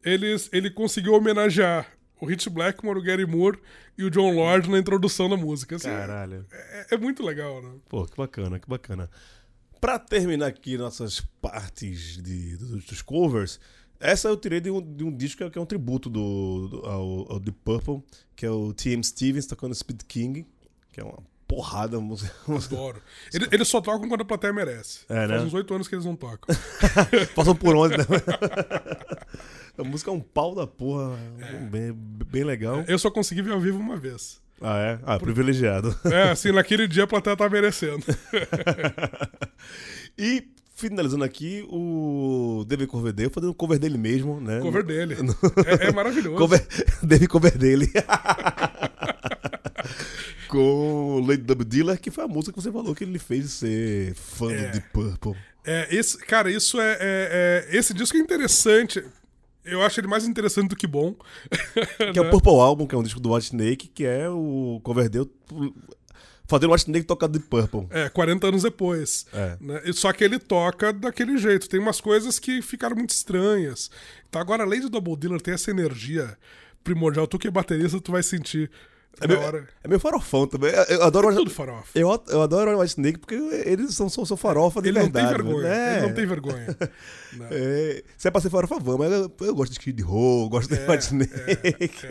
eles, 0.05 0.49
ele 0.53 0.71
conseguiu 0.71 1.15
homenagear 1.15 1.93
o 2.21 2.27
Hit 2.27 2.49
Blackmore, 2.51 2.99
o 2.99 3.03
Gary 3.03 3.27
Moore 3.27 3.59
e 3.97 4.05
o 4.05 4.11
John 4.11 4.33
Lord 4.35 4.71
na 4.71 4.79
introdução 4.79 5.29
da 5.29 5.37
música. 5.37 5.77
Assim, 5.77 5.89
Caralho. 5.89 6.47
é, 6.51 6.95
é 6.95 6.97
muito 6.97 7.23
legal, 7.23 7.63
né? 7.63 7.73
Pô, 7.89 8.05
que 8.07 8.17
bacana, 8.17 8.59
que 8.59 8.69
bacana. 8.69 9.11
Pra 9.81 9.99
terminar 9.99 10.47
aqui 10.47 10.79
nossas 10.79 11.21
partes 11.41 12.17
de, 12.23 12.57
dos, 12.57 12.85
covers, 13.03 13.61
essa 14.01 14.29
eu 14.29 14.37
tirei 14.37 14.61
de 14.61 14.71
um, 14.71 14.81
de 14.81 15.05
um 15.05 15.15
disco 15.15 15.39
que 15.39 15.45
é- 15.45 15.61
é 15.61 15.63
um 15.63 15.67
tributo 15.67 16.09
do, 16.09 16.69
do- 16.69 16.87
ao, 16.87 17.33
ao 17.33 17.39
Deep 17.41 17.59
Purple, 17.63 18.03
que 18.35 18.45
é 18.47 18.51
o 18.51 18.73
T.M. 18.73 19.03
Stevens 19.05 19.47
tocando 19.47 19.75
Speed 19.75 20.03
King, 20.09 20.47
que 20.93 21.01
é 21.01 21.05
uma 21.05 21.19
porrada. 21.47 21.99
música- 22.01 22.33
Adoro. 22.49 23.01
Ele- 23.33 23.49
Eles 23.53 23.69
só 23.69 23.81
tocam 23.81 24.09
quando 24.09 24.21
a 24.23 24.25
plateia 24.25 24.53
merece. 24.53 25.01
É, 25.09 25.27
né? 25.27 25.35
Faz 25.35 25.43
uns 25.45 25.55
oito 25.55 25.75
anos 25.75 25.89
que 25.89 25.95
eles 25.95 26.05
não 26.05 26.17
tocam. 26.17 26.55
Passou 27.35 27.55
por 27.55 27.75
onde, 27.77 27.97
né? 27.99 28.05
A 29.79 29.85
música 29.85 30.11
é 30.11 30.15
um 30.15 30.21
pau 30.21 30.55
da 30.55 30.67
porra, 30.67 31.15
bem, 31.71 31.93
bem 31.93 32.45
legal. 32.45 32.83
Eu 32.89 32.99
só 32.99 33.11
consegui 33.11 33.43
ver 33.43 33.53
ao 33.53 33.61
vivo 33.61 33.79
uma 33.79 33.97
vez. 33.99 34.41
Ah, 34.59 34.79
é? 34.79 34.99
Ah, 35.05 35.19
privilegiado. 35.19 35.95
É, 36.07 36.31
assim, 36.31 36.51
naquele 36.51 36.89
dia 36.89 37.05
a 37.05 37.07
plateia 37.07 37.37
tá 37.37 37.47
merecendo. 37.47 38.03
E 40.17 40.49
finalizando 40.75 41.25
aqui, 41.25 41.63
o 41.69 42.65
David 42.67 42.89
Coverdale 42.89 43.29
fazendo 43.29 43.51
o 43.51 43.55
cover 43.55 43.79
dele 43.79 43.99
mesmo, 43.99 44.41
né? 44.41 44.61
Cover 44.61 44.83
dele. 44.83 45.15
É, 45.67 45.89
é 45.89 45.93
maravilhoso. 45.93 46.39
Cover, 46.39 46.67
David 47.03 47.29
cover 47.29 47.59
dele. 47.59 47.93
Com 50.57 51.21
Lady 51.27 51.43
Dub 51.43 51.63
Dealer, 51.65 52.01
que 52.01 52.11
foi 52.11 52.25
a 52.25 52.29
música 52.29 52.53
que 52.53 52.63
você 52.63 52.73
falou 52.73 52.95
que 52.95 53.05
ele 53.05 53.19
fez 53.19 53.51
ser 53.53 54.15
fã 54.15 54.51
É. 54.53 54.71
Deep 54.71 54.89
Purple. 54.93 55.35
É, 55.65 55.95
esse, 55.95 56.17
cara, 56.19 56.51
isso 56.51 56.81
é, 56.81 56.97
é- 57.01 57.67
é- 57.71 57.77
Esse 57.77 57.93
disco 57.93 58.17
é 58.17 58.21
interessante. 58.21 59.05
Eu 59.65 59.83
acho 59.83 59.99
ele 60.01 60.07
mais 60.07 60.25
interessante 60.27 60.69
do 60.69 60.77
que 60.77 60.87
bom. 60.87 61.15
Que 62.13 62.19
é 62.19 62.23
o 62.23 62.31
Purple 62.31 62.53
Album, 62.61 62.87
que 62.87 62.95
é 62.95 62.99
um 62.99 63.03
disco 63.03 63.19
do 63.21 63.35
White 63.35 63.47
Snake, 63.47 63.89
que 63.89 64.05
é 64.05 64.29
o 64.31 64.81
Coverdale 64.85 65.29
fazendo 66.49 66.71
o 66.71 66.73
White 66.73 66.85
Snake 66.85 67.05
tocar 67.07 67.27
Deep 67.27 67.47
Purple. 67.49 67.87
É, 67.91 68.09
40 68.09 68.47
anos 68.47 68.63
depois. 68.63 69.27
É. 69.33 69.57
né? 69.61 69.81
Só 69.93 70.13
que 70.13 70.23
ele 70.23 70.39
toca 70.39 70.93
daquele 70.93 71.37
jeito. 71.37 71.69
Tem 71.69 71.81
umas 71.81 72.01
coisas 72.01 72.39
que 72.39 72.63
ficaram 72.63 72.95
muito 72.97 73.11
estranhas. 73.11 73.91
Então 74.29 74.41
agora, 74.41 74.63
além 74.63 74.81
do 74.81 74.89
Double 74.89 75.17
Dealer, 75.17 75.41
tem 75.41 75.53
essa 75.55 75.71
energia 75.71 76.39
primordial. 76.85 77.27
Tu 77.27 77.39
que 77.39 77.49
é 77.49 77.51
baterista, 77.51 78.01
tu 78.01 78.13
vai 78.13 78.23
sentir 78.23 78.71
É 79.21 79.27
meio, 79.27 79.41
hora. 79.41 79.69
é 79.83 79.89
meio 79.89 79.99
farofão 80.01 80.47
também. 80.47 80.71
Eu- 80.73 80.85
Eu 80.97 81.03
adoro, 81.05 81.35
Tudo 81.35 81.51
farofa. 81.51 81.89
eu, 81.99 82.23
eu 82.29 82.43
adoro 82.43 82.77
o 82.77 82.81
White 82.81 82.91
Snake 82.93 83.19
porque 83.19 83.35
eles 83.35 83.95
são, 83.95 84.09
são, 84.09 84.25
são 84.27 84.37
farofa 84.37 84.83
de 84.83 84.89
Ele 84.91 84.99
não 84.99 85.09
tem 85.11 85.23
verdade. 85.25 85.43
vergonha. 85.43 85.69
né? 85.69 85.97
Ele 85.99 86.07
não 86.09 86.15
tem 86.15 86.27
vergonha. 86.27 86.67
Não. 87.37 87.47
É, 87.51 88.03
se 88.17 88.29
é 88.29 88.31
pra 88.31 88.41
ser 88.41 88.49
farofa, 88.51 88.79
vamos. 88.81 89.07
Eu, 89.13 89.31
eu 89.41 89.55
gosto 89.55 89.73
de 89.73 89.79
Skid 89.79 90.03
Row, 90.03 90.49
gosto 90.49 90.75
de 90.75 90.81
É, 90.81 90.91
White 90.91 91.05
Snake. 91.05 91.33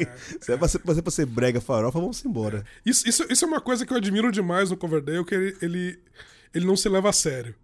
é, 0.03 0.10
se, 0.39 0.51
é 0.51 0.58
pra 0.58 0.68
ser, 0.68 0.82
se 0.86 0.99
é 0.99 1.01
pra 1.01 1.12
ser 1.12 1.26
brega 1.26 1.60
farofa, 1.62 1.99
vamos 1.99 2.24
embora. 2.24 2.64
Isso, 2.86 3.08
isso, 3.10 3.26
isso 3.30 3.43
é 3.45 3.47
uma 3.47 3.62
coisa 3.62 3.86
que 3.86 3.93
eu 3.93 3.97
admiro 3.97 4.32
demais 4.32 4.70
no 4.70 4.78
Coverdale, 4.78 5.26
que 5.26 5.34
ele, 5.34 5.58
ele, 5.62 5.99
ele 6.53 6.66
não 6.66 6.76
se 6.76 6.88
leva 6.89 7.10
a 7.10 7.14
sério. 7.14 7.56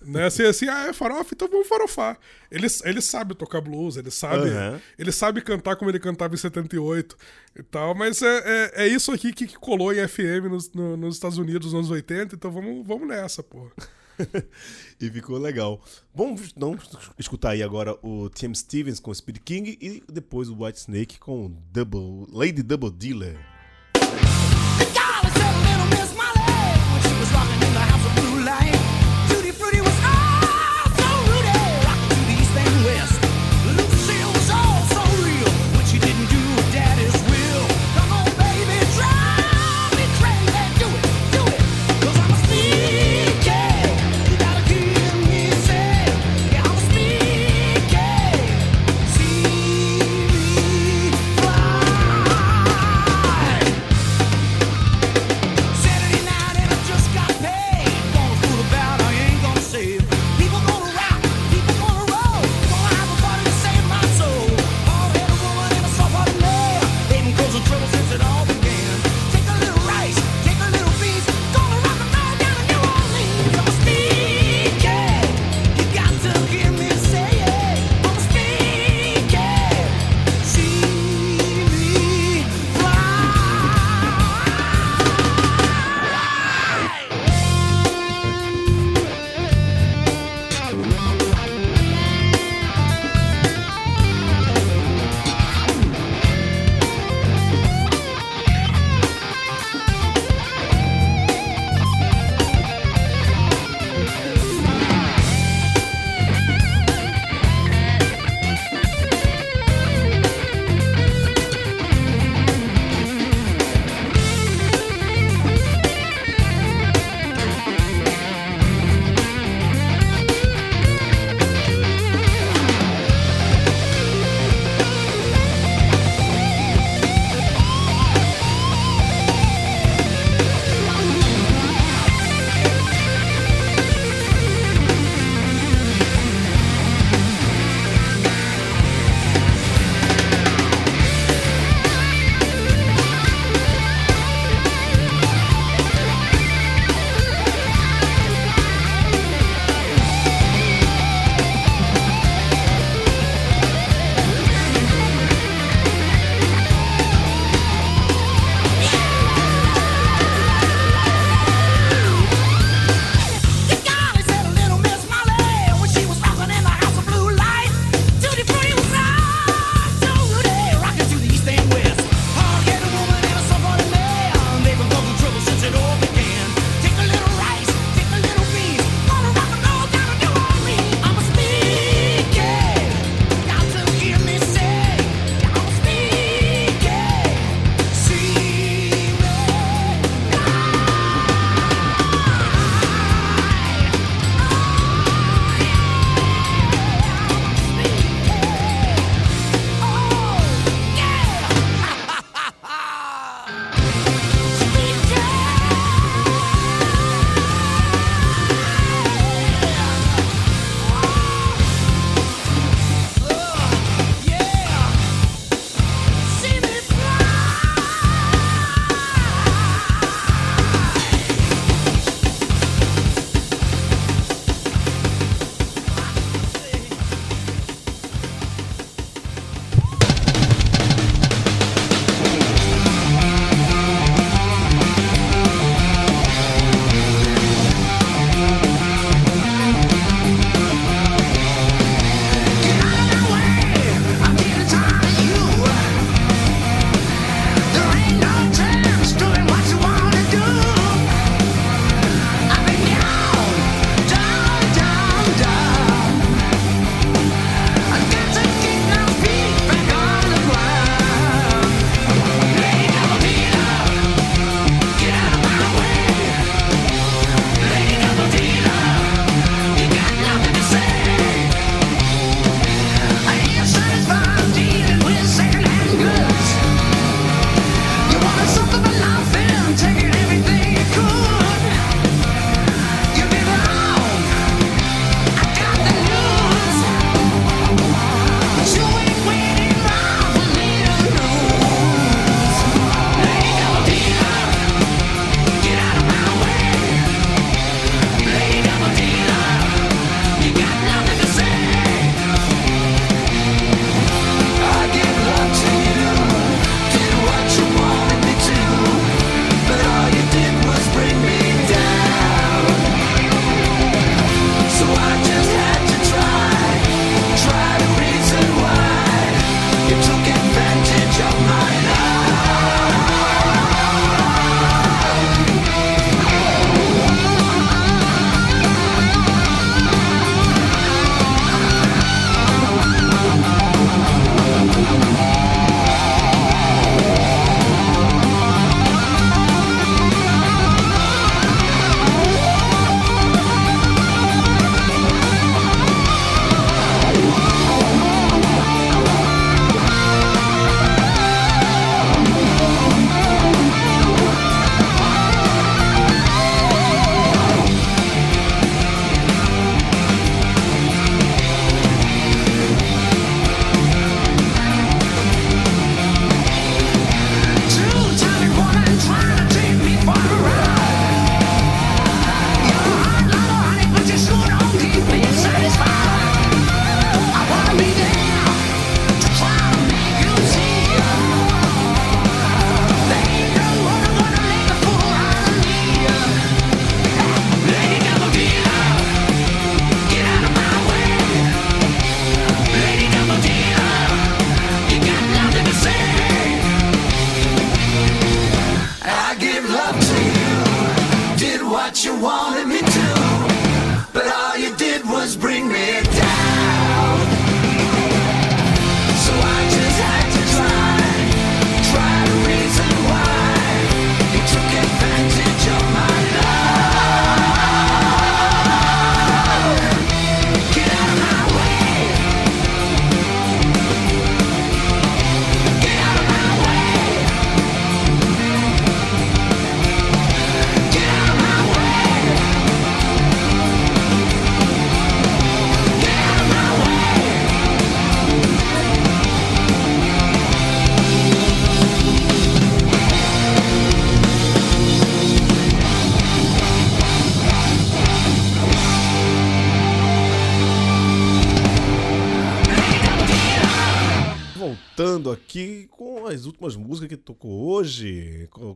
Né? 0.00 0.24
Assim, 0.26 0.44
assim, 0.44 0.68
ah, 0.68 0.86
é 0.88 0.92
farofa, 0.92 1.34
então 1.34 1.48
vamos 1.48 1.66
farofar. 1.66 2.18
Ele, 2.50 2.66
ele 2.84 3.00
sabe 3.00 3.34
tocar 3.34 3.60
blues, 3.60 3.96
ele 3.96 4.10
sabe, 4.10 4.48
Aham. 4.48 4.80
ele 4.98 5.10
sabe 5.12 5.40
cantar 5.40 5.76
como 5.76 5.90
ele 5.90 5.98
cantava 5.98 6.34
em 6.34 6.38
78 6.38 7.16
e 7.56 7.62
tal, 7.64 7.94
mas 7.94 8.22
é, 8.22 8.42
é, 8.76 8.84
é 8.84 8.88
isso 8.88 9.10
aqui 9.12 9.32
que, 9.32 9.46
que 9.46 9.56
colou 9.58 9.92
em 9.92 10.06
FM 10.06 10.48
nos, 10.50 10.72
no- 10.72 10.96
nos 10.96 11.16
Estados 11.16 11.36
Unidos 11.38 11.72
nos 11.72 11.74
anos 11.74 11.90
80, 11.90 12.34
então 12.36 12.50
vamos, 12.50 12.86
vamos 12.86 13.08
nessa, 13.08 13.42
porra. 13.42 13.70
E 15.00 15.08
ficou 15.10 15.38
legal. 15.38 15.80
Vamos 16.12 16.52
não 16.56 16.76
escutar 17.16 17.50
aí 17.50 17.62
agora 17.62 17.96
o 18.02 18.28
Tim 18.28 18.52
Stevens 18.52 18.98
com 18.98 19.14
Speed 19.14 19.38
King 19.44 19.78
e 19.80 20.02
depois 20.12 20.48
o 20.48 20.64
White 20.64 20.80
Snake 20.80 21.20
com 21.20 21.52
Double, 21.72 22.26
Lady 22.32 22.62
Double 22.64 22.90
Dealer. 22.90 23.38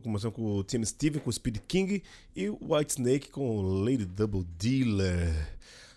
Começando 0.03 0.33
com 0.33 0.57
o 0.57 0.63
Tim 0.63 0.83
Steven 0.83 1.21
com 1.21 1.31
Speed 1.31 1.57
King 1.67 2.03
e 2.35 2.49
o 2.49 2.57
White 2.61 2.91
Snake 2.91 3.31
com 3.31 3.61
Lady 3.61 4.05
Double 4.05 4.43
Dealer. 4.59 5.53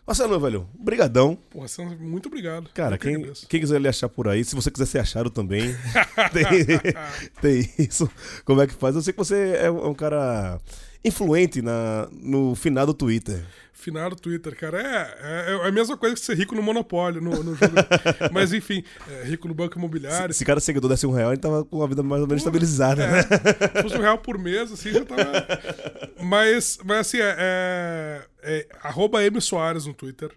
Marcelo, 0.07 0.31
meu 0.31 0.39
velho, 0.39 0.69
brigadão. 0.79 1.37
Porra, 1.51 1.67
muito 1.99 2.27
obrigado. 2.27 2.71
Cara, 2.73 2.97
quem, 2.97 3.33
quem 3.49 3.61
quiser 3.61 3.81
lhe 3.81 3.89
achar 3.89 4.09
por 4.09 4.29
aí, 4.29 4.45
se 4.45 4.55
você 4.55 4.71
quiser 4.71 4.87
ser 4.87 4.99
achado 5.01 5.29
também, 5.31 5.75
tem, 6.33 6.95
tem 7.67 7.85
isso. 7.85 8.09
Como 8.45 8.63
é 8.63 8.69
que 8.69 8.75
faz? 8.75 8.95
Eu 8.95 9.03
sei 9.03 9.13
que 9.13 9.19
você 9.19 9.57
é 9.57 9.69
um 9.69 9.79
é 9.79 9.89
um 9.89 9.95
cara 9.95 10.61
influente 11.07 11.63
na, 11.63 12.09
no 12.13 12.55
final 12.55 12.85
do 12.87 12.95
Twitter. 12.95 13.45
Finado 13.73 14.17
Twitter, 14.17 14.57
cara. 14.57 14.81
É, 14.81 15.53
é, 15.53 15.57
é 15.65 15.69
a 15.69 15.71
mesma 15.71 15.97
coisa 15.97 16.15
que 16.15 16.21
ser 16.21 16.37
rico 16.37 16.55
no 16.55 16.63
Monopólio, 16.63 17.21
no, 17.21 17.31
no 17.31 17.55
jogo. 17.55 17.75
Mas 18.33 18.53
enfim, 18.53 18.83
é, 19.09 19.23
rico 19.23 19.47
no 19.47 19.55
Banco 19.55 19.79
Imobiliário. 19.79 20.35
Se 20.35 20.45
cada 20.45 20.61
seguidor 20.61 20.91
desse 20.91 21.07
um 21.07 21.13
real, 21.13 21.31
ele 21.31 21.41
tava 21.41 21.65
com 21.65 21.83
a 21.83 21.87
vida 21.87 22.03
mais 22.03 22.21
ou 22.21 22.27
menos 22.27 22.41
estabilizada, 22.41 23.07
né? 23.07 23.23
Se 23.23 23.83
fosse 23.83 23.97
um 23.97 24.01
real 24.01 24.19
por 24.19 24.39
mês, 24.39 24.73
assim, 24.73 24.91
já 24.91 25.05
tava. 25.05 25.23
Mas, 26.19 26.79
mas 26.83 26.99
assim, 27.01 27.19
é, 27.19 27.37
é, 27.39 28.27
é 28.43 28.67
arroba 28.83 29.23
M 29.23 29.41
Soares 29.41 29.87
no 29.87 29.95
Twitter. 29.95 30.31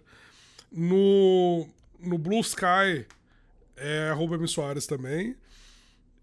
No, 0.70 1.66
no 1.98 2.18
Blue 2.18 2.40
Sky 2.40 3.06
é 3.76 4.10
arroba 4.10 4.36
M 4.36 4.46
Soares 4.46 4.86
também. 4.86 5.34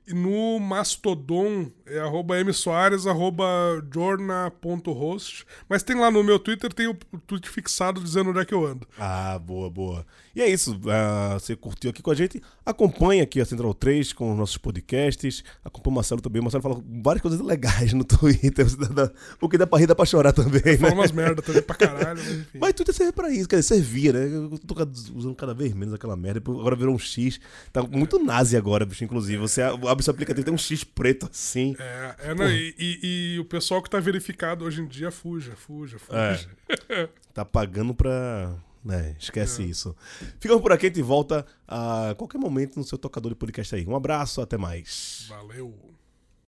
E 0.08 0.14
no 0.14 0.58
Mastodon 0.58 1.70
é 1.86 2.00
arroba 2.00 2.40
M 2.40 2.54
Soares, 2.54 3.06
arroba 3.06 3.46
jorna.host. 3.94 5.46
Mas 5.68 5.84
tem 5.84 6.00
lá 6.00 6.10
no 6.10 6.24
meu 6.24 6.40
Twitter, 6.40 6.72
tem 6.72 6.88
o 6.88 6.94
tweet 6.94 7.50
fixado 7.50 8.02
dizendo 8.02 8.30
onde 8.30 8.40
é 8.40 8.46
que 8.46 8.54
eu 8.54 8.66
ando. 8.66 8.88
Ah, 8.98 9.38
boa, 9.38 9.70
boa. 9.70 10.06
E 10.38 10.42
é 10.42 10.48
isso. 10.48 10.80
ah, 10.88 11.34
você 11.40 11.56
curtiu 11.56 11.90
aqui 11.90 12.02
com 12.04 12.12
a 12.12 12.16
gente? 12.16 12.40
Acompanha 12.64 13.24
aqui 13.24 13.42
a 13.42 13.46
Central 13.46 13.74
3 13.74 14.14
com 14.14 14.32
os 14.34 14.38
nossos 14.38 14.56
podcasts. 14.56 15.44
Acompanha 15.66 15.92
o 15.94 15.96
Marcelo 15.96 16.22
também. 16.22 16.40
O 16.40 16.44
Marcelo 16.44 16.62
fala 16.62 16.84
várias 17.02 17.24
coisas 17.24 17.40
legais 17.42 17.92
no 17.94 18.04
Twitter. 18.06 18.66
Dá- 18.76 19.06
dá- 19.06 19.12
O 19.42 19.50
que 19.50 19.58
dá 19.58 19.66
pra 19.66 19.80
rir, 19.80 19.88
dá 19.88 19.96
pra 19.96 20.06
chorar 20.06 20.34
também, 20.34 20.62
né? 20.64 20.78
Fala 20.78 20.94
umas 20.94 21.12
merda 21.12 21.42
também 21.42 21.64
pra 21.64 21.76
caralho, 21.76 22.20
mas 22.24 22.32
enfim. 22.32 22.60
Mas 22.60 22.74
Twitter 22.74 22.94
serve 22.94 23.14
pra 23.14 23.32
isso, 23.32 23.50
quer 23.50 23.56
dizer, 23.56 23.68
servia, 23.76 24.14
né? 24.14 24.26
Eu 24.28 24.60
tô 24.60 24.76
usando 25.16 25.34
cada 25.34 25.56
vez 25.56 25.74
menos 25.74 25.94
aquela 25.96 26.16
merda. 26.16 26.40
Agora 26.40 26.76
virou 26.76 26.94
um 26.94 27.00
X. 27.00 27.40
Tá 27.74 27.82
muito 27.82 28.24
nazi 28.24 28.56
agora, 28.56 28.86
bicho, 28.86 29.04
inclusive. 29.04 29.40
Você 29.40 29.64
abre 29.64 30.04
seu 30.04 30.12
aplicativo, 30.12 30.46
tem 30.46 30.54
um 30.54 30.58
X 30.58 30.84
preto 30.84 31.28
assim. 31.32 31.76
É, 31.80 32.16
é 32.30 32.36
não, 32.36 32.48
e, 32.48 32.76
e- 32.78 33.34
e 33.36 33.40
o 33.40 33.46
pessoal 33.46 33.82
que 33.82 33.90
tá 33.90 34.00
verificado 34.00 34.66
hoje 34.66 34.82
em 34.82 34.88
dia, 34.88 35.10
fuja, 35.10 35.54
fuja, 35.56 35.98
fuja. 35.98 36.48
Tá 37.34 37.46
pagando 37.46 37.94
pra. 37.94 38.56
Né, 38.84 39.16
esquece 39.20 39.64
isso. 39.64 39.96
Ficamos 40.40 40.62
por 40.62 40.72
aqui, 40.72 40.86
a 40.86 40.90
gente 40.90 41.02
volta 41.02 41.46
a 41.68 42.16
qualquer 42.18 42.38
momento 42.38 42.78
no 42.78 42.84
seu 42.84 42.98
tocador 42.98 43.32
de 43.32 43.36
podcast 43.36 43.76
aí. 43.76 43.86
Um 43.86 43.96
abraço, 43.96 44.42
até 44.42 44.58
mais. 44.58 45.26
Valeu. 45.30 45.87